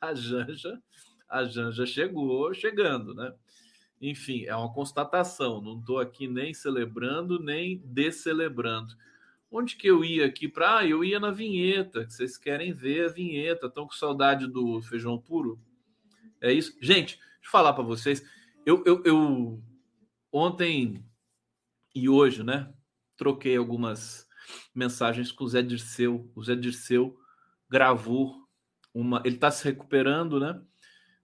a 0.00 0.14
Janja, 0.14 0.80
a 1.28 1.44
Janja 1.44 1.84
chegou 1.84 2.54
chegando, 2.54 3.14
né? 3.14 3.34
Enfim, 4.00 4.44
é 4.44 4.56
uma 4.56 4.72
constatação. 4.72 5.60
Não 5.60 5.78
estou 5.78 5.98
aqui 5.98 6.26
nem 6.26 6.52
celebrando, 6.52 7.38
nem 7.38 7.82
descelebrando. 7.84 8.94
Onde 9.50 9.76
que 9.76 9.86
eu 9.86 10.04
ia 10.04 10.26
aqui 10.26 10.48
para? 10.48 10.78
Ah, 10.78 10.86
eu 10.86 11.04
ia 11.04 11.20
na 11.20 11.30
vinheta, 11.30 12.04
que 12.04 12.12
vocês 12.12 12.36
querem 12.36 12.72
ver 12.72 13.06
a 13.06 13.12
vinheta. 13.12 13.66
Estão 13.66 13.86
com 13.86 13.92
saudade 13.92 14.46
do 14.46 14.82
feijão 14.82 15.18
puro? 15.18 15.58
É 16.40 16.52
isso? 16.52 16.76
Gente, 16.80 17.16
deixa 17.16 17.46
eu 17.46 17.50
falar 17.50 17.72
para 17.72 17.84
vocês. 17.84 18.22
Eu, 18.66 18.82
eu, 18.84 19.02
eu 19.04 19.62
Ontem 20.36 21.00
e 21.94 22.08
hoje, 22.08 22.42
né? 22.42 22.68
Troquei 23.16 23.56
algumas 23.56 24.26
mensagens 24.74 25.30
com 25.30 25.44
o 25.44 25.48
Zé 25.48 25.62
Dirceu. 25.62 26.28
O 26.34 26.42
Zé 26.42 26.56
Dirceu 26.56 27.16
gravou 27.70 28.34
uma. 28.92 29.22
Ele 29.24 29.36
está 29.36 29.48
se 29.52 29.62
recuperando, 29.62 30.40
né? 30.40 30.60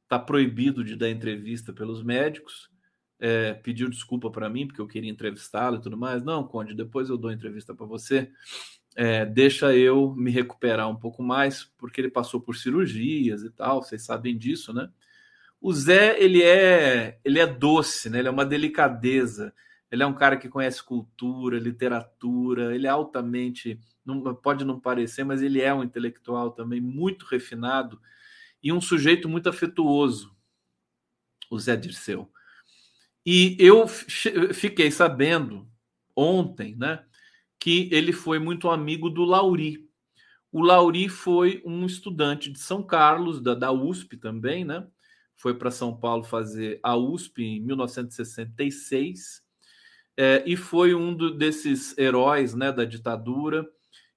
Está 0.05 0.17
proibido 0.17 0.85
de 0.85 0.95
dar 0.95 1.11
entrevista 1.11 1.73
pelos 1.73 2.05
médicos. 2.05 2.71
É, 3.19 3.53
pediu 3.53 3.91
desculpa 3.91 4.31
para 4.31 4.49
mim 4.49 4.69
porque 4.69 4.81
eu 4.81 4.87
queria 4.87 5.11
entrevistá-lo 5.11 5.79
e 5.79 5.81
tudo 5.81 5.97
mais. 5.97 6.23
Não, 6.23 6.47
Conde, 6.47 6.73
depois 6.73 7.09
eu 7.09 7.19
dou 7.19 7.33
entrevista 7.33 7.75
para 7.75 7.87
você. 7.87 8.31
É, 8.95 9.27
deixa 9.27 9.75
eu 9.75 10.15
me 10.15 10.31
recuperar 10.31 10.89
um 10.89 10.97
pouco 10.97 11.21
mais, 11.21 11.65
porque 11.65 12.01
ele 12.01 12.13
passou 12.13 12.41
por 12.41 12.55
cirurgias 12.55 13.43
e 13.43 13.51
tal, 13.51 13.83
vocês 13.83 14.05
sabem 14.05 14.39
disso, 14.39 14.73
né? 14.73 14.89
O 15.61 15.73
Zé, 15.73 16.19
ele 16.23 16.43
é, 16.43 17.21
ele 17.25 17.39
é 17.39 17.47
doce, 17.47 18.09
né? 18.09 18.19
Ele 18.19 18.29
é 18.29 18.31
uma 18.31 18.47
delicadeza. 18.47 19.53
Ele 19.91 20.03
é 20.03 20.07
um 20.07 20.15
cara 20.15 20.37
que 20.37 20.49
conhece 20.49 20.83
cultura, 20.83 21.59
literatura, 21.59 22.75
ele 22.75 22.87
é 22.87 22.91
altamente, 22.91 23.79
não, 24.05 24.35
pode 24.35 24.65
não 24.65 24.79
parecer, 24.79 25.25
mas 25.25 25.43
ele 25.43 25.61
é 25.61 25.75
um 25.75 25.83
intelectual 25.83 26.53
também 26.53 26.81
muito 26.81 27.27
refinado 27.27 28.01
e 28.63 28.73
um 28.73 28.81
sujeito 28.81 29.29
muito 29.29 29.49
afetuoso, 29.49 30.35
o 31.51 31.59
Zé 31.59 31.75
Dirceu. 31.77 32.31
E 33.27 33.57
eu 33.59 33.87
fiquei 33.89 34.91
sabendo 34.91 35.69
ontem, 36.15 36.77
né, 36.77 37.05
que 37.59 37.89
ele 37.93 38.13
foi 38.13 38.39
muito 38.39 38.71
amigo 38.71 39.11
do 39.11 39.25
Lauri. 39.25 39.89
O 40.53 40.63
Lauri 40.63 41.09
foi 41.09 41.63
um 41.65 41.85
estudante 41.85 42.51
de 42.51 42.59
São 42.61 42.83
Carlos, 42.83 43.41
da, 43.41 43.55
da 43.55 43.73
USP 43.73 44.17
também, 44.17 44.65
né? 44.65 44.87
Foi 45.41 45.55
para 45.55 45.71
São 45.71 45.97
Paulo 45.97 46.23
fazer 46.23 46.79
a 46.83 46.97
USP 46.97 47.43
em 47.43 47.61
1966 47.61 49.43
é, 50.17 50.43
e 50.47 50.57
foi 50.57 50.95
um 50.95 51.15
do, 51.15 51.35
desses 51.35 51.97
heróis 51.97 52.55
né, 52.55 52.71
da 52.71 52.85
ditadura 52.85 53.67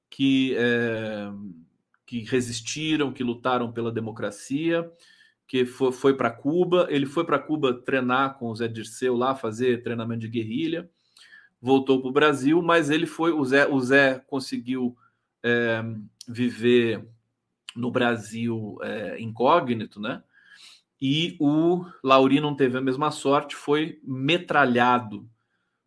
que, 0.10 0.56
é, 0.58 1.32
que 2.06 2.20
resistiram, 2.24 3.14
que 3.14 3.24
lutaram 3.24 3.72
pela 3.72 3.92
democracia, 3.92 4.92
que 5.48 5.66
foi, 5.66 5.92
foi 5.92 6.14
para 6.16 6.30
Cuba. 6.30 6.88
Ele 6.90 7.06
foi 7.06 7.24
para 7.24 7.40
Cuba 7.40 7.74
treinar 7.74 8.38
com 8.38 8.50
o 8.50 8.56
Zé 8.56 8.68
Dirceu 8.68 9.16
lá, 9.16 9.34
fazer 9.34 9.82
treinamento 9.82 10.22
de 10.22 10.28
guerrilha 10.28 10.90
voltou 11.64 12.02
para 12.02 12.10
o 12.10 12.14
Brasil, 12.14 12.62
mas 12.62 12.90
ele 12.90 13.06
foi. 13.06 13.32
O 13.32 13.46
Zé, 13.46 13.66
o 13.66 13.80
Zé 13.80 14.20
conseguiu 14.28 14.98
é, 15.42 15.82
viver 16.28 17.08
no 17.74 17.90
Brasil 17.90 18.78
é, 18.82 19.18
incógnito, 19.22 20.02
né? 20.02 20.22
E 21.06 21.36
o 21.38 21.84
Lauri 22.02 22.40
não 22.40 22.56
teve 22.56 22.78
a 22.78 22.82
mesma 22.82 23.12
sorte, 23.12 23.58
foi 23.58 24.00
metralhado, 24.02 25.30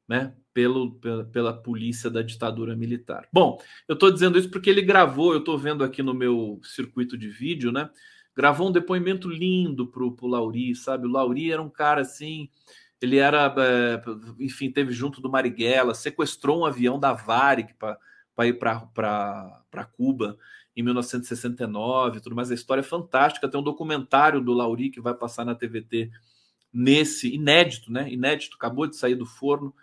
né? 0.07 0.35
Pelo, 0.53 0.95
pela, 0.97 1.25
pela 1.25 1.53
polícia 1.55 2.11
da 2.11 2.21
ditadura 2.21 2.77
militar. 2.77 3.27
Bom, 3.33 3.59
eu 3.89 3.95
estou 3.95 4.11
dizendo 4.11 4.39
isso 4.39 4.51
porque 4.51 4.69
ele 4.69 4.83
gravou, 4.83 5.33
eu 5.33 5.39
estou 5.39 5.57
vendo 5.57 5.83
aqui 5.83 6.03
no 6.03 6.13
meu 6.13 6.61
circuito 6.63 7.17
de 7.17 7.31
vídeo, 7.31 7.73
né? 7.73 7.89
Gravou 8.37 8.69
um 8.69 8.73
depoimento 8.73 9.31
lindo 9.31 9.87
para 9.87 10.03
o 10.05 10.27
Lauri, 10.27 10.75
sabe? 10.75 11.07
O 11.07 11.11
Lauri 11.11 11.51
era 11.51 11.63
um 11.63 11.71
cara 11.71 12.03
assim 12.03 12.51
ele 13.01 13.19
era, 13.19 13.55
é, 13.59 14.03
enfim, 14.41 14.71
teve 14.71 14.93
junto 14.93 15.21
do 15.21 15.31
Marighella, 15.31 15.95
sequestrou 15.95 16.61
um 16.61 16.65
avião 16.65 16.99
da 16.99 17.13
Varig 17.13 17.75
para 17.75 18.47
ir 18.47 18.59
para 18.59 19.85
Cuba 19.93 20.39
em 20.77 20.83
1969, 20.83 22.21
tudo 22.21 22.37
mais. 22.37 22.51
A 22.51 22.55
história 22.55 22.81
é 22.81 22.85
fantástica. 22.85 23.49
Tem 23.49 23.59
um 23.59 23.65
documentário 23.65 24.41
do 24.43 24.53
Lauri 24.53 24.91
que 24.91 25.01
vai 25.01 25.15
passar 25.15 25.45
na 25.45 25.55
TVT 25.55 26.11
nesse 26.73 27.35
inédito, 27.35 27.91
né? 27.91 28.13
Inédito, 28.13 28.57
acabou 28.57 28.87
de 28.87 28.97
sair 28.97 29.15
do 29.15 29.25
forno. 29.25 29.75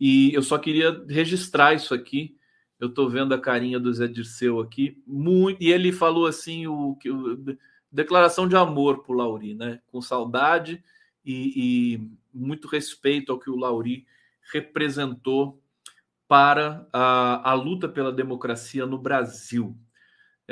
E 0.00 0.32
eu 0.32 0.42
só 0.42 0.56
queria 0.56 1.04
registrar 1.06 1.74
isso 1.74 1.92
aqui. 1.92 2.34
Eu 2.78 2.88
estou 2.88 3.10
vendo 3.10 3.34
a 3.34 3.38
carinha 3.38 3.78
do 3.78 3.92
Zé 3.92 4.08
Dirceu 4.08 4.58
aqui, 4.58 5.02
muito, 5.06 5.62
e 5.62 5.70
ele 5.70 5.92
falou 5.92 6.26
assim 6.26 6.66
o 6.66 6.96
que 6.96 7.10
declaração 7.92 8.48
de 8.48 8.56
amor 8.56 9.02
para 9.02 9.12
o 9.12 9.16
Lauri, 9.16 9.54
né? 9.54 9.80
Com 9.88 10.00
saudade 10.00 10.82
e, 11.22 11.52
e 11.94 12.10
muito 12.32 12.66
respeito 12.66 13.30
ao 13.30 13.38
que 13.38 13.50
o 13.50 13.56
Lauri 13.56 14.06
representou 14.50 15.62
para 16.26 16.88
a, 16.92 17.50
a 17.50 17.54
luta 17.54 17.86
pela 17.86 18.10
democracia 18.10 18.86
no 18.86 18.96
Brasil. 18.96 19.76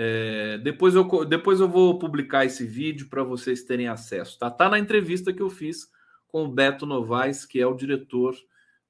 É, 0.01 0.59
depois, 0.59 0.95
eu, 0.95 1.25
depois 1.25 1.59
eu 1.59 1.69
vou 1.69 1.99
publicar 1.99 2.45
esse 2.45 2.65
vídeo 2.65 3.09
para 3.09 3.25
vocês 3.25 3.65
terem 3.65 3.89
acesso. 3.89 4.39
Tá? 4.39 4.49
tá 4.49 4.69
na 4.69 4.79
entrevista 4.79 5.33
que 5.33 5.43
eu 5.43 5.51
fiz 5.51 5.91
com 6.29 6.45
o 6.45 6.49
Beto 6.49 6.87
Novaes, 6.87 7.45
que 7.45 7.61
é 7.61 7.67
o 7.67 7.75
diretor 7.75 8.37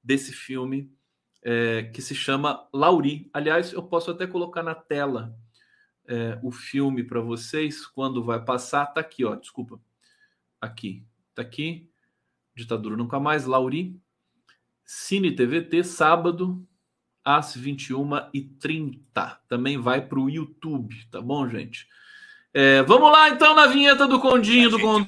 desse 0.03 0.31
filme 0.31 0.93
é, 1.41 1.89
que 1.91 1.99
se 1.99 2.13
chama 2.13 2.69
Lauri. 2.71 3.27
Aliás, 3.33 3.73
eu 3.73 3.81
posso 3.81 4.11
até 4.11 4.27
colocar 4.27 4.61
na 4.61 4.75
tela 4.75 5.35
é, 6.07 6.37
o 6.43 6.51
filme 6.51 7.03
para 7.03 7.21
vocês 7.21 7.87
quando 7.87 8.23
vai 8.23 8.45
passar. 8.45 8.85
Tá 8.85 9.01
aqui, 9.01 9.25
ó. 9.25 9.33
Desculpa. 9.33 9.81
Aqui. 10.61 11.03
Tá 11.33 11.41
aqui. 11.41 11.89
Ditadura 12.53 12.95
Nunca 12.95 13.19
Mais, 13.19 13.45
Lauri. 13.45 13.99
Cine 14.85 15.35
TVT, 15.35 15.83
sábado, 15.83 16.63
às 17.29 17.55
21h30. 17.55 19.37
Também 19.47 19.77
vai 19.77 20.01
para 20.01 20.19
o 20.19 20.29
YouTube, 20.29 20.95
tá 21.11 21.21
bom, 21.21 21.47
gente? 21.47 21.87
É, 22.51 22.81
vamos 22.81 23.11
lá, 23.11 23.29
então, 23.29 23.53
na 23.53 23.67
vinheta 23.67 24.07
do 24.07 24.19
Condinho. 24.19 24.71
do 24.71 24.79
Condinho. 24.79 25.07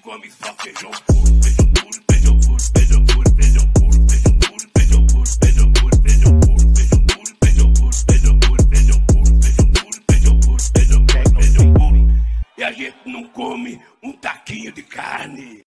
E 12.55 12.63
a 12.63 12.71
gente 12.71 12.97
não 13.07 13.23
come 13.29 13.81
um 14.03 14.11
taquinho 14.11 14.71
de 14.71 14.83
carne. 14.83 15.61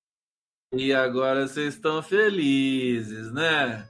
E 0.73 0.93
agora 0.93 1.49
vocês 1.49 1.75
estão 1.75 2.01
felizes, 2.01 3.33
né? 3.33 3.89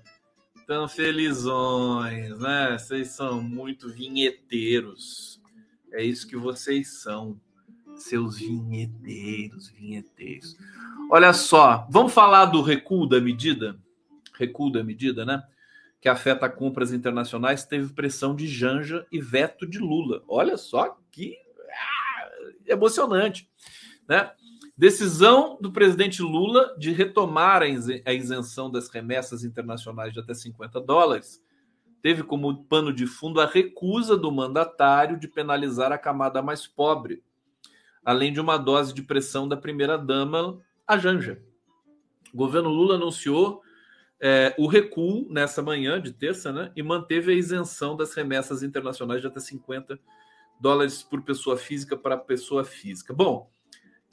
Estão 0.64 0.88
felizões, 0.88 2.38
né? 2.38 2.78
Vocês 2.78 3.08
são 3.08 3.42
muito 3.42 3.92
vinheteiros. 3.92 5.38
É 5.92 6.02
isso 6.02 6.26
que 6.26 6.38
vocês 6.38 7.02
são. 7.02 7.38
Seus 7.96 8.38
vinheteiros, 8.38 9.68
vinheteiros. 9.68 10.56
Olha 11.10 11.34
só, 11.34 11.86
vamos 11.90 12.14
falar 12.14 12.46
do 12.46 12.62
recuo 12.62 13.06
da 13.06 13.20
medida? 13.20 13.78
Recuo 14.38 14.72
da 14.72 14.82
medida, 14.82 15.26
né? 15.26 15.44
Que 16.00 16.08
afeta 16.08 16.48
compras 16.48 16.94
internacionais, 16.94 17.66
teve 17.66 17.92
pressão 17.92 18.34
de 18.34 18.48
Janja 18.48 19.06
e 19.12 19.20
veto 19.20 19.66
de 19.66 19.78
Lula. 19.78 20.24
Olha 20.26 20.56
só 20.56 20.98
que 21.12 21.36
ah, 21.68 22.30
emocionante, 22.66 23.46
né? 24.08 24.32
Decisão 24.76 25.56
do 25.60 25.70
presidente 25.70 26.20
Lula 26.20 26.74
de 26.76 26.90
retomar 26.90 27.62
a 27.62 28.12
isenção 28.12 28.68
das 28.68 28.88
remessas 28.88 29.44
internacionais 29.44 30.12
de 30.12 30.18
até 30.18 30.34
50 30.34 30.80
dólares 30.80 31.40
teve 32.02 32.24
como 32.24 32.64
pano 32.64 32.92
de 32.92 33.06
fundo 33.06 33.40
a 33.40 33.46
recusa 33.46 34.16
do 34.16 34.32
mandatário 34.32 35.18
de 35.18 35.28
penalizar 35.28 35.92
a 35.92 35.96
camada 35.96 36.42
mais 36.42 36.66
pobre, 36.66 37.22
além 38.04 38.32
de 38.32 38.40
uma 38.40 38.58
dose 38.58 38.92
de 38.92 39.00
pressão 39.00 39.48
da 39.48 39.56
primeira-dama, 39.56 40.60
a 40.86 40.98
Janja. 40.98 41.40
O 42.32 42.36
governo 42.36 42.68
Lula 42.68 42.96
anunciou 42.96 43.62
é, 44.20 44.54
o 44.58 44.66
recuo 44.66 45.26
nessa 45.30 45.62
manhã 45.62 46.02
de 46.02 46.12
terça 46.12 46.52
né, 46.52 46.72
e 46.74 46.82
manteve 46.82 47.32
a 47.32 47.36
isenção 47.36 47.96
das 47.96 48.12
remessas 48.12 48.62
internacionais 48.62 49.20
de 49.20 49.28
até 49.28 49.38
50 49.38 49.98
dólares 50.60 51.02
por 51.02 51.22
pessoa 51.22 51.56
física 51.56 51.96
para 51.96 52.16
pessoa 52.16 52.64
física. 52.64 53.14
Bom, 53.14 53.53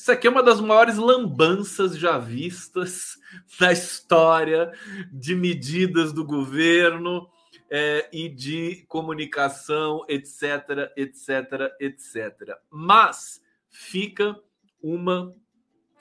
isso 0.01 0.11
aqui 0.11 0.25
é 0.25 0.31
uma 0.31 0.41
das 0.41 0.59
maiores 0.59 0.97
lambanças 0.97 1.95
já 1.95 2.17
vistas 2.17 3.19
na 3.61 3.71
história 3.71 4.73
de 5.13 5.35
medidas 5.35 6.11
do 6.11 6.25
governo 6.25 7.29
é, 7.69 8.09
e 8.11 8.27
de 8.27 8.83
comunicação, 8.87 10.03
etc, 10.09 10.91
etc, 10.97 11.71
etc. 11.79 12.57
Mas 12.67 13.43
fica 13.69 14.35
uma 14.81 15.35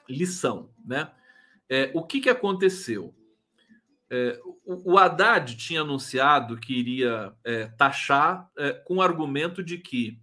lição, 0.09 0.71
né? 0.83 1.11
É, 1.69 1.91
o 1.93 2.03
que, 2.03 2.23
que 2.23 2.31
aconteceu? 2.31 3.15
É, 4.09 4.41
o, 4.65 4.95
o 4.95 4.99
Haddad 4.99 5.59
tinha 5.59 5.83
anunciado 5.83 6.57
que 6.57 6.73
iria 6.73 7.35
é, 7.45 7.67
taxar 7.67 8.51
é, 8.57 8.73
com 8.73 8.97
o 8.97 9.03
argumento 9.03 9.63
de 9.63 9.77
que 9.77 10.19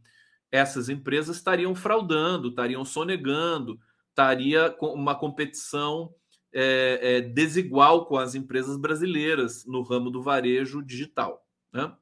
essas 0.51 0.89
empresas 0.89 1.37
estariam 1.37 1.75
fraudando, 1.75 2.49
estariam 2.49 2.83
sonegando, 2.85 3.79
estaria 4.09 4.75
uma 4.81 5.15
competição 5.15 6.13
é, 6.53 6.99
é, 7.01 7.21
desigual 7.21 8.05
com 8.05 8.17
as 8.17 8.33
empresas 8.33 8.77
brasileiras 8.77 9.65
no 9.65 9.81
ramo 9.81 10.09
do 10.09 10.21
varejo 10.21 10.81
digital. 10.81 11.45
Né? 11.71 11.93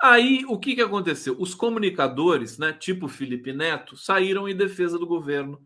Aí 0.00 0.44
o 0.46 0.58
que, 0.58 0.74
que 0.74 0.82
aconteceu? 0.82 1.34
Os 1.38 1.54
comunicadores, 1.54 2.58
né, 2.58 2.72
tipo 2.72 3.08
Felipe 3.08 3.52
Neto, 3.52 3.96
saíram 3.96 4.48
em 4.48 4.54
defesa 4.54 4.98
do 4.98 5.06
governo, 5.06 5.60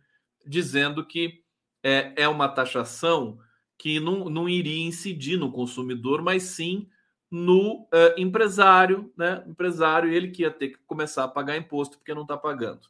dizendo 0.47 1.05
que 1.05 1.43
é, 1.83 2.13
é 2.17 2.29
uma 2.29 2.49
taxação 2.49 3.39
que 3.77 3.99
não, 3.99 4.29
não 4.29 4.49
iria 4.49 4.87
incidir 4.87 5.39
no 5.39 5.51
consumidor, 5.51 6.23
mas 6.23 6.45
sim 6.45 6.89
no 7.31 7.83
uh, 7.83 8.15
empresário, 8.17 9.13
né? 9.17 9.45
Empresário, 9.47 10.13
ele 10.13 10.31
que 10.31 10.43
ia 10.43 10.51
ter 10.51 10.71
que 10.71 10.79
começar 10.87 11.25
a 11.25 11.29
pagar 11.29 11.57
imposto 11.57 11.97
porque 11.97 12.15
não 12.15 12.23
está 12.23 12.37
pagando. 12.37 12.89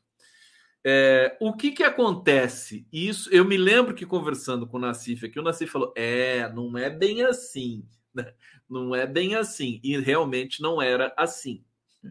É, 0.82 1.36
o 1.40 1.52
que 1.52 1.72
que 1.72 1.82
acontece? 1.82 2.86
Isso 2.90 3.28
eu 3.30 3.44
me 3.44 3.58
lembro 3.58 3.94
que 3.94 4.06
conversando 4.06 4.66
com 4.66 4.78
o 4.78 4.80
Nassif 4.80 5.26
aqui, 5.26 5.38
o 5.38 5.42
Nassif 5.42 5.70
falou: 5.70 5.92
é, 5.94 6.50
não 6.52 6.76
é 6.78 6.88
bem 6.88 7.22
assim, 7.22 7.84
né? 8.14 8.32
não 8.68 8.94
é 8.94 9.06
bem 9.06 9.34
assim, 9.34 9.80
e 9.82 9.98
realmente 9.98 10.62
não 10.62 10.80
era 10.80 11.12
assim. 11.16 11.62
O 12.02 12.10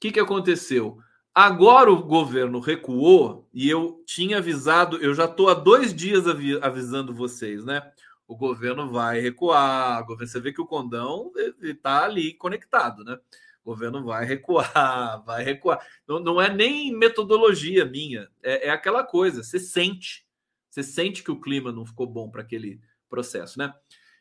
que, 0.00 0.12
que 0.12 0.20
aconteceu? 0.20 0.98
Agora 1.34 1.90
o 1.90 2.02
governo 2.02 2.60
recuou 2.60 3.48
e 3.52 3.68
eu 3.68 4.02
tinha 4.06 4.38
avisado, 4.38 4.98
eu 4.98 5.12
já 5.12 5.24
estou 5.24 5.48
há 5.48 5.54
dois 5.54 5.92
dias 5.92 6.24
avisando 6.62 7.12
vocês, 7.12 7.64
né? 7.64 7.82
O 8.26 8.36
governo 8.36 8.90
vai 8.90 9.20
recuar. 9.20 10.04
Você 10.06 10.40
vê 10.40 10.52
que 10.52 10.60
o 10.60 10.66
condão 10.66 11.32
está 11.60 12.04
ali 12.04 12.34
conectado, 12.34 13.04
né? 13.04 13.18
O 13.64 13.70
governo 13.70 14.04
vai 14.04 14.24
recuar, 14.24 15.22
vai 15.24 15.42
recuar. 15.42 15.84
Não, 16.06 16.20
não 16.20 16.40
é 16.40 16.52
nem 16.52 16.94
metodologia 16.94 17.84
minha, 17.84 18.28
é, 18.42 18.68
é 18.68 18.70
aquela 18.70 19.02
coisa, 19.02 19.42
você 19.42 19.58
sente. 19.58 20.26
Você 20.70 20.82
sente 20.82 21.22
que 21.22 21.30
o 21.30 21.40
clima 21.40 21.70
não 21.70 21.86
ficou 21.86 22.06
bom 22.06 22.30
para 22.30 22.42
aquele 22.42 22.80
processo, 23.08 23.58
né? 23.58 23.72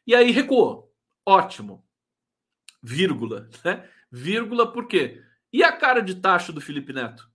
E 0.06 0.14
aí 0.14 0.32
recuou. 0.32 0.94
Ótimo. 1.26 1.86
Vírgula, 2.82 3.50
né? 3.64 3.90
Vírgula 4.12 4.72
por 4.72 4.88
quê? 4.88 5.24
E 5.52 5.64
a 5.64 5.72
cara 5.72 6.02
de 6.02 6.16
taxa 6.16 6.52
do 6.52 6.62
Felipe 6.62 6.94
Neto? 6.94 7.30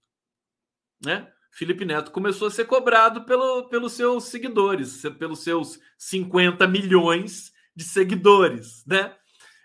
Né? 1.05 1.33
Felipe 1.59 1.85
Neto 1.85 2.13
começou 2.13 2.47
a 2.47 2.51
ser 2.53 2.67
cobrado 2.67 3.25
pelo, 3.25 3.65
pelos 3.65 3.95
seus 3.95 4.27
seguidores, 4.27 5.03
pelos 5.19 5.43
seus 5.43 5.81
50 5.97 6.69
milhões 6.69 7.53
de 7.75 7.83
seguidores, 7.83 8.85
né? 8.87 9.13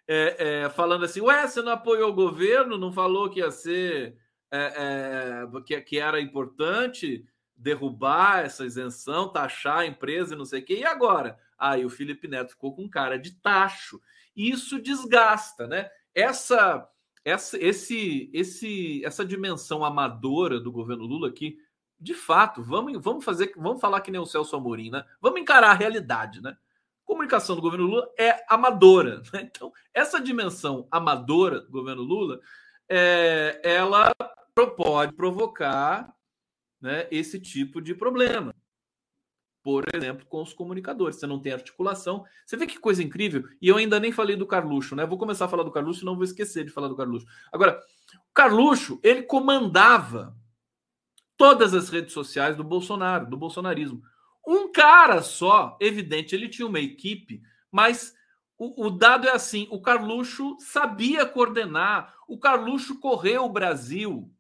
É, 0.08 0.64
é, 0.64 0.70
falando 0.72 1.06
assim, 1.06 1.22
ué, 1.22 1.48
você 1.48 1.62
não 1.62 1.74
apoiou 1.74 2.10
o 2.10 2.16
governo, 2.16 2.80
não 2.80 2.92
falou 2.92 3.30
que 3.30 3.42
ia 3.42 3.52
ser 3.52 4.18
é, 4.52 5.46
é 5.46 5.62
que, 5.62 5.80
que 5.82 6.00
era 6.00 6.20
importante 6.20 7.24
derrubar 7.56 8.44
essa 8.44 8.66
isenção, 8.66 9.32
taxar 9.32 9.82
a 9.82 9.86
empresa 9.86 10.34
e 10.34 10.38
não 10.38 10.46
sei 10.46 10.62
o 10.62 10.66
quê. 10.66 10.80
E 10.80 10.86
agora? 10.86 11.38
Aí 11.60 11.86
o 11.86 11.92
Felipe 11.92 12.28
Neto 12.28 12.54
ficou 12.54 12.76
com 12.76 12.90
cara 12.90 13.20
de 13.20 13.40
tacho. 13.40 14.02
Isso 14.36 14.82
desgasta, 14.82 15.68
né? 15.68 15.92
Essa, 16.16 16.90
essa, 17.24 17.56
esse, 17.64 18.32
esse, 18.34 19.06
essa 19.06 19.24
dimensão 19.24 19.86
amadora 19.86 20.60
do 20.60 20.72
governo 20.72 21.06
Lula 21.06 21.32
que 21.32 21.62
de 22.04 22.14
fato, 22.14 22.62
vamos, 22.62 23.02
vamos 23.02 23.24
fazer, 23.24 23.54
vamos 23.56 23.80
falar 23.80 24.02
que 24.02 24.12
nem 24.12 24.20
o 24.20 24.26
Celso 24.26 24.58
Amorim, 24.58 24.92
né? 24.92 25.06
Vamos 25.22 25.40
encarar 25.40 25.72
a 25.72 25.74
realidade, 25.74 26.42
né? 26.42 26.50
A 26.52 27.06
comunicação 27.06 27.56
do 27.56 27.62
governo 27.62 27.88
Lula 27.88 28.12
é 28.20 28.44
amadora, 28.50 29.22
né? 29.34 29.42
Então, 29.44 29.72
essa 29.94 30.20
dimensão 30.20 30.86
amadora 30.92 31.62
do 31.62 31.72
governo 31.72 32.04
Lula, 32.04 32.42
é, 32.90 33.62
ela 33.64 34.14
pode 34.76 35.14
provocar 35.14 36.14
né, 36.82 37.08
esse 37.10 37.40
tipo 37.40 37.82
de 37.82 37.96
problema. 37.96 38.54
Por 39.64 39.86
exemplo, 39.94 40.26
com 40.26 40.42
os 40.42 40.54
comunicadores. 40.54 41.16
Você 41.16 41.26
não 41.26 41.40
tem 41.40 41.54
articulação. 41.54 42.26
Você 42.46 42.58
vê 42.58 42.68
que 42.68 42.78
coisa 42.78 43.02
incrível. 43.02 43.48
E 43.62 43.70
eu 43.70 43.78
ainda 43.78 43.98
nem 43.98 44.12
falei 44.12 44.36
do 44.36 44.46
Carluxo, 44.46 44.94
né? 44.94 45.06
Vou 45.06 45.18
começar 45.18 45.46
a 45.46 45.48
falar 45.48 45.64
do 45.64 45.72
Carluxo 45.72 46.04
não 46.06 46.16
vou 46.16 46.26
esquecer 46.26 46.66
de 46.66 46.72
falar 46.72 46.90
do 46.90 46.98
Carluxo. 46.98 47.26
Agora, 47.50 47.80
o 48.30 48.34
Carluxo, 48.34 49.00
ele 49.02 49.24
comandava 49.24 50.36
todas 51.38 51.74
as 51.74 51.90
redes 51.90 52.14
sociais 52.14 52.56
do 52.56 52.64
Bolsonaro, 52.64 53.30
do 53.30 53.38
bolsonarismo. 53.38 54.02
Um 54.46 54.72
cara 54.72 55.22
só, 55.22 55.78
evidente, 55.80 56.36
ele 56.36 56.50
tinha 56.50 56.68
uma 56.68 56.80
equipe, 56.80 57.42
mas 57.72 58.14
o, 58.58 58.88
o, 58.88 58.90
dado 58.90 59.28
é 59.28 59.32
assim: 59.32 59.68
o 59.72 59.82
Carluxo 59.82 60.58
sabia 60.60 61.26
coordenar, 61.26 62.14
o 62.28 62.38
Carluxo 62.38 63.00
correu 63.00 63.46
o 63.46 63.50
Brasil, 63.52 64.32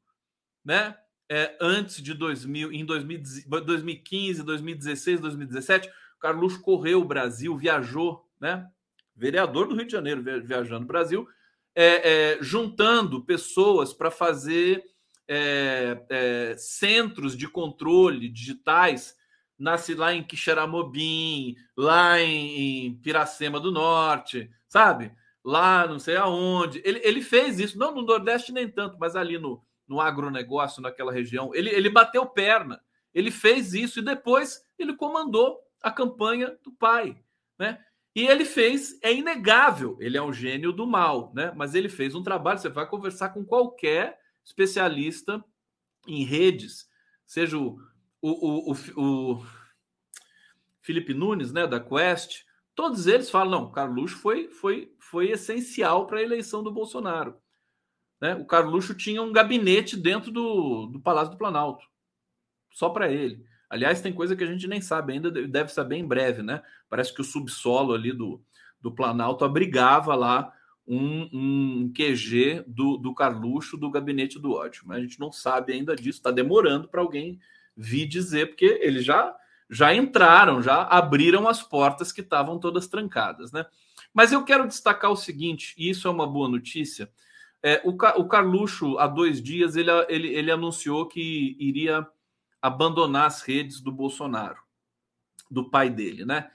né? 0.63 0.97
É, 1.29 1.57
antes 1.59 2.01
de 2.01 2.13
2000, 2.13 2.73
em 2.73 2.85
2015, 2.85 4.43
2016, 4.43 5.21
2017, 5.21 5.87
o 5.87 6.19
Carluxo 6.19 6.61
correu 6.61 7.01
o 7.01 7.05
Brasil, 7.05 7.57
viajou, 7.57 8.29
né? 8.39 8.69
Vereador 9.15 9.67
do 9.67 9.75
Rio 9.75 9.85
de 9.85 9.91
Janeiro, 9.91 10.21
viajando 10.21 10.83
o 10.83 10.87
Brasil, 10.87 11.27
é, 11.75 12.33
é, 12.33 12.37
juntando 12.41 13.23
pessoas 13.23 13.93
para 13.93 14.11
fazer 14.11 14.83
é, 15.28 16.03
é, 16.09 16.55
centros 16.57 17.38
de 17.38 17.47
controle 17.47 18.30
digitais, 18.30 19.15
nasce 19.57 19.93
lá 19.93 20.13
em 20.13 20.24
Quixeramobim, 20.24 21.55
lá 21.78 22.19
em, 22.19 22.88
em, 22.88 22.95
Piracema 22.95 23.59
do 23.59 23.71
Norte, 23.71 24.49
sabe? 24.67 25.11
Lá 25.43 25.88
não 25.88 25.99
sei 25.99 26.17
aonde. 26.17 26.82
Ele, 26.84 26.99
ele 27.03 27.21
fez 27.21 27.59
isso, 27.59 27.78
não 27.78 27.93
no 27.93 28.01
Nordeste 28.01 28.51
nem 28.51 28.67
tanto, 28.67 28.97
mas 28.99 29.15
ali 29.15 29.38
no, 29.38 29.63
no 29.88 30.01
agronegócio, 30.01 30.82
naquela 30.82 31.11
região. 31.11 31.53
Ele, 31.53 31.69
ele 31.69 31.89
bateu 31.89 32.26
perna, 32.26 32.82
ele 33.13 33.32
fez 33.32 33.74
isso 33.74 33.99
e 33.99 34.03
depois 34.03 34.61
ele 34.78 34.95
comandou 34.95 35.59
a 35.82 35.91
campanha 35.91 36.57
do 36.63 36.71
pai, 36.71 37.17
né? 37.57 37.80
E 38.15 38.28
ele 38.28 38.45
fez, 38.45 38.99
é 39.01 39.11
inegável, 39.11 39.97
ele 39.99 40.17
é 40.17 40.21
um 40.21 40.32
gênio 40.32 40.71
do 40.71 40.86
mal, 40.86 41.32
né? 41.34 41.51
Mas 41.55 41.74
ele 41.74 41.89
fez 41.89 42.13
um 42.13 42.21
trabalho. 42.21 42.59
Você 42.59 42.69
vai 42.69 42.88
conversar 42.88 43.30
com 43.30 43.43
qualquer 43.43 44.19
especialista 44.43 45.43
em 46.07 46.23
redes, 46.23 46.87
seja 47.25 47.57
o, 47.57 47.79
o, 48.21 48.71
o, 48.71 48.75
o, 48.97 49.45
Felipe 50.81 51.13
Nunes, 51.13 51.51
né, 51.51 51.65
da 51.65 51.79
Quest, 51.79 52.43
todos 52.75 53.07
eles 53.07 53.29
falam, 53.29 53.51
não, 53.51 53.63
o 53.67 53.71
Carluxo 53.71 54.17
foi, 54.17 54.49
foi, 54.49 54.93
foi 54.99 55.31
essencial 55.31 56.05
para 56.05 56.19
a 56.19 56.23
eleição 56.23 56.61
do 56.61 56.71
Bolsonaro. 56.71 57.37
Né? 58.19 58.35
O 58.35 58.45
Carluxo 58.45 58.93
tinha 58.93 59.21
um 59.21 59.31
gabinete 59.31 59.95
dentro 59.95 60.31
do, 60.31 60.87
do 60.87 60.99
Palácio 60.99 61.31
do 61.31 61.37
Planalto, 61.37 61.85
só 62.71 62.89
para 62.89 63.11
ele. 63.11 63.45
Aliás, 63.69 64.01
tem 64.01 64.13
coisa 64.13 64.35
que 64.35 64.43
a 64.43 64.47
gente 64.47 64.67
nem 64.67 64.81
sabe 64.81 65.13
ainda, 65.13 65.31
deve 65.31 65.71
saber 65.71 65.95
em 65.95 66.07
breve, 66.07 66.43
né? 66.43 66.61
Parece 66.87 67.11
que 67.11 67.21
o 67.21 67.23
subsolo 67.23 67.93
ali 67.93 68.13
do, 68.13 68.39
do 68.79 68.93
Planalto 68.93 69.43
abrigava 69.43 70.13
lá 70.13 70.53
um, 70.88 71.29
um 71.34 71.93
QG 71.93 72.63
do, 72.67 72.97
do 72.97 73.13
Carluxo 73.13 73.77
do 73.77 73.89
gabinete 73.89 74.39
do 74.39 74.51
ódio. 74.51 74.84
Mas 74.86 74.97
a 74.97 75.01
gente 75.01 75.19
não 75.19 75.31
sabe 75.31 75.73
ainda 75.73 75.95
disso, 75.95 76.19
está 76.19 76.31
demorando 76.31 76.88
para 76.88 77.01
alguém 77.01 77.39
vir 77.75 78.05
dizer, 78.05 78.47
porque 78.47 78.79
eles 78.81 79.03
já, 79.03 79.36
já 79.69 79.93
entraram, 79.93 80.61
já 80.61 80.84
abriram 80.84 81.47
as 81.47 81.63
portas 81.63 82.11
que 82.11 82.21
estavam 82.21 82.59
todas 82.59 82.88
trancadas. 82.88 83.51
Né? 83.51 83.65
Mas 84.13 84.31
eu 84.31 84.43
quero 84.43 84.67
destacar 84.67 85.11
o 85.11 85.15
seguinte, 85.15 85.73
e 85.77 85.89
isso 85.89 86.07
é 86.07 86.11
uma 86.11 86.27
boa 86.27 86.49
notícia. 86.49 87.09
É, 87.61 87.81
o, 87.86 87.91
o 87.91 88.27
Carluxo, 88.27 88.97
há 88.99 89.07
dois 89.07 89.41
dias, 89.41 89.75
ele, 89.75 89.89
ele, 90.09 90.27
ele 90.36 90.51
anunciou 90.51 91.07
que 91.07 91.55
iria 91.57 92.05
abandonar 92.61 93.25
as 93.25 93.41
redes 93.41 93.81
do 93.81 93.91
Bolsonaro, 93.91 94.61
do 95.49 95.69
pai 95.69 95.89
dele, 95.89 96.25
né? 96.25 96.49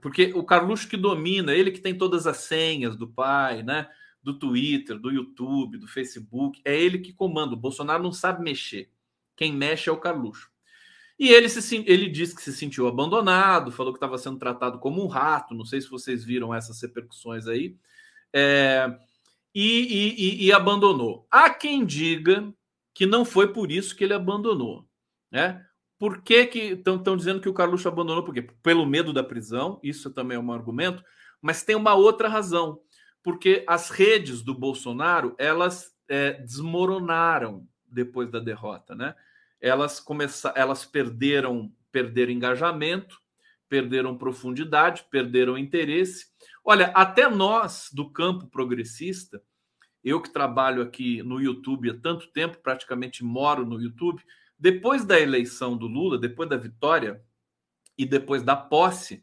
Porque 0.00 0.32
o 0.34 0.44
Carluxo 0.44 0.88
que 0.88 0.96
domina, 0.96 1.54
ele 1.54 1.70
que 1.70 1.80
tem 1.80 1.96
todas 1.96 2.26
as 2.26 2.38
senhas 2.38 2.96
do 2.96 3.08
pai, 3.08 3.62
né? 3.62 3.88
Do 4.22 4.38
Twitter, 4.38 4.98
do 4.98 5.10
YouTube, 5.10 5.78
do 5.78 5.86
Facebook, 5.86 6.60
é 6.64 6.78
ele 6.78 6.98
que 6.98 7.12
comanda. 7.12 7.54
O 7.54 7.58
Bolsonaro 7.58 8.02
não 8.02 8.12
sabe 8.12 8.42
mexer. 8.42 8.90
Quem 9.36 9.52
mexe 9.52 9.88
é 9.88 9.92
o 9.92 10.00
Carluxo. 10.00 10.50
E 11.18 11.30
ele, 11.30 11.48
se, 11.48 11.84
ele 11.86 12.08
disse 12.08 12.34
que 12.34 12.42
se 12.42 12.52
sentiu 12.52 12.86
abandonado, 12.86 13.72
falou 13.72 13.92
que 13.92 13.96
estava 13.96 14.16
sendo 14.18 14.38
tratado 14.38 14.78
como 14.78 15.02
um 15.02 15.08
rato. 15.08 15.54
Não 15.54 15.64
sei 15.64 15.80
se 15.80 15.90
vocês 15.90 16.24
viram 16.24 16.54
essas 16.54 16.80
repercussões 16.80 17.46
aí. 17.46 17.76
É, 18.32 18.88
e, 19.54 20.14
e, 20.16 20.46
e, 20.46 20.52
abandonou. 20.52 21.26
Há 21.30 21.50
quem 21.50 21.84
diga 21.84 22.52
que 22.94 23.06
não 23.06 23.24
foi 23.24 23.52
por 23.52 23.72
isso 23.72 23.96
que 23.96 24.04
ele 24.04 24.14
abandonou. 24.14 24.86
Né? 25.30 25.64
Por 25.98 26.22
que 26.22 26.48
estão 26.54 27.16
dizendo 27.16 27.40
que 27.40 27.48
o 27.48 27.54
Carluxo 27.54 27.88
abandonou? 27.88 28.22
Por 28.22 28.32
quê? 28.32 28.42
Pelo 28.62 28.86
medo 28.86 29.12
da 29.12 29.24
prisão, 29.24 29.80
isso 29.82 30.10
também 30.10 30.36
é 30.36 30.40
um 30.40 30.52
argumento, 30.52 31.02
mas 31.42 31.64
tem 31.64 31.74
uma 31.74 31.94
outra 31.94 32.28
razão, 32.28 32.80
porque 33.22 33.64
as 33.66 33.90
redes 33.90 34.42
do 34.42 34.54
Bolsonaro 34.54 35.34
elas 35.38 35.92
é, 36.08 36.32
desmoronaram 36.34 37.66
depois 37.84 38.30
da 38.30 38.38
derrota, 38.38 38.94
né? 38.94 39.14
Elas 39.60 39.98
começaram, 39.98 40.56
elas 40.56 40.84
perderam, 40.84 41.72
perderam 41.90 42.32
engajamento, 42.32 43.20
perderam 43.68 44.16
profundidade, 44.16 45.04
perderam 45.10 45.58
interesse. 45.58 46.26
Olha, 46.64 46.92
até 46.94 47.28
nós 47.28 47.88
do 47.92 48.10
campo 48.10 48.46
progressista, 48.46 49.42
eu 50.02 50.22
que 50.22 50.32
trabalho 50.32 50.80
aqui 50.80 51.22
no 51.22 51.40
YouTube 51.40 51.90
há 51.90 51.98
tanto 51.98 52.28
tempo, 52.28 52.58
praticamente 52.62 53.24
moro 53.24 53.66
no 53.66 53.80
YouTube, 53.80 54.22
depois 54.58 55.04
da 55.04 55.18
eleição 55.18 55.76
do 55.76 55.86
Lula, 55.86 56.18
depois 56.18 56.48
da 56.48 56.56
vitória 56.56 57.22
e 57.96 58.04
depois 58.04 58.42
da 58.42 58.56
posse, 58.56 59.22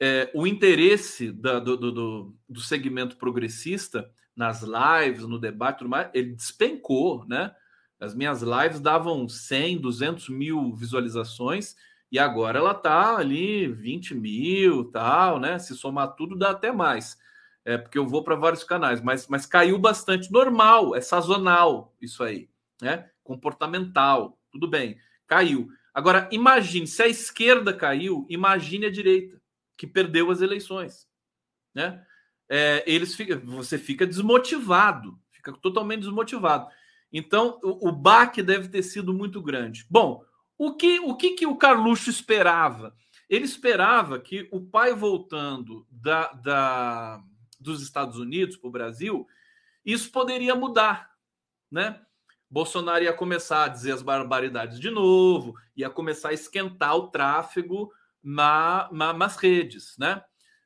é, 0.00 0.30
o 0.34 0.46
interesse 0.46 1.30
da, 1.30 1.58
do, 1.58 1.76
do, 1.76 2.36
do, 2.48 2.60
segmento 2.60 3.16
progressista 3.16 4.10
nas 4.34 4.62
lives, 4.62 5.24
no 5.24 5.38
debate, 5.38 5.78
tudo 5.78 5.90
mais, 5.90 6.10
ele 6.12 6.32
despencou, 6.32 7.24
né? 7.26 7.54
As 8.00 8.14
minhas 8.14 8.42
lives 8.42 8.80
davam 8.80 9.28
100, 9.28 9.78
200 9.78 10.28
mil 10.28 10.74
visualizações 10.74 11.76
e 12.10 12.18
agora 12.18 12.58
ela 12.58 12.74
tá 12.74 13.16
ali 13.16 13.68
20 13.68 14.14
mil, 14.14 14.90
tal, 14.90 15.38
né? 15.38 15.58
Se 15.58 15.76
somar 15.76 16.16
tudo 16.16 16.36
dá 16.36 16.50
até 16.50 16.72
mais. 16.72 17.16
É 17.64 17.78
porque 17.78 17.96
eu 17.96 18.06
vou 18.06 18.24
para 18.24 18.34
vários 18.34 18.64
canais, 18.64 19.00
mas, 19.00 19.28
mas 19.28 19.46
caiu 19.46 19.78
bastante. 19.78 20.32
Normal, 20.32 20.96
é 20.96 21.00
sazonal 21.00 21.94
isso 22.00 22.24
aí, 22.24 22.48
né? 22.80 23.08
Comportamental. 23.22 24.36
Tudo 24.52 24.68
bem, 24.68 24.98
caiu. 25.26 25.68
Agora, 25.92 26.28
imagine, 26.30 26.86
se 26.86 27.02
a 27.02 27.08
esquerda 27.08 27.74
caiu, 27.74 28.26
imagine 28.28 28.86
a 28.86 28.90
direita, 28.90 29.40
que 29.76 29.86
perdeu 29.86 30.30
as 30.30 30.40
eleições. 30.40 31.08
Né? 31.74 32.04
É, 32.48 32.84
eles 32.86 33.14
fica, 33.14 33.36
você 33.38 33.78
fica 33.78 34.06
desmotivado, 34.06 35.18
fica 35.30 35.52
totalmente 35.52 36.00
desmotivado. 36.00 36.68
Então, 37.12 37.58
o, 37.62 37.88
o 37.88 37.92
baque 37.92 38.42
deve 38.42 38.68
ter 38.68 38.82
sido 38.82 39.12
muito 39.12 39.42
grande. 39.42 39.84
Bom, 39.90 40.24
o 40.56 40.74
que 40.76 41.00
o, 41.00 41.16
que, 41.16 41.30
que 41.30 41.46
o 41.46 41.56
Carluxo 41.56 42.08
esperava? 42.08 42.94
ele 43.32 43.46
esperava 43.46 44.20
que 44.20 44.46
o 44.52 44.60
pai 44.60 44.92
voltando 44.92 45.86
da, 45.90 46.30
da 46.34 47.24
dos 47.58 47.80
Estados 47.80 48.18
Unidos 48.18 48.58
para 48.58 48.68
o 48.68 48.72
Brasil, 48.72 49.26
isso 49.82 50.12
poderia 50.12 50.54
mudar, 50.54 51.10
né? 51.70 51.98
Bolsonaro 52.52 53.02
ia 53.02 53.14
começar 53.14 53.64
a 53.64 53.68
dizer 53.68 53.92
as 53.92 54.02
barbaridades 54.02 54.78
de 54.78 54.90
novo, 54.90 55.54
ia 55.74 55.88
começar 55.88 56.28
a 56.28 56.34
esquentar 56.34 56.94
o 56.94 57.08
tráfego 57.08 57.90
na, 58.22 58.90
na 58.92 59.14
nas 59.14 59.36
redes, 59.36 59.96
né? 59.98 60.22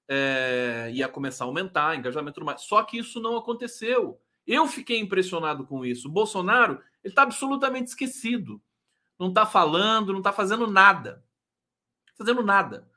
É, 0.08 0.90
ia 0.92 1.08
começar 1.08 1.44
a 1.44 1.46
aumentar 1.46 1.94
engajamento 1.94 2.44
mais. 2.44 2.62
Só 2.62 2.82
que 2.82 2.98
isso 2.98 3.20
não 3.20 3.36
aconteceu. 3.36 4.20
Eu 4.44 4.66
fiquei 4.66 4.98
impressionado 4.98 5.64
com 5.64 5.84
isso. 5.84 6.08
O 6.08 6.10
Bolsonaro 6.10 6.82
ele 7.04 7.12
está 7.12 7.22
absolutamente 7.22 7.90
esquecido. 7.90 8.60
Não 9.16 9.28
está 9.28 9.46
falando, 9.46 10.10
não 10.10 10.18
está 10.18 10.32
fazendo 10.32 10.66
nada. 10.66 11.24
Fazendo 12.18 12.42
nada. 12.42 12.90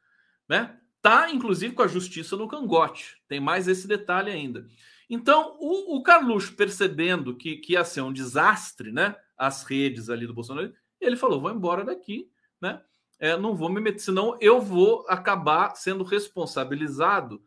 Né? 0.48 0.76
Tá, 1.00 1.30
inclusive, 1.30 1.76
com 1.76 1.84
a 1.84 1.88
justiça 1.88 2.36
no 2.36 2.48
cangote. 2.48 3.22
Tem 3.28 3.40
mais 3.40 3.68
esse 3.68 3.88
detalhe 3.88 4.32
ainda. 4.32 4.68
Então, 5.10 5.58
o, 5.60 5.98
o 5.98 6.04
Carluxo, 6.04 6.54
percebendo 6.56 7.36
que, 7.36 7.58
que 7.58 7.74
ia 7.74 7.84
ser 7.84 8.02
um 8.02 8.14
desastre, 8.14 8.92
né? 8.92 9.16
As 9.36 9.64
redes 9.64 10.10
ali 10.10 10.28
do 10.28 10.34
Bolsonaro, 10.34 10.74
ele 11.02 11.16
falou: 11.16 11.42
vou 11.42 11.52
embora 11.52 11.84
daqui, 11.84 12.30
né? 12.62 12.82
É, 13.18 13.36
não 13.36 13.56
vou 13.56 13.70
me 13.70 13.82
meter, 13.82 14.00
senão 14.00 14.38
eu 14.40 14.62
vou 14.62 15.06
acabar 15.10 15.76
sendo 15.76 16.04
responsabilizado 16.04 17.42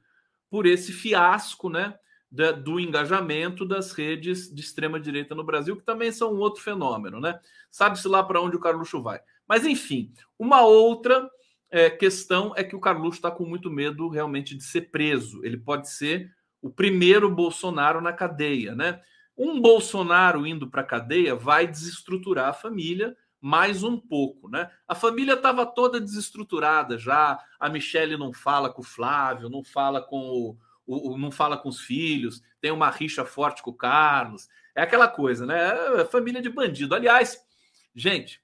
por 0.51 0.67
esse 0.67 0.93
fiasco, 0.93 1.71
né? 1.71 1.97
Da, 2.31 2.51
do 2.51 2.81
engajamento 2.81 3.65
das 3.65 3.93
redes 3.93 4.53
de 4.53 4.61
extrema 4.61 4.99
direita 4.99 5.35
no 5.35 5.45
Brasil, 5.45 5.77
que 5.77 5.85
também 5.85 6.11
são 6.11 6.35
um 6.35 6.39
outro 6.39 6.63
fenômeno, 6.63 7.21
né? 7.21 7.39
Sabe-se 7.71 8.09
lá 8.09 8.23
para 8.23 8.41
onde 8.41 8.57
o 8.57 8.61
Carluxo 8.61 9.03
vai. 9.03 9.21
Mas, 9.47 9.67
enfim, 9.67 10.13
uma 10.39 10.63
outra 10.63 11.31
é, 11.71 11.91
questão 11.91 12.53
é 12.57 12.65
que 12.65 12.75
o 12.75 12.81
Carluxo 12.81 13.19
está 13.19 13.31
com 13.31 13.45
muito 13.45 13.71
medo 13.71 14.09
realmente 14.09 14.55
de 14.55 14.65
ser 14.65 14.91
preso. 14.91 15.45
Ele 15.45 15.59
pode 15.59 15.91
ser 15.91 16.31
o 16.63 16.71
primeiro 16.71 17.29
Bolsonaro 17.29 18.01
na 18.01 18.13
cadeia, 18.13 18.75
né? 18.75 19.03
Um 19.37 19.61
Bolsonaro 19.61 20.47
indo 20.47 20.71
para 20.71 20.83
a 20.83 20.87
cadeia 20.87 21.35
vai 21.35 21.67
desestruturar 21.67 22.49
a 22.49 22.55
família 22.55 23.17
mais 23.41 23.83
um 23.83 23.99
pouco, 23.99 24.49
né? 24.49 24.71
A 24.87 24.95
família 24.95 25.35
estava 25.35 25.67
toda 25.67 26.01
desestruturada 26.01 26.97
já. 26.97 27.45
A 27.59 27.69
Michelle 27.69 28.17
não 28.17 28.33
fala 28.33 28.73
com 28.73 28.81
o 28.81 28.85
Flávio, 28.85 29.51
não 29.51 29.65
fala 29.65 30.01
com 30.01 30.57
o, 30.87 31.13
o, 31.13 31.19
não 31.19 31.33
fala 31.33 31.59
com 31.59 31.69
os 31.69 31.81
filhos, 31.81 32.41
tem 32.61 32.71
uma 32.71 32.89
rixa 32.89 33.25
forte 33.25 33.61
com 33.61 33.71
o 33.71 33.77
Carlos. 33.77 34.49
É 34.77 34.83
aquela 34.83 35.09
coisa, 35.09 35.45
né? 35.45 36.01
É 36.01 36.05
família 36.05 36.41
de 36.41 36.49
bandido. 36.49 36.95
Aliás, 36.95 37.45
gente, 37.93 38.41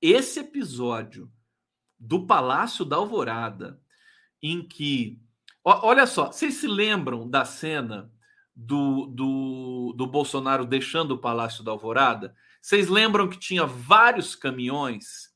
esse 0.00 0.40
episódio 0.40 1.30
do 1.98 2.26
Palácio 2.26 2.86
da 2.86 2.96
Alvorada, 2.96 3.78
em 4.42 4.66
que 4.66 5.20
Olha 5.62 6.06
só, 6.06 6.32
vocês 6.32 6.54
se 6.54 6.66
lembram 6.66 7.28
da 7.28 7.44
cena 7.44 8.10
do, 8.56 9.06
do, 9.06 9.94
do 9.96 10.06
Bolsonaro 10.06 10.64
deixando 10.64 11.12
o 11.12 11.18
Palácio 11.18 11.62
da 11.62 11.70
Alvorada? 11.70 12.34
Vocês 12.62 12.88
lembram 12.88 13.28
que 13.28 13.38
tinha 13.38 13.66
vários 13.66 14.34
caminhões, 14.34 15.30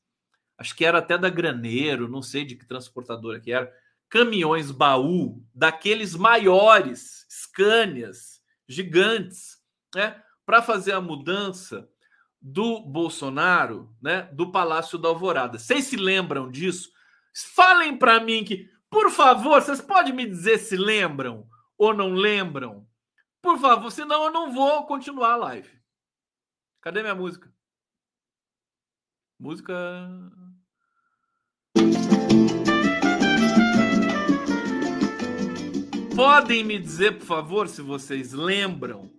acho 0.57 0.75
que 0.75 0.83
era 0.83 0.97
até 0.97 1.17
da 1.17 1.29
Graneiro, 1.29 2.07
não 2.07 2.21
sei 2.21 2.43
de 2.43 2.55
que 2.55 2.65
transportadora 2.65 3.39
que 3.39 3.51
era, 3.51 3.71
caminhões 4.09 4.71
baú 4.71 5.43
daqueles 5.53 6.15
maiores, 6.15 7.25
Scanias, 7.29 8.41
gigantes, 8.67 9.57
né, 9.93 10.21
para 10.45 10.61
fazer 10.61 10.93
a 10.93 11.01
mudança 11.01 11.87
do 12.41 12.81
Bolsonaro, 12.81 13.95
né, 14.01 14.23
do 14.33 14.51
Palácio 14.51 14.97
da 14.97 15.09
Alvorada. 15.09 15.59
Vocês 15.59 15.85
se 15.85 15.95
lembram 15.95 16.49
disso? 16.49 16.89
Falem 17.53 17.97
para 17.97 18.19
mim 18.19 18.43
que 18.43 18.69
por 18.95 19.11
favor, 19.11 19.61
vocês 19.61 19.81
podem 19.81 20.13
me 20.13 20.25
dizer 20.25 20.57
se 20.57 20.77
lembram 20.77 21.45
ou 21.77 21.93
não 21.93 22.13
lembram? 22.13 22.87
Por 23.41 23.59
favor, 23.59 23.91
senão 23.91 24.23
eu 24.23 24.31
não 24.31 24.53
vou 24.53 24.85
continuar 24.85 25.33
a 25.33 25.35
live. 25.35 25.69
Cadê 26.79 27.01
minha 27.01 27.13
música? 27.13 27.53
Música. 29.37 29.73
Podem 36.15 36.63
me 36.63 36.79
dizer, 36.79 37.17
por 37.17 37.25
favor, 37.25 37.67
se 37.67 37.81
vocês 37.81 38.31
lembram? 38.31 39.11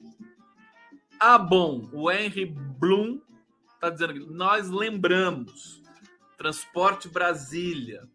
Ah, 1.20 1.36
bom, 1.36 1.86
o 1.92 2.10
Henry 2.10 2.46
Bloom 2.46 3.20
está 3.74 3.90
dizendo 3.90 4.14
que 4.14 4.20
nós 4.20 4.70
lembramos. 4.70 5.82
Transporte 6.38 7.10
Brasília 7.10 8.08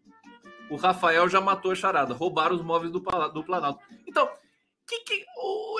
o 0.72 0.76
Rafael 0.76 1.28
já 1.28 1.40
matou 1.40 1.72
a 1.72 1.74
charada. 1.74 2.14
Roubaram 2.14 2.56
os 2.56 2.62
móveis 2.62 2.90
do, 2.90 2.98
do 2.98 3.44
Planalto. 3.44 3.84
Então, 4.06 4.26
que, 4.86 5.00
que, 5.00 5.24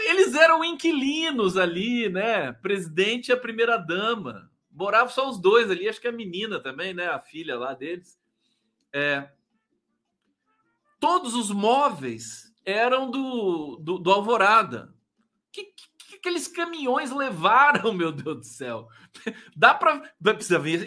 eles 0.06 0.34
eram 0.34 0.62
inquilinos 0.62 1.56
ali, 1.56 2.10
né? 2.10 2.52
Presidente 2.52 3.28
e 3.28 3.32
a 3.32 3.36
primeira 3.36 3.78
dama. 3.78 4.50
Moravam 4.70 5.08
só 5.08 5.28
os 5.30 5.40
dois 5.40 5.70
ali, 5.70 5.88
acho 5.88 6.00
que 6.00 6.08
a 6.08 6.12
menina 6.12 6.60
também, 6.60 6.92
né? 6.92 7.06
A 7.06 7.18
filha 7.18 7.58
lá 7.58 7.72
deles. 7.72 8.18
É, 8.92 9.30
todos 11.00 11.34
os 11.34 11.50
móveis 11.50 12.54
eram 12.62 13.10
do, 13.10 13.76
do, 13.76 13.98
do 13.98 14.10
Alvorada. 14.10 14.94
Que, 15.50 15.64
que, 15.64 15.84
que, 15.98 16.14
aqueles 16.16 16.46
caminhões 16.46 17.10
levaram, 17.10 17.92
meu 17.94 18.12
Deus 18.12 18.36
do 18.36 18.44
céu? 18.44 18.88
Dá 19.56 19.72
para 19.72 20.02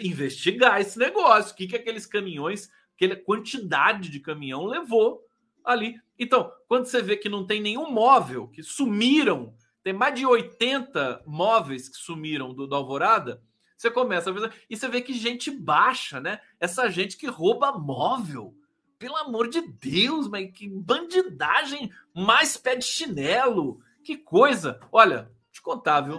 investigar 0.00 0.80
esse 0.80 0.96
negócio. 0.96 1.52
O 1.52 1.56
que, 1.56 1.66
que 1.66 1.76
aqueles 1.76 2.06
caminhões 2.06 2.70
aquela 2.96 3.16
quantidade 3.16 4.08
de 4.10 4.18
caminhão 4.18 4.64
levou 4.64 5.22
ali. 5.64 6.00
Então, 6.18 6.50
quando 6.66 6.86
você 6.86 7.02
vê 7.02 7.16
que 7.16 7.28
não 7.28 7.46
tem 7.46 7.60
nenhum 7.60 7.90
móvel, 7.90 8.48
que 8.48 8.62
sumiram, 8.62 9.54
tem 9.82 9.92
mais 9.92 10.18
de 10.18 10.26
80 10.26 11.22
móveis 11.26 11.88
que 11.88 11.96
sumiram 11.96 12.52
do, 12.52 12.66
do 12.66 12.74
Alvorada, 12.74 13.40
você 13.76 13.90
começa 13.90 14.30
a 14.30 14.32
ver. 14.32 14.52
E 14.70 14.76
você 14.76 14.88
vê 14.88 15.02
que 15.02 15.12
gente 15.12 15.50
baixa, 15.50 16.18
né? 16.18 16.40
Essa 16.58 16.88
gente 16.88 17.16
que 17.16 17.26
rouba 17.26 17.72
móvel. 17.72 18.54
Pelo 18.98 19.16
amor 19.16 19.48
de 19.48 19.60
Deus, 19.60 20.26
mas 20.26 20.50
que 20.52 20.66
bandidagem 20.66 21.92
mais 22.14 22.56
pé 22.56 22.76
de 22.76 22.84
chinelo. 22.86 23.78
Que 24.02 24.16
coisa. 24.16 24.80
Olha, 24.90 25.30
te 25.52 25.60
contar, 25.60 26.00
viu? 26.00 26.16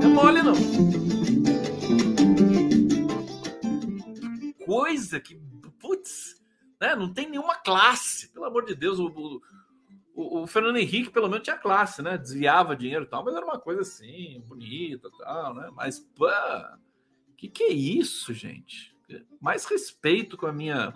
É 0.00 0.06
mole, 0.06 0.40
não. 0.42 0.54
Coisa 4.64 5.18
que 5.18 5.34
putz, 5.88 6.42
né? 6.78 6.94
Não 6.94 7.12
tem 7.12 7.28
nenhuma 7.28 7.56
classe, 7.56 8.28
pelo 8.28 8.44
amor 8.44 8.64
de 8.66 8.74
Deus. 8.74 8.98
O, 8.98 9.40
o, 10.14 10.42
o, 10.42 10.46
Fernando 10.46 10.76
Henrique, 10.76 11.10
pelo 11.10 11.28
menos, 11.28 11.44
tinha 11.44 11.56
classe, 11.56 12.02
né? 12.02 12.18
Desviava 12.18 12.76
dinheiro 12.76 13.04
e 13.04 13.08
tal, 13.08 13.24
mas 13.24 13.34
era 13.34 13.44
uma 13.44 13.58
coisa 13.58 13.80
assim, 13.80 14.42
bonita 14.46 15.08
tal, 15.18 15.54
né? 15.54 15.70
Mas, 15.74 15.98
pô, 15.98 16.28
que 17.36 17.48
que 17.48 17.62
é 17.62 17.72
isso, 17.72 18.34
gente? 18.34 18.94
Mais 19.40 19.64
respeito 19.64 20.36
com 20.36 20.46
a 20.46 20.52
minha 20.52 20.92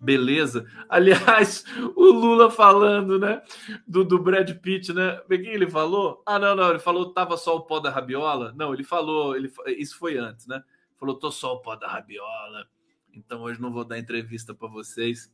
beleza. 0.00 0.66
Aliás, 0.88 1.64
o 1.96 2.04
Lula 2.04 2.50
falando, 2.50 3.18
né? 3.18 3.42
Do, 3.86 4.04
do 4.04 4.18
Brad 4.18 4.50
Pitt, 4.58 4.92
né? 4.92 5.20
O 5.24 5.28
que 5.28 5.34
ele 5.34 5.68
falou? 5.68 6.22
Ah, 6.24 6.38
não, 6.38 6.54
não, 6.54 6.70
ele 6.70 6.78
falou 6.78 7.12
tava 7.12 7.36
só 7.36 7.56
o 7.56 7.62
pó 7.62 7.80
da 7.80 7.90
rabiola. 7.90 8.52
Não, 8.56 8.72
ele 8.72 8.84
falou, 8.84 9.34
ele, 9.34 9.52
isso 9.78 9.98
foi 9.98 10.16
antes, 10.16 10.46
né? 10.46 10.62
Falou, 10.96 11.18
tô 11.18 11.32
só 11.32 11.54
o 11.54 11.60
pó 11.60 11.74
da 11.74 11.88
rabiola. 11.88 12.68
Então 13.12 13.42
hoje 13.42 13.60
não 13.60 13.72
vou 13.72 13.84
dar 13.84 13.98
entrevista 13.98 14.54
para 14.54 14.68
vocês, 14.68 15.32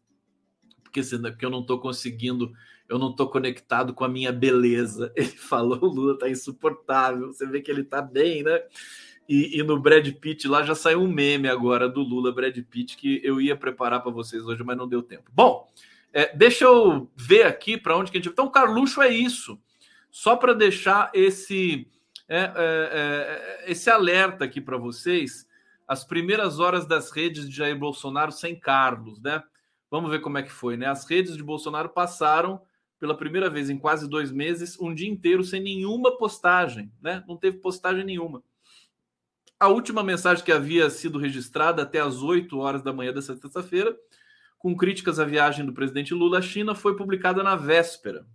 porque 0.82 1.02
senão 1.02 1.30
porque 1.30 1.44
eu 1.44 1.50
não 1.50 1.60
estou 1.60 1.78
conseguindo, 1.78 2.52
eu 2.88 2.98
não 2.98 3.10
estou 3.10 3.28
conectado 3.28 3.94
com 3.94 4.04
a 4.04 4.08
minha 4.08 4.32
beleza. 4.32 5.12
Ele 5.16 5.28
falou, 5.28 5.78
o 5.82 5.86
Lula 5.86 6.18
tá 6.18 6.28
insuportável. 6.28 7.28
Você 7.28 7.46
vê 7.46 7.60
que 7.60 7.70
ele 7.70 7.84
tá 7.84 8.00
bem, 8.00 8.42
né? 8.42 8.62
E, 9.28 9.58
e, 9.58 9.62
no 9.62 9.78
Brad 9.78 10.10
Pitt 10.14 10.48
lá 10.48 10.62
já 10.62 10.74
saiu 10.74 11.02
um 11.02 11.12
meme 11.12 11.48
agora 11.48 11.86
do 11.86 12.00
Lula 12.00 12.32
Brad 12.32 12.56
Pitt 12.62 12.96
que 12.96 13.20
eu 13.22 13.38
ia 13.38 13.54
preparar 13.54 14.02
para 14.02 14.10
vocês 14.10 14.42
hoje, 14.46 14.64
mas 14.64 14.76
não 14.76 14.88
deu 14.88 15.02
tempo. 15.02 15.30
Bom, 15.30 15.70
é, 16.14 16.34
deixa 16.34 16.64
eu 16.64 17.10
ver 17.14 17.42
aqui 17.42 17.76
para 17.76 17.94
onde 17.94 18.10
que 18.10 18.16
a 18.16 18.20
gente. 18.20 18.32
Então, 18.32 18.50
Carluxo 18.50 19.02
é 19.02 19.10
isso. 19.10 19.60
Só 20.10 20.34
para 20.34 20.54
deixar 20.54 21.10
esse 21.12 21.86
é, 22.28 22.40
é, 22.40 22.52
é, 23.66 23.70
esse 23.70 23.88
alerta 23.88 24.44
aqui 24.44 24.60
para 24.60 24.76
vocês 24.76 25.47
as 25.88 26.04
primeiras 26.04 26.60
horas 26.60 26.86
das 26.86 27.10
redes 27.10 27.48
de 27.48 27.56
Jair 27.56 27.76
Bolsonaro 27.76 28.30
sem 28.30 28.54
Carlos, 28.54 29.18
né? 29.22 29.42
Vamos 29.90 30.10
ver 30.10 30.20
como 30.20 30.36
é 30.36 30.42
que 30.42 30.52
foi, 30.52 30.76
né? 30.76 30.86
As 30.86 31.08
redes 31.08 31.34
de 31.34 31.42
Bolsonaro 31.42 31.88
passaram 31.88 32.60
pela 33.00 33.16
primeira 33.16 33.48
vez 33.48 33.70
em 33.70 33.78
quase 33.78 34.06
dois 34.06 34.30
meses 34.30 34.78
um 34.78 34.94
dia 34.94 35.08
inteiro 35.08 35.42
sem 35.42 35.62
nenhuma 35.62 36.18
postagem, 36.18 36.92
né? 37.00 37.24
Não 37.26 37.38
teve 37.38 37.56
postagem 37.56 38.04
nenhuma. 38.04 38.42
A 39.58 39.68
última 39.68 40.04
mensagem 40.04 40.44
que 40.44 40.52
havia 40.52 40.90
sido 40.90 41.18
registrada 41.18 41.82
até 41.82 42.00
as 42.00 42.22
8 42.22 42.56
horas 42.58 42.82
da 42.82 42.92
manhã 42.92 43.12
dessa 43.12 43.34
terça-feira, 43.34 43.96
com 44.58 44.76
críticas 44.76 45.18
à 45.18 45.24
viagem 45.24 45.64
do 45.64 45.72
presidente 45.72 46.12
Lula 46.12 46.38
à 46.38 46.42
China, 46.42 46.74
foi 46.74 46.96
publicada 46.96 47.42
na 47.42 47.56
véspera. 47.56 48.26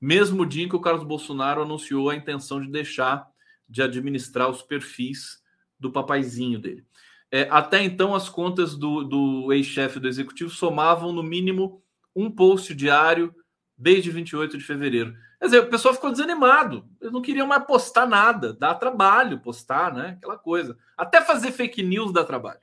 Mesmo 0.00 0.44
dia 0.44 0.64
em 0.64 0.68
que 0.68 0.76
o 0.76 0.80
Carlos 0.80 1.04
Bolsonaro 1.04 1.62
anunciou 1.62 2.10
a 2.10 2.16
intenção 2.16 2.60
de 2.60 2.70
deixar 2.70 3.26
de 3.68 3.82
administrar 3.82 4.50
os 4.50 4.62
perfis 4.62 5.43
do 5.78 5.90
papaizinho 5.90 6.58
dele. 6.58 6.84
É, 7.30 7.48
até 7.50 7.82
então, 7.82 8.14
as 8.14 8.28
contas 8.28 8.76
do, 8.76 9.02
do 9.02 9.52
ex-chefe 9.52 9.98
do 9.98 10.08
executivo 10.08 10.50
somavam 10.50 11.12
no 11.12 11.22
mínimo 11.22 11.82
um 12.14 12.30
post 12.30 12.74
diário 12.74 13.34
desde 13.76 14.10
28 14.10 14.56
de 14.56 14.64
fevereiro. 14.64 15.16
Quer 15.38 15.46
dizer, 15.46 15.58
o 15.60 15.68
pessoal 15.68 15.94
ficou 15.94 16.12
desanimado. 16.12 16.88
Eles 17.00 17.12
não 17.12 17.20
queriam 17.20 17.46
mais 17.46 17.64
postar 17.64 18.06
nada. 18.06 18.52
Dá 18.52 18.74
trabalho 18.74 19.40
postar, 19.40 19.92
né? 19.92 20.16
Aquela 20.18 20.38
coisa. 20.38 20.78
Até 20.96 21.20
fazer 21.20 21.50
fake 21.50 21.82
news 21.82 22.12
dá 22.12 22.24
trabalho. 22.24 22.60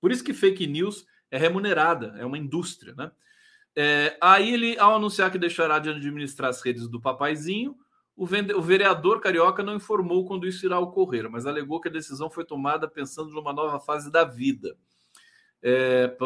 Por 0.00 0.10
isso 0.10 0.24
que 0.24 0.34
fake 0.34 0.66
news 0.66 1.06
é 1.30 1.38
remunerada, 1.38 2.14
é 2.18 2.24
uma 2.24 2.38
indústria, 2.38 2.94
né? 2.94 3.10
É, 3.74 4.16
aí 4.22 4.52
ele, 4.52 4.78
ao 4.78 4.96
anunciar 4.96 5.30
que 5.30 5.38
deixará 5.38 5.78
de 5.78 5.90
administrar 5.90 6.48
as 6.48 6.62
redes 6.62 6.88
do 6.88 7.00
papaizinho, 7.00 7.76
o, 8.16 8.62
vereador 8.62 9.20
carioca 9.20 9.62
não 9.62 9.76
informou 9.76 10.24
quando 10.24 10.46
isso 10.46 10.64
irá 10.64 10.80
ocorrer, 10.80 11.30
mas 11.30 11.44
alegou 11.44 11.80
que 11.80 11.88
a 11.88 11.92
decisão 11.92 12.30
foi 12.30 12.46
tomada 12.46 12.88
pensando 12.88 13.30
numa 13.30 13.52
nova 13.52 13.78
fase 13.78 14.10
da 14.10 14.24
vida. 14.24 14.74
É... 15.62 16.16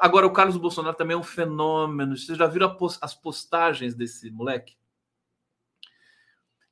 Agora, 0.00 0.26
o 0.26 0.32
Carlos 0.32 0.56
Bolsonaro 0.56 0.96
também 0.96 1.16
é 1.16 1.18
um 1.18 1.24
fenômeno. 1.24 2.16
Vocês 2.16 2.38
já 2.38 2.46
viram 2.46 2.76
as 3.00 3.14
postagens 3.14 3.94
desse 3.96 4.30
moleque? 4.30 4.76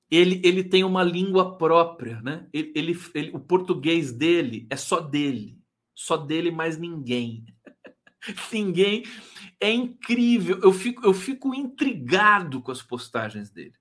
Ele, 0.09 0.41
ele 0.45 0.63
tem 0.63 0.85
uma 0.85 1.03
língua 1.03 1.57
própria, 1.57 2.21
né? 2.23 2.49
Ele, 2.53 2.73
ele, 2.77 3.01
ele, 3.15 3.31
o 3.35 3.41
português 3.41 4.13
dele 4.13 4.69
é 4.71 4.77
só 4.77 5.01
dele, 5.01 5.59
só 5.95 6.17
dele, 6.17 6.51
mais 6.53 6.79
ninguém. 6.79 7.45
ninguém. 8.53 9.05
É 9.61 9.71
incrível. 9.71 10.61
Eu 10.63 10.73
fico, 10.73 11.05
eu 11.05 11.15
fico 11.15 11.55
intrigado 11.55 12.63
com 12.63 12.71
as 12.71 12.83
postagens 12.83 13.51
dele 13.51 13.80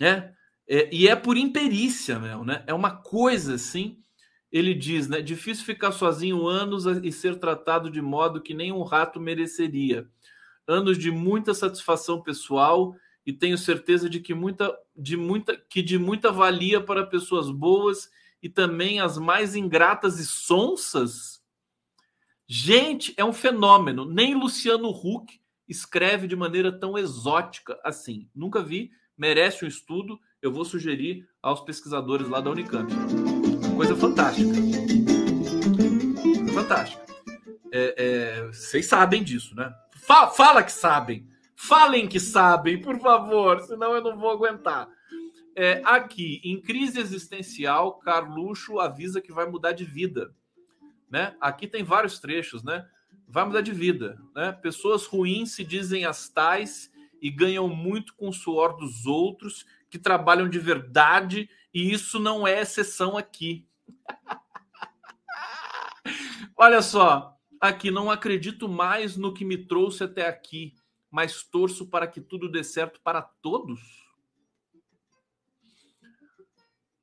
né? 0.00 0.32
É, 0.68 0.88
e 0.94 1.08
é 1.08 1.16
por 1.16 1.36
imperícia, 1.36 2.18
mesmo, 2.18 2.44
né? 2.44 2.62
É 2.66 2.74
uma 2.74 2.90
coisa 2.90 3.54
assim. 3.54 3.98
Ele 4.52 4.74
diz, 4.74 5.08
né? 5.08 5.20
Difícil 5.20 5.64
ficar 5.64 5.92
sozinho 5.92 6.46
anos 6.46 6.84
e 6.86 7.10
ser 7.10 7.38
tratado 7.38 7.90
de 7.90 8.02
modo 8.02 8.40
que 8.40 8.54
nem 8.54 8.72
um 8.72 8.82
rato 8.82 9.18
mereceria. 9.20 10.08
Anos 10.66 10.98
de 10.98 11.10
muita 11.10 11.54
satisfação 11.54 12.22
pessoal 12.22 12.94
e 13.24 13.32
tenho 13.32 13.58
certeza 13.58 14.08
de 14.08 14.20
que 14.20 14.34
muita, 14.34 14.74
de 14.96 15.16
muita, 15.16 15.56
que 15.56 15.82
de 15.82 15.98
muita 15.98 16.30
valia 16.30 16.80
para 16.80 17.06
pessoas 17.06 17.50
boas 17.50 18.10
e 18.42 18.48
também 18.48 19.00
as 19.00 19.18
mais 19.18 19.54
ingratas 19.54 20.18
e 20.18 20.26
sonsas. 20.26 21.42
Gente, 22.46 23.12
é 23.16 23.24
um 23.24 23.32
fenômeno. 23.32 24.04
Nem 24.04 24.34
Luciano 24.34 24.88
Huck 24.88 25.40
escreve 25.68 26.26
de 26.26 26.36
maneira 26.36 26.72
tão 26.72 26.96
exótica 26.96 27.78
assim. 27.84 28.28
Nunca 28.34 28.62
vi 28.62 28.90
merece 29.18 29.64
um 29.64 29.68
estudo. 29.68 30.18
Eu 30.40 30.52
vou 30.52 30.64
sugerir 30.64 31.28
aos 31.42 31.60
pesquisadores 31.60 32.28
lá 32.28 32.40
da 32.40 32.50
Unicamp. 32.50 32.90
Coisa 33.76 33.96
fantástica. 33.96 34.54
Fantástica. 36.54 37.04
É, 37.72 37.94
é, 37.98 38.46
vocês 38.46 38.86
sabem 38.86 39.22
disso, 39.22 39.54
né? 39.54 39.74
Fala, 40.06 40.28
fala, 40.28 40.62
que 40.62 40.72
sabem. 40.72 41.26
Falem 41.54 42.06
que 42.06 42.20
sabem, 42.20 42.80
por 42.80 42.98
favor, 43.00 43.60
senão 43.62 43.94
eu 43.94 44.00
não 44.00 44.16
vou 44.16 44.30
aguentar. 44.30 44.88
É, 45.56 45.82
aqui, 45.84 46.40
em 46.44 46.60
crise 46.60 47.00
existencial, 47.00 47.98
Carluxo 47.98 48.78
avisa 48.78 49.20
que 49.20 49.32
vai 49.32 49.44
mudar 49.44 49.72
de 49.72 49.84
vida. 49.84 50.32
Né? 51.10 51.34
Aqui 51.40 51.66
tem 51.66 51.82
vários 51.82 52.20
trechos, 52.20 52.62
né? 52.62 52.86
Vai 53.26 53.44
mudar 53.44 53.60
de 53.60 53.72
vida. 53.72 54.18
Né? 54.36 54.52
Pessoas 54.52 55.04
ruins 55.04 55.50
se 55.50 55.64
dizem 55.64 56.04
as 56.04 56.28
tais 56.28 56.90
e 57.20 57.30
ganham 57.30 57.68
muito 57.68 58.14
com 58.14 58.28
o 58.28 58.32
suor 58.32 58.76
dos 58.76 59.06
outros 59.06 59.64
que 59.90 59.98
trabalham 59.98 60.48
de 60.48 60.58
verdade, 60.58 61.48
e 61.72 61.92
isso 61.92 62.18
não 62.18 62.46
é 62.46 62.60
exceção 62.60 63.16
aqui. 63.16 63.66
Olha 66.56 66.82
só, 66.82 67.36
aqui 67.60 67.90
não 67.90 68.10
acredito 68.10 68.68
mais 68.68 69.16
no 69.16 69.32
que 69.32 69.44
me 69.44 69.56
trouxe 69.56 70.04
até 70.04 70.26
aqui, 70.26 70.74
mas 71.10 71.42
torço 71.42 71.86
para 71.86 72.06
que 72.06 72.20
tudo 72.20 72.50
dê 72.50 72.62
certo 72.62 73.00
para 73.00 73.22
todos. 73.22 73.80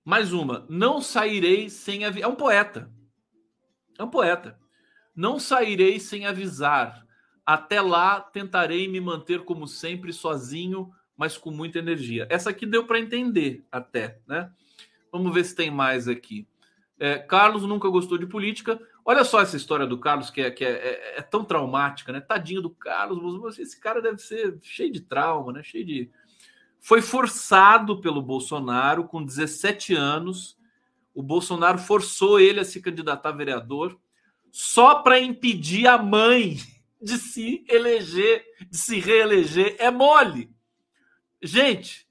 Mais 0.03 0.32
uma, 0.32 0.66
não 0.70 1.01
sairei 1.01 1.70
sem 1.70 2.05
avisar. 2.05 2.30
É 2.30 2.32
um 2.32 2.36
poeta. 2.36 2.91
É 3.97 4.03
um 4.03 4.09
poeta. 4.09 4.59
Não 5.16 5.39
sairei 5.39 5.99
sem 5.99 6.28
avisar 6.28 7.05
até 7.45 7.79
lá, 7.79 8.19
tentarei 8.19 8.87
me 8.87 8.99
manter 8.99 9.43
como 9.43 9.67
sempre 9.67 10.11
sozinho, 10.11 10.91
mas 11.15 11.37
com 11.37 11.51
muita 11.51 11.79
energia. 11.79 12.27
Essa 12.29 12.49
aqui 12.49 12.65
deu 12.65 12.85
para 12.85 12.99
entender 12.99 13.65
até, 13.71 14.19
né? 14.27 14.51
Vamos 15.11 15.33
ver 15.33 15.45
se 15.45 15.55
tem 15.55 15.69
mais 15.69 16.07
aqui. 16.07 16.47
É, 16.97 17.17
Carlos 17.17 17.63
nunca 17.63 17.87
gostou 17.89 18.17
de 18.17 18.25
política. 18.25 18.79
Olha 19.03 19.23
só 19.23 19.41
essa 19.41 19.55
história 19.55 19.85
do 19.85 19.99
Carlos, 19.99 20.29
que, 20.29 20.41
é, 20.41 20.49
que 20.49 20.65
é, 20.65 20.71
é, 20.71 21.19
é, 21.19 21.21
tão 21.21 21.43
traumática, 21.43 22.11
né? 22.11 22.19
Tadinho 22.19 22.61
do 22.61 22.69
Carlos. 22.69 23.59
Esse 23.59 23.79
cara 23.79 24.01
deve 24.01 24.17
ser 24.17 24.57
cheio 24.61 24.91
de 24.91 25.01
trauma, 25.01 25.53
né? 25.53 25.63
Cheio 25.63 25.85
de. 25.85 26.09
Foi 26.79 27.01
forçado 27.01 28.01
pelo 28.01 28.21
Bolsonaro 28.21 29.05
com 29.05 29.23
17 29.23 29.93
anos. 29.93 30.57
O 31.13 31.21
Bolsonaro 31.21 31.77
forçou 31.77 32.39
ele 32.39 32.59
a 32.59 32.65
se 32.65 32.81
candidatar 32.81 33.29
a 33.29 33.33
vereador 33.33 33.97
só 34.51 34.95
para 34.95 35.19
impedir 35.19 35.87
a 35.87 35.97
mãe 35.97 36.57
de 37.06 37.20
se 37.20 37.64
eleger, 37.70 38.43
de 38.68 38.76
se 38.76 38.99
reeleger, 38.99 39.76
é 39.78 39.91
mole. 39.91 40.51
Gente, 41.39 42.10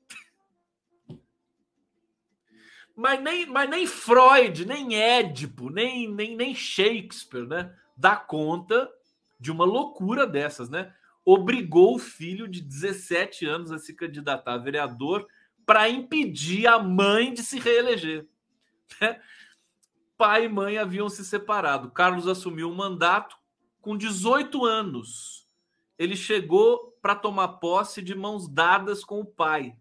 mas 2.95 3.21
nem, 3.21 3.45
mas 3.45 3.69
nem 3.69 3.89
Freud, 3.89 4.65
nem 4.65 4.95
Édipo, 4.95 5.69
nem, 5.69 6.09
nem, 6.09 6.37
nem 6.37 6.55
Shakespeare, 6.55 7.45
né? 7.45 7.75
Dá 7.97 8.15
conta 8.15 8.89
de 9.41 9.51
uma 9.51 9.65
loucura 9.65 10.29
dessas, 10.29 10.71
né? 10.71 10.95
Obrigou 11.25 11.97
o 11.97 11.99
filho 11.99 12.47
de 12.47 12.61
17 12.61 13.47
anos 13.47 13.73
a 13.73 13.81
se 13.81 13.95
candidatar 13.95 14.55
a 14.55 14.59
vereador 14.59 15.27
para 15.67 15.89
impedir 15.89 16.69
a 16.69 16.79
mãe 16.79 17.35
de 17.35 17.43
se 17.43 17.59
reeleger. 17.59 18.29
Né? 19.01 19.21
Pai 20.17 20.45
e 20.45 20.49
mãe 20.49 20.79
haviam 20.79 21.09
se 21.09 21.25
separado. 21.25 21.91
Carlos 21.91 22.29
assumiu 22.29 22.71
o 22.71 22.77
mandato 22.77 23.37
com 23.85 23.97
18 23.99 24.65
anos, 24.65 25.47
ele 25.99 26.17
chegou 26.17 26.97
para 27.03 27.15
tomar 27.15 27.49
posse 27.49 28.01
de 28.01 28.15
mãos 28.15 28.49
dadas 28.49 29.05
com 29.05 29.21
o 29.21 29.27
pai. 29.27 29.77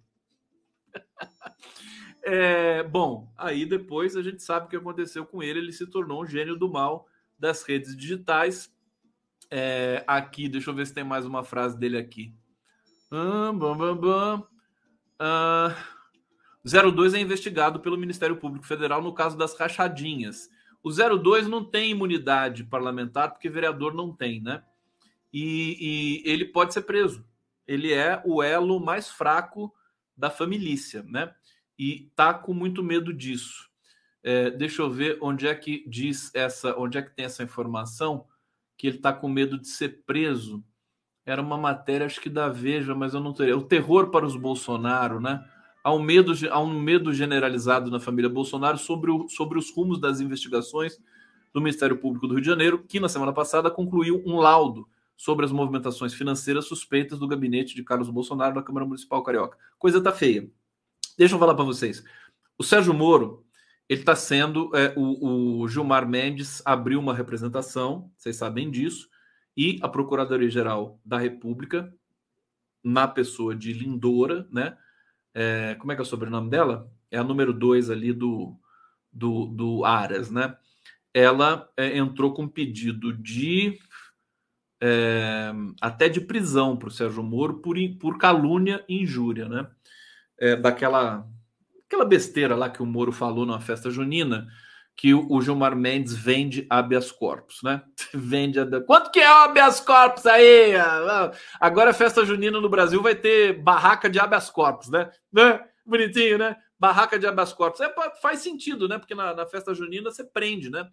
é, 2.21 2.83
bom, 2.83 3.31
aí 3.37 3.65
depois 3.65 4.17
a 4.17 4.21
gente 4.21 4.43
sabe 4.43 4.65
o 4.65 4.69
que 4.69 4.75
aconteceu 4.75 5.25
com 5.25 5.41
ele. 5.41 5.59
Ele 5.59 5.71
se 5.71 5.87
tornou 5.87 6.21
um 6.21 6.27
gênio 6.27 6.57
do 6.57 6.69
mal 6.69 7.07
das 7.39 7.63
redes 7.63 7.95
digitais. 7.95 8.69
É, 9.49 10.03
aqui, 10.05 10.49
deixa 10.49 10.69
eu 10.69 10.75
ver 10.75 10.85
se 10.85 10.93
tem 10.93 11.03
mais 11.05 11.25
uma 11.25 11.43
frase 11.43 11.79
dele 11.79 11.97
aqui. 11.97 12.35
Hum. 13.09 13.57
Ah, 15.17 15.75
02 16.65 17.13
é 17.13 17.19
investigado 17.19 17.79
pelo 17.79 17.97
Ministério 17.97 18.35
Público 18.35 18.65
Federal 18.65 19.01
no 19.01 19.13
caso 19.13 19.37
das 19.37 19.57
rachadinhas. 19.57 20.49
O 20.83 20.91
02 20.91 21.47
não 21.47 21.63
tem 21.63 21.91
imunidade 21.91 22.65
parlamentar, 22.65 23.31
porque 23.31 23.49
vereador 23.49 23.93
não 23.93 24.13
tem, 24.13 24.41
né? 24.41 24.61
E, 25.31 26.21
e, 26.25 26.29
ele 26.29 26.45
pode 26.45 26.73
ser 26.73 26.81
preso. 26.81 27.25
Ele 27.65 27.93
é 27.93 28.21
o 28.25 28.43
elo 28.43 28.79
mais 28.79 29.09
fraco 29.09 29.73
da 30.15 30.29
família, 30.29 30.75
né? 31.05 31.33
E 31.79 32.11
tá 32.15 32.33
com 32.33 32.53
muito 32.53 32.83
medo 32.83 33.13
disso. 33.13 33.69
É, 34.21 34.51
deixa 34.51 34.81
eu 34.81 34.91
ver 34.91 35.17
onde 35.21 35.47
é 35.47 35.55
que 35.55 35.83
diz 35.87 36.33
essa, 36.35 36.77
onde 36.77 36.97
é 36.97 37.01
que 37.01 37.15
tem 37.15 37.25
essa 37.25 37.43
informação 37.43 38.27
que 38.77 38.87
ele 38.87 38.97
tá 38.97 39.13
com 39.13 39.29
medo 39.29 39.57
de 39.57 39.67
ser 39.67 40.03
preso. 40.05 40.63
Era 41.25 41.41
uma 41.41 41.57
matéria, 41.57 42.05
acho 42.05 42.19
que 42.19 42.29
da 42.29 42.49
Veja, 42.49 42.93
mas 42.93 43.13
eu 43.13 43.21
não 43.21 43.33
teria. 43.33 43.57
O 43.57 43.63
terror 43.63 44.11
para 44.11 44.25
os 44.25 44.35
Bolsonaro, 44.35 45.19
né? 45.21 45.49
Há 45.83 45.93
um 45.93 46.01
medo, 46.01 46.33
há 46.49 46.59
um 46.59 46.79
medo 46.79 47.13
generalizado 47.13 47.91
na 47.91 47.99
família 47.99 48.29
Bolsonaro 48.29 48.77
sobre, 48.77 49.11
o, 49.11 49.27
sobre 49.27 49.59
os 49.59 49.69
rumos 49.71 49.99
das 49.99 50.21
investigações 50.21 50.99
do 51.53 51.61
Ministério 51.61 51.97
Público 51.97 52.27
do 52.27 52.33
Rio 52.33 52.41
de 52.41 52.47
Janeiro, 52.47 52.83
que 52.87 52.99
na 52.99 53.09
semana 53.09 53.33
passada 53.33 53.69
concluiu 53.69 54.23
um 54.25 54.37
laudo 54.37 54.87
sobre 55.15 55.45
as 55.45 55.51
movimentações 55.51 56.13
financeiras 56.13 56.65
suspeitas 56.65 57.19
do 57.19 57.27
gabinete 57.27 57.75
de 57.75 57.83
Carlos 57.83 58.09
Bolsonaro 58.09 58.55
na 58.55 58.63
Câmara 58.63 58.85
Municipal 58.85 59.21
Carioca. 59.21 59.57
Coisa 59.77 60.01
tá 60.01 60.11
feia. 60.11 60.49
Deixa 61.17 61.35
eu 61.35 61.39
falar 61.39 61.53
para 61.53 61.63
vocês. 61.63 62.03
O 62.57 62.63
Sérgio 62.63 62.93
Moro, 62.93 63.45
ele 63.87 63.99
está 63.99 64.15
sendo. 64.15 64.71
É, 64.75 64.93
o, 64.97 65.61
o 65.61 65.67
Gilmar 65.67 66.07
Mendes 66.07 66.61
abriu 66.65 66.99
uma 66.99 67.13
representação, 67.13 68.11
vocês 68.17 68.35
sabem 68.35 68.71
disso, 68.71 69.07
e 69.55 69.79
a 69.83 69.87
Procuradoria-Geral 69.87 70.99
da 71.05 71.19
República, 71.19 71.93
na 72.83 73.07
pessoa 73.07 73.55
de 73.55 73.71
Lindora, 73.71 74.47
né? 74.51 74.75
É, 75.33 75.75
como 75.75 75.91
é 75.91 75.95
que 75.95 76.01
é 76.01 76.03
o 76.03 76.05
sobrenome 76.05 76.49
dela? 76.49 76.91
É 77.09 77.17
a 77.17 77.23
número 77.23 77.53
2 77.53 77.89
ali 77.89 78.13
do, 78.13 78.55
do, 79.11 79.45
do 79.47 79.85
Aras, 79.85 80.29
né? 80.29 80.55
Ela 81.13 81.69
é, 81.77 81.97
entrou 81.97 82.33
com 82.33 82.47
pedido 82.47 83.13
de 83.13 83.79
é, 84.81 85.53
até 85.79 86.09
de 86.09 86.19
prisão 86.19 86.75
para 86.75 86.89
o 86.89 86.91
Sérgio 86.91 87.23
Moro 87.23 87.59
por, 87.61 87.77
por 87.99 88.17
calúnia 88.17 88.83
e 88.89 89.01
injúria, 89.03 89.47
né? 89.47 89.67
É, 90.37 90.55
daquela 90.55 91.27
aquela 91.85 92.05
besteira 92.05 92.55
lá 92.55 92.69
que 92.69 92.81
o 92.81 92.85
Moro 92.85 93.11
falou 93.11 93.45
numa 93.45 93.61
festa 93.61 93.91
junina, 93.91 94.47
que 94.95 95.13
o 95.13 95.41
Gilmar 95.41 95.75
Mendes 95.75 96.13
vende 96.13 96.65
habeas 96.69 97.11
corpus, 97.11 97.61
né? 97.63 97.83
Vende 98.13 98.59
a... 98.59 98.81
Quanto 98.81 99.11
que 99.11 99.19
é 99.19 99.29
o 99.29 99.37
habeas 99.43 99.79
corpus 99.79 100.25
aí? 100.25 100.73
Agora 101.59 101.89
a 101.89 101.93
festa 101.93 102.25
junina 102.25 102.61
no 102.61 102.69
Brasil 102.69 103.01
vai 103.01 103.15
ter 103.15 103.61
barraca 103.61 104.09
de 104.09 104.19
habeas 104.19 104.49
corpus, 104.49 104.89
né? 104.89 105.11
né? 105.31 105.59
Bonitinho, 105.85 106.37
né? 106.37 106.55
Barraca 106.79 107.17
de 107.17 107.25
habeas 107.25 107.51
corpus. 107.51 107.81
É, 107.81 107.93
faz 108.21 108.39
sentido, 108.39 108.87
né? 108.87 108.97
Porque 108.97 109.15
na, 109.15 109.33
na, 109.33 109.45
festa 109.45 109.73
junina 109.73 110.11
você 110.11 110.23
prende, 110.23 110.69
né? 110.69 110.87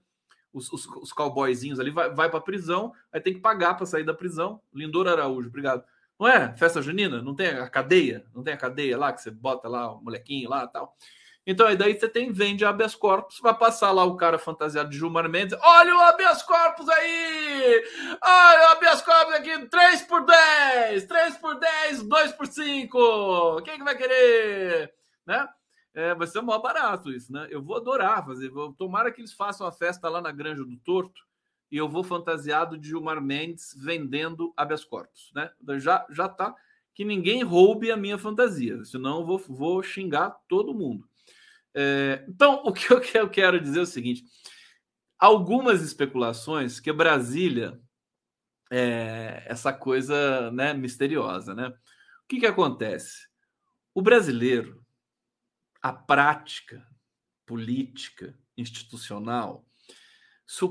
Os, 0.53 0.73
os, 0.73 0.87
os 0.87 1.13
cowboyzinhos 1.13 1.79
ali, 1.79 1.91
vai, 1.91 2.13
vai 2.13 2.29
para 2.29 2.41
prisão, 2.41 2.93
aí 3.13 3.21
tem 3.21 3.35
que 3.35 3.41
pagar 3.41 3.75
para 3.75 3.87
sair 3.87 4.03
da 4.03 4.15
prisão. 4.15 4.61
Lindor 4.75 5.07
Araújo, 5.07 5.49
obrigado. 5.49 5.85
Não 6.19 6.27
é? 6.27 6.55
Festa 6.57 6.83
junina? 6.83 7.23
Não 7.23 7.35
tem 7.35 7.47
a 7.49 7.69
cadeia? 7.69 8.25
Não 8.35 8.43
tem 8.43 8.53
a 8.53 8.57
cadeia 8.57 8.99
lá 8.99 9.13
que 9.13 9.23
você 9.23 9.31
bota 9.31 9.69
lá 9.69 9.93
o 9.93 10.03
molequinho 10.03 10.51
lá 10.51 10.67
tal? 10.67 10.97
Então, 11.47 11.67
aí 11.67 11.77
daí 11.77 11.99
você 11.99 12.09
tem, 12.09 12.31
vende 12.33 12.65
habeas 12.65 12.95
corpus, 12.95 13.41
vai 13.41 13.57
passar 13.57 13.91
lá 13.93 14.05
o 14.05 14.17
cara 14.17 14.39
fantasiado 14.39 14.91
de 14.91 14.99
Gilmar 14.99 15.29
Mendes. 15.29 15.59
Olha 15.63 15.97
o 15.97 16.01
habeas 16.01 16.43
corpus 16.43 16.89
aí! 16.89 17.85
Olha 18.23 18.69
o 18.69 18.73
habeas 18.73 19.01
corpus 19.03 19.35
aqui, 19.35 19.67
3 19.67 20.03
por 20.03 20.25
10, 20.25 21.05
3 21.07 21.37
por 21.39 21.59
10, 21.59 22.03
2 22.03 22.33
por 22.33 22.47
5. 22.47 23.63
Quem 23.65 23.79
que 23.79 23.85
vai 23.85 23.97
querer? 23.97 24.93
Né? 25.27 25.49
É, 25.95 26.15
vai 26.15 26.27
ser 26.27 26.41
mó 26.41 26.59
barato 26.59 27.11
isso, 27.11 27.33
né? 27.33 27.49
Eu 27.51 27.63
vou 27.63 27.77
adorar 27.77 28.25
fazer. 28.25 28.49
Vou, 28.51 28.73
tomara 28.73 29.11
que 29.11 29.21
eles 29.21 29.33
façam 29.33 29.67
a 29.67 29.73
festa 29.73 30.09
lá 30.09 30.21
na 30.21 30.31
Granja 30.31 30.65
do 30.65 30.77
Torto 30.77 31.23
e 31.71 31.77
eu 31.77 31.89
vou 31.89 32.05
fantasiado 32.05 32.77
de 32.77 32.89
Gilmar 32.89 33.21
Mendes 33.21 33.75
vendendo 33.77 34.53
habeas 34.57 34.85
corpus, 34.85 35.33
né? 35.35 35.51
Já, 35.79 36.07
já 36.11 36.29
tá 36.29 36.55
que 36.95 37.05
ninguém 37.05 37.43
roube 37.43 37.91
a 37.91 37.97
minha 37.97 38.19
fantasia, 38.19 38.85
senão 38.85 39.21
eu 39.21 39.27
vou, 39.27 39.39
vou 39.39 39.83
xingar 39.83 40.37
todo 40.49 40.75
mundo. 40.75 41.09
É, 41.75 42.25
então, 42.29 42.63
o 42.65 42.73
que 42.73 43.17
eu 43.17 43.31
quero 43.31 43.61
dizer 43.61 43.81
é 43.81 43.83
o 43.83 43.87
seguinte: 43.87 44.25
algumas 45.19 45.83
especulações 45.83 46.81
que 46.81 46.93
Brasília 46.93 47.81
é 48.71 49.43
essa 49.47 49.73
coisa 49.73 50.51
né, 50.53 50.73
misteriosa, 50.73 51.55
né? 51.55 51.69
O 51.69 52.29
que, 52.29 52.41
que 52.41 52.47
acontece? 52.47 53.29
O 53.93 54.01
brasileiro, 54.01 54.85
a 55.83 55.93
prática 55.93 56.87
política, 57.45 58.39
institucional, 58.57 59.67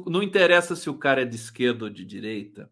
não 0.07 0.21
interessa 0.21 0.75
se 0.75 0.89
o 0.89 0.97
cara 0.97 1.21
é 1.23 1.25
de 1.25 1.35
esquerda 1.35 1.85
ou 1.85 1.89
de 1.89 2.05
direita, 2.05 2.71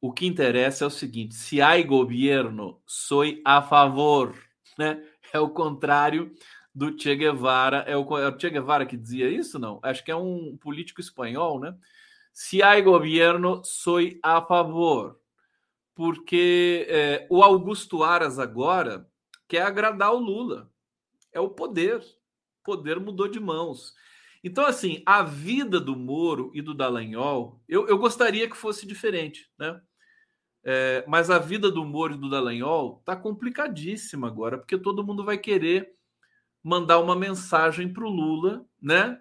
o 0.00 0.12
que 0.12 0.26
interessa 0.26 0.84
é 0.84 0.86
o 0.86 0.90
seguinte: 0.90 1.34
se 1.34 1.60
há 1.60 1.80
governo, 1.82 2.80
sou 2.86 3.22
a 3.44 3.62
favor, 3.62 4.36
né? 4.78 5.02
É 5.32 5.40
o 5.40 5.50
contrário 5.50 6.32
do 6.76 6.94
Che 6.94 7.16
Guevara. 7.16 7.78
É 7.88 7.96
o, 7.96 8.18
é 8.18 8.28
o 8.28 8.38
Che 8.38 8.50
Guevara 8.50 8.84
que 8.84 8.98
dizia 8.98 9.30
isso, 9.30 9.58
não? 9.58 9.80
Acho 9.82 10.04
que 10.04 10.10
é 10.10 10.16
um 10.16 10.58
político 10.58 11.00
espanhol, 11.00 11.58
né? 11.58 11.74
Se 12.34 12.62
há 12.62 12.78
governo, 12.82 13.62
sou 13.64 13.98
a 14.22 14.42
favor. 14.42 15.18
Porque 15.94 16.86
é, 16.90 17.26
o 17.30 17.42
Augusto 17.42 18.04
Aras 18.04 18.38
agora 18.38 19.08
quer 19.48 19.62
agradar 19.62 20.12
o 20.12 20.18
Lula. 20.18 20.70
É 21.32 21.40
o 21.40 21.48
poder. 21.48 22.00
O 22.00 22.62
poder 22.62 23.00
mudou 23.00 23.26
de 23.26 23.40
mãos. 23.40 23.94
Então, 24.44 24.66
assim, 24.66 25.02
a 25.06 25.22
vida 25.22 25.80
do 25.80 25.96
Moro 25.96 26.50
e 26.52 26.60
do 26.60 26.74
Dallagnol, 26.74 27.58
eu, 27.66 27.88
eu 27.88 27.96
gostaria 27.96 28.50
que 28.50 28.56
fosse 28.56 28.86
diferente, 28.86 29.50
né? 29.58 29.80
É, 30.62 31.04
mas 31.08 31.30
a 31.30 31.38
vida 31.38 31.70
do 31.70 31.84
Moro 31.86 32.14
e 32.14 32.18
do 32.18 32.28
Dallagnol 32.28 33.00
tá 33.02 33.16
complicadíssima 33.16 34.26
agora, 34.26 34.58
porque 34.58 34.76
todo 34.76 35.04
mundo 35.04 35.24
vai 35.24 35.38
querer 35.38 35.95
mandar 36.66 36.98
uma 36.98 37.14
mensagem 37.14 37.92
para 37.92 38.04
o 38.04 38.10
Lula, 38.10 38.66
né? 38.82 39.20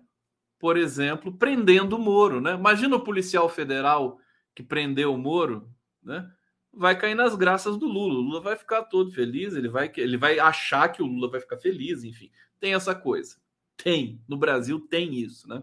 Por 0.58 0.78
exemplo, 0.78 1.32
prendendo 1.32 1.96
o 1.96 2.00
Moro, 2.00 2.42
né? 2.42 2.56
Imagina 2.56 2.96
o 2.96 3.04
policial 3.04 3.48
federal 3.48 4.20
que 4.56 4.64
prendeu 4.64 5.14
o 5.14 5.18
Moro, 5.18 5.70
né? 6.02 6.28
Vai 6.74 6.98
cair 6.98 7.14
nas 7.14 7.36
graças 7.36 7.78
do 7.78 7.86
Lula. 7.86 8.16
O 8.16 8.22
Lula 8.22 8.42
vai 8.42 8.56
ficar 8.56 8.86
todo 8.86 9.12
feliz, 9.12 9.54
ele 9.54 9.70
vai, 9.70 9.92
ele 9.96 10.18
vai 10.18 10.40
achar 10.40 10.90
que 10.90 11.04
o 11.04 11.06
Lula 11.06 11.30
vai 11.30 11.40
ficar 11.40 11.60
feliz, 11.60 12.04
enfim. 12.04 12.32
Tem 12.60 12.74
essa 12.74 12.96
coisa. 12.96 13.38
Tem. 13.78 14.20
No 14.28 14.38
Brasil 14.38 14.80
tem 14.80 15.14
isso, 15.14 15.48
né? 15.48 15.62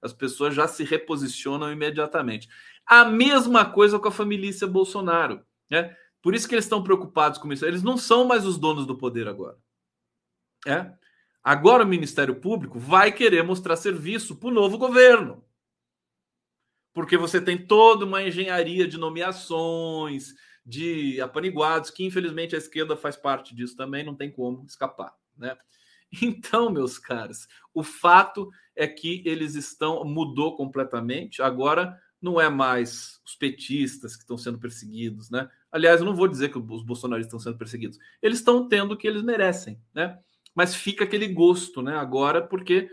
As 0.00 0.12
pessoas 0.12 0.54
já 0.54 0.68
se 0.68 0.84
reposicionam 0.84 1.72
imediatamente. 1.72 2.48
A 2.86 3.04
mesma 3.04 3.64
coisa 3.64 3.98
com 3.98 4.06
a 4.06 4.12
família 4.12 4.52
Bolsonaro, 4.68 5.44
né? 5.68 5.96
Por 6.22 6.32
isso 6.32 6.46
que 6.46 6.54
eles 6.54 6.64
estão 6.64 6.84
preocupados 6.84 7.40
com 7.40 7.52
isso. 7.52 7.66
Eles 7.66 7.82
não 7.82 7.96
são 7.96 8.24
mais 8.24 8.46
os 8.46 8.56
donos 8.56 8.86
do 8.86 8.96
poder 8.96 9.26
agora. 9.26 9.58
É? 10.64 10.94
Agora 11.44 11.84
o 11.84 11.86
Ministério 11.86 12.34
Público 12.34 12.78
vai 12.78 13.12
querer 13.12 13.42
mostrar 13.44 13.76
serviço 13.76 14.34
para 14.34 14.48
o 14.48 14.52
novo 14.52 14.78
governo. 14.78 15.44
Porque 16.94 17.18
você 17.18 17.38
tem 17.38 17.58
toda 17.58 18.06
uma 18.06 18.22
engenharia 18.22 18.88
de 18.88 18.96
nomeações, 18.96 20.32
de 20.64 21.20
apaniguados, 21.20 21.90
que 21.90 22.02
infelizmente 22.02 22.54
a 22.54 22.58
esquerda 22.58 22.96
faz 22.96 23.14
parte 23.14 23.54
disso 23.54 23.76
também, 23.76 24.02
não 24.02 24.14
tem 24.14 24.32
como 24.32 24.64
escapar. 24.64 25.14
Né? 25.36 25.54
Então, 26.22 26.70
meus 26.70 26.96
caras, 26.96 27.48
o 27.74 27.82
fato 27.82 28.48
é 28.76 28.86
que 28.86 29.20
eles 29.26 29.56
estão, 29.56 30.04
mudou 30.04 30.56
completamente. 30.56 31.42
Agora 31.42 32.00
não 32.22 32.40
é 32.40 32.48
mais 32.48 33.20
os 33.26 33.34
petistas 33.34 34.14
que 34.14 34.22
estão 34.22 34.38
sendo 34.38 34.60
perseguidos, 34.60 35.28
né? 35.28 35.50
Aliás, 35.72 35.98
eu 35.98 36.06
não 36.06 36.14
vou 36.14 36.28
dizer 36.28 36.50
que 36.50 36.58
os 36.58 36.84
bolsonaristas 36.84 37.26
estão 37.26 37.40
sendo 37.40 37.58
perseguidos. 37.58 37.98
Eles 38.22 38.38
estão 38.38 38.68
tendo 38.68 38.92
o 38.92 38.96
que 38.96 39.08
eles 39.08 39.24
merecem, 39.24 39.82
né? 39.92 40.16
Mas 40.54 40.74
fica 40.74 41.04
aquele 41.04 41.28
gosto, 41.28 41.82
né? 41.82 41.96
Agora, 41.96 42.40
porque 42.40 42.88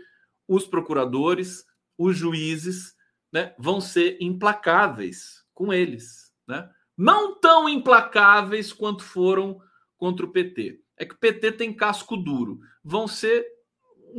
os 0.48 0.66
procuradores, 0.66 1.64
os 1.96 2.16
juízes, 2.16 2.94
né, 3.32 3.54
vão 3.58 3.80
ser 3.80 4.18
implacáveis 4.20 5.44
com 5.54 5.72
eles, 5.72 6.32
né? 6.46 6.68
Não 6.96 7.38
tão 7.38 7.68
implacáveis 7.68 8.72
quanto 8.72 9.02
foram 9.02 9.60
contra 9.96 10.26
o 10.26 10.30
PT. 10.30 10.80
É 10.96 11.06
que 11.06 11.14
o 11.14 11.18
PT 11.18 11.52
tem 11.52 11.72
casco 11.74 12.16
duro. 12.16 12.60
Vão 12.84 13.08
ser 13.08 13.46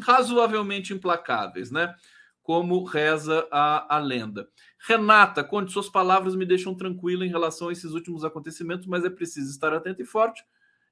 razoavelmente 0.01 0.93
implacáveis, 0.93 1.69
né? 1.69 1.93
Como 2.41 2.83
reza 2.83 3.47
a, 3.51 3.95
a 3.95 3.99
lenda. 3.99 4.49
Renata, 4.79 5.43
conte 5.43 5.71
suas 5.71 5.87
palavras 5.87 6.35
me 6.35 6.45
deixam 6.45 6.75
tranquilo 6.75 7.23
em 7.23 7.29
relação 7.29 7.69
a 7.69 7.71
esses 7.71 7.91
últimos 7.91 8.25
acontecimentos, 8.25 8.87
mas 8.87 9.05
é 9.05 9.09
preciso 9.09 9.49
estar 9.51 9.71
atento 9.73 10.01
e 10.01 10.05
forte 10.05 10.43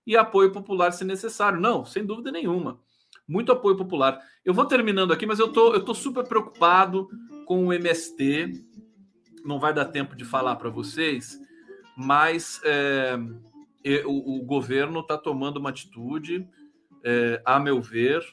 e 0.05 0.17
apoio 0.17 0.51
popular 0.51 0.91
se 0.91 1.03
necessário. 1.03 1.59
Não, 1.59 1.85
sem 1.85 2.05
dúvida 2.05 2.31
nenhuma. 2.31 2.79
Muito 3.27 3.51
apoio 3.51 3.77
popular. 3.77 4.19
Eu 4.43 4.53
vou 4.53 4.65
terminando 4.65 5.13
aqui, 5.13 5.25
mas 5.25 5.39
eu 5.39 5.51
tô, 5.51 5.73
eu 5.73 5.83
tô 5.83 5.93
super 5.93 6.25
preocupado 6.27 7.07
com 7.45 7.67
o 7.67 7.73
MST. 7.73 8.65
Não 9.45 9.59
vai 9.59 9.73
dar 9.73 9.85
tempo 9.85 10.15
de 10.15 10.25
falar 10.25 10.55
para 10.55 10.69
vocês, 10.69 11.39
mas 11.95 12.61
é, 12.63 13.17
o, 14.05 14.37
o, 14.37 14.45
governo 14.45 14.99
está 14.99 15.17
tomando 15.17 15.57
uma 15.57 15.69
atitude, 15.69 16.47
é, 17.03 17.41
a 17.45 17.59
meu 17.59 17.81
ver, 17.81 18.23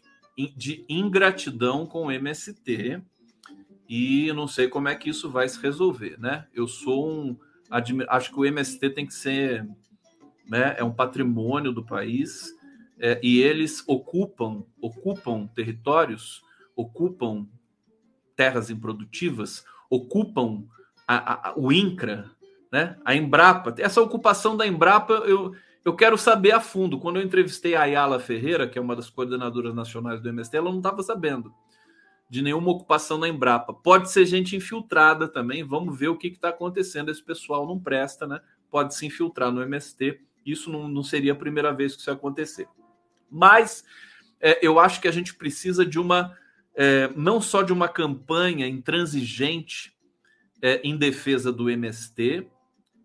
de 0.56 0.84
ingratidão 0.88 1.86
com 1.86 2.06
o 2.06 2.12
MST 2.12 3.02
e 3.88 4.30
não 4.32 4.46
sei 4.46 4.68
como 4.68 4.88
é 4.88 4.94
que 4.94 5.08
isso 5.08 5.30
vai 5.30 5.48
se 5.48 5.60
resolver, 5.60 6.18
né? 6.18 6.46
Eu 6.54 6.68
sou 6.68 7.10
um 7.10 7.36
acho 7.70 8.30
que 8.30 8.38
o 8.38 8.44
MST 8.44 8.90
tem 8.90 9.06
que 9.06 9.14
ser 9.14 9.66
né? 10.48 10.74
É 10.78 10.84
um 10.84 10.92
patrimônio 10.92 11.72
do 11.72 11.84
país 11.84 12.52
é, 12.98 13.20
e 13.22 13.40
eles 13.40 13.84
ocupam 13.86 14.64
ocupam 14.80 15.46
territórios, 15.48 16.42
ocupam 16.74 17.46
terras 18.34 18.70
improdutivas, 18.70 19.64
ocupam 19.90 20.64
a, 21.06 21.50
a, 21.50 21.54
o 21.56 21.72
INCRA, 21.72 22.30
né? 22.72 22.96
A 23.04 23.14
Embrapa. 23.14 23.74
Essa 23.78 24.00
ocupação 24.00 24.56
da 24.56 24.66
Embrapa 24.66 25.14
eu 25.26 25.54
eu 25.84 25.96
quero 25.96 26.18
saber 26.18 26.52
a 26.52 26.60
fundo. 26.60 26.98
Quando 26.98 27.16
eu 27.16 27.22
entrevistei 27.22 27.74
a 27.74 27.82
Ayala 27.82 28.20
Ferreira, 28.20 28.68
que 28.68 28.78
é 28.78 28.82
uma 28.82 28.94
das 28.94 29.08
coordenadoras 29.08 29.74
nacionais 29.74 30.20
do 30.20 30.28
MST, 30.28 30.54
ela 30.54 30.70
não 30.70 30.78
estava 30.78 31.02
sabendo 31.02 31.54
de 32.28 32.42
nenhuma 32.42 32.70
ocupação 32.70 33.16
na 33.16 33.26
Embrapa. 33.26 33.72
Pode 33.72 34.10
ser 34.10 34.26
gente 34.26 34.54
infiltrada 34.54 35.26
também. 35.26 35.64
Vamos 35.64 35.98
ver 35.98 36.08
o 36.08 36.16
que 36.18 36.28
está 36.28 36.50
acontecendo. 36.50 37.10
Esse 37.10 37.22
pessoal 37.22 37.66
não 37.66 37.80
presta, 37.80 38.26
né? 38.26 38.40
Pode 38.70 38.94
se 38.94 39.06
infiltrar 39.06 39.50
no 39.50 39.62
MST 39.62 40.20
isso 40.50 40.70
não, 40.70 40.88
não 40.88 41.02
seria 41.02 41.32
a 41.32 41.36
primeira 41.36 41.72
vez 41.72 41.94
que 41.94 42.00
isso 42.00 42.10
ia 42.10 42.14
acontecer. 42.14 42.68
Mas 43.30 43.84
é, 44.40 44.64
eu 44.66 44.78
acho 44.78 45.00
que 45.00 45.08
a 45.08 45.12
gente 45.12 45.34
precisa 45.34 45.84
de 45.84 45.98
uma, 45.98 46.36
é, 46.74 47.10
não 47.16 47.40
só 47.40 47.62
de 47.62 47.72
uma 47.72 47.88
campanha 47.88 48.66
intransigente 48.66 49.92
é, 50.62 50.80
em 50.82 50.96
defesa 50.96 51.52
do 51.52 51.68
MST, 51.70 52.48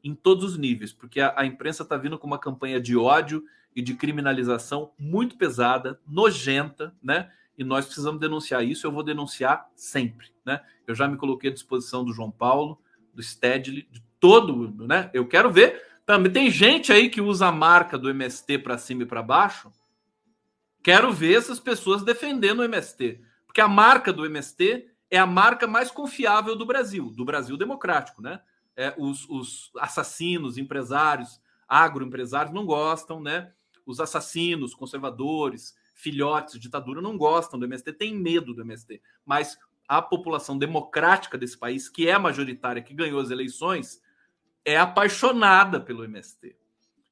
em 0.03 0.13
todos 0.13 0.43
os 0.43 0.57
níveis, 0.57 0.91
porque 0.91 1.19
a, 1.19 1.33
a 1.37 1.45
imprensa 1.45 1.83
está 1.83 1.95
vindo 1.97 2.17
com 2.19 2.27
uma 2.27 2.39
campanha 2.39 2.79
de 2.79 2.97
ódio 2.97 3.43
e 3.75 3.81
de 3.81 3.95
criminalização 3.95 4.91
muito 4.99 5.37
pesada, 5.37 5.99
nojenta, 6.07 6.93
né? 7.01 7.31
E 7.57 7.63
nós 7.63 7.85
precisamos 7.85 8.19
denunciar 8.19 8.63
isso. 8.63 8.85
Eu 8.85 8.91
vou 8.91 9.03
denunciar 9.03 9.69
sempre, 9.75 10.27
né? 10.45 10.61
Eu 10.85 10.93
já 10.93 11.07
me 11.07 11.17
coloquei 11.17 11.49
à 11.49 11.53
disposição 11.53 12.03
do 12.03 12.13
João 12.13 12.31
Paulo, 12.31 12.79
do 13.13 13.21
Stedley, 13.21 13.87
de 13.89 14.03
todo, 14.19 14.85
né? 14.85 15.09
Eu 15.13 15.27
quero 15.27 15.51
ver 15.51 15.81
também 16.05 16.31
tem 16.31 16.51
gente 16.51 16.91
aí 16.91 17.09
que 17.09 17.21
usa 17.21 17.47
a 17.47 17.51
marca 17.51 17.97
do 17.97 18.09
MST 18.09 18.59
para 18.59 18.77
cima 18.77 19.03
e 19.03 19.05
para 19.05 19.21
baixo. 19.21 19.71
Quero 20.83 21.13
ver 21.13 21.37
essas 21.37 21.59
pessoas 21.59 22.03
defendendo 22.03 22.59
o 22.59 22.63
MST, 22.63 23.21
porque 23.45 23.61
a 23.61 23.69
marca 23.69 24.11
do 24.11 24.25
MST 24.25 24.89
é 25.09 25.17
a 25.17 25.25
marca 25.25 25.65
mais 25.65 25.89
confiável 25.89 26.55
do 26.55 26.65
Brasil, 26.65 27.09
do 27.11 27.23
Brasil 27.23 27.55
democrático, 27.55 28.21
né? 28.21 28.41
É, 28.75 28.93
os, 28.97 29.29
os 29.29 29.71
assassinos, 29.77 30.57
empresários, 30.57 31.39
agroempresários 31.67 32.53
não 32.53 32.65
gostam, 32.65 33.21
né? 33.21 33.53
Os 33.85 33.99
assassinos, 33.99 34.73
conservadores, 34.73 35.75
filhotes, 35.93 36.59
ditadura 36.59 37.01
não 37.01 37.17
gostam 37.17 37.57
do 37.57 37.65
MST, 37.65 37.93
têm 37.93 38.15
medo 38.15 38.53
do 38.53 38.61
MST. 38.61 39.01
Mas 39.25 39.57
a 39.87 40.01
população 40.01 40.57
democrática 40.57 41.37
desse 41.37 41.57
país, 41.57 41.87
que 41.87 42.09
é 42.09 42.17
majoritária, 42.17 42.81
que 42.81 42.93
ganhou 42.93 43.21
as 43.21 43.29
eleições, 43.29 44.01
é 44.65 44.77
apaixonada 44.77 45.79
pelo 45.79 46.03
MST. 46.03 46.55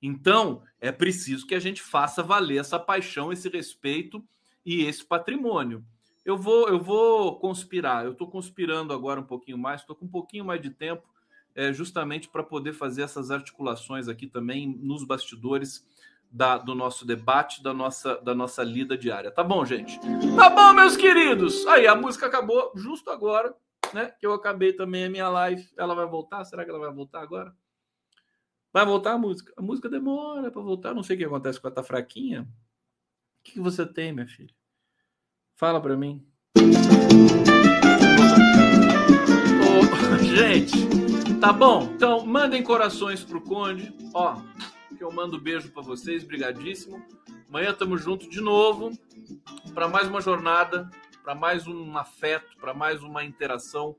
Então, 0.02 0.64
é 0.80 0.92
preciso 0.92 1.46
que 1.46 1.54
a 1.54 1.60
gente 1.60 1.82
faça 1.82 2.24
valer 2.24 2.60
essa 2.60 2.80
paixão, 2.80 3.32
esse 3.32 3.50
respeito 3.50 4.24
e 4.66 4.84
esse 4.86 5.06
patrimônio. 5.06 5.86
Eu 6.26 6.38
vou, 6.38 6.68
eu 6.68 6.80
vou 6.80 7.40
conspirar. 7.40 8.06
Eu 8.06 8.14
estou 8.14 8.28
conspirando 8.28 8.94
agora 8.94 9.20
um 9.20 9.26
pouquinho 9.26 9.58
mais, 9.58 9.82
estou 9.82 9.96
com 9.96 10.06
um 10.06 10.10
pouquinho 10.10 10.46
mais 10.46 10.62
de 10.62 10.70
tempo, 10.70 11.08
é, 11.54 11.72
justamente 11.72 12.30
para 12.30 12.44
poder 12.44 12.74
fazer 12.74 13.04
essas 13.04 13.30
articulações 13.30 14.08
aqui 14.08 14.26
também 14.26 14.68
nos 14.68 15.04
bastidores 15.04 15.86
da, 16.32 16.58
do 16.58 16.74
nosso 16.74 17.06
debate, 17.06 17.62
da 17.62 17.74
nossa, 17.74 18.16
da 18.22 18.34
nossa 18.34 18.64
lida 18.64 18.98
diária. 18.98 19.30
Tá 19.30 19.44
bom, 19.44 19.66
gente? 19.66 20.00
Tá 20.36 20.50
bom, 20.50 20.74
meus 20.74 20.96
queridos. 20.96 21.68
Aí, 21.68 21.86
a 21.86 21.96
música 21.96 22.26
acabou 22.26 22.72
justo 22.76 23.10
agora, 23.10 23.54
né? 23.94 24.14
Que 24.20 24.26
eu 24.26 24.34
acabei 24.34 24.74
também 24.74 25.06
a 25.06 25.10
minha 25.10 25.30
live. 25.30 25.68
Ela 25.78 25.96
vai 25.96 26.06
voltar? 26.06 26.44
Será 26.46 26.64
que 26.64 26.70
ela 26.70 26.80
vai 26.80 26.92
voltar 26.92 27.22
agora? 27.22 27.56
Vai 28.74 28.86
voltar 28.86 29.14
a 29.14 29.18
música? 29.18 29.54
A 29.58 29.62
música 29.62 29.90
demora 29.90 30.50
para 30.50 30.62
voltar. 30.62 30.94
Não 30.94 31.04
sei 31.04 31.16
o 31.16 31.20
que 31.20 31.26
acontece 31.26 31.60
com 31.60 31.68
ela 31.68 31.76
tá 31.76 31.84
fraquinha. 31.84 32.44
O 32.44 33.44
que, 33.44 33.60
você 33.60 33.86
tem, 33.86 34.14
minha 34.14 34.28
filha? 34.28 34.54
Fala 35.56 35.82
para 35.82 35.98
mim. 35.98 36.26
gente, 40.24 40.88
tá 41.40 41.52
bom? 41.52 41.92
Então, 41.96 42.26
mandem 42.26 42.64
corações 42.64 43.24
pro 43.24 43.42
Conde. 43.42 43.94
Ó, 44.14 44.36
que 44.98 45.04
eu 45.04 45.12
mando 45.12 45.42
beijo 45.42 45.72
para 45.72 45.82
vocês, 45.82 46.24
brigadíssimo. 46.24 47.04
Amanhã 47.50 47.72
estamos 47.72 48.02
juntos 48.02 48.30
de 48.30 48.40
novo 48.40 48.92
para 49.74 49.88
mais 49.88 50.08
uma 50.08 50.22
jornada, 50.22 50.90
para 51.24 51.36
mais 51.36 51.68
um 51.68 51.98
afeto, 51.98 52.58
para 52.60 52.74
mais 52.74 53.04
uma 53.04 53.24
interação 53.24 53.96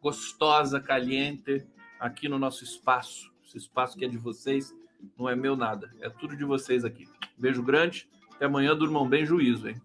gostosa, 0.00 0.80
caliente 0.80 1.66
aqui 1.98 2.28
no 2.28 2.38
nosso 2.38 2.64
espaço. 2.64 3.32
Esse 3.46 3.58
espaço 3.58 3.96
que 3.96 4.04
é 4.04 4.08
de 4.08 4.18
vocês, 4.18 4.74
não 5.18 5.28
é 5.28 5.34
meu 5.34 5.56
nada, 5.56 5.90
é 6.00 6.10
tudo 6.10 6.36
de 6.36 6.44
vocês 6.44 6.84
aqui. 6.84 7.08
Beijo 7.36 7.62
grande, 7.62 8.08
até 8.34 8.44
amanhã, 8.44 8.76
durmam 8.76 9.08
bem, 9.08 9.24
juízo, 9.24 9.68
hein? 9.68 9.76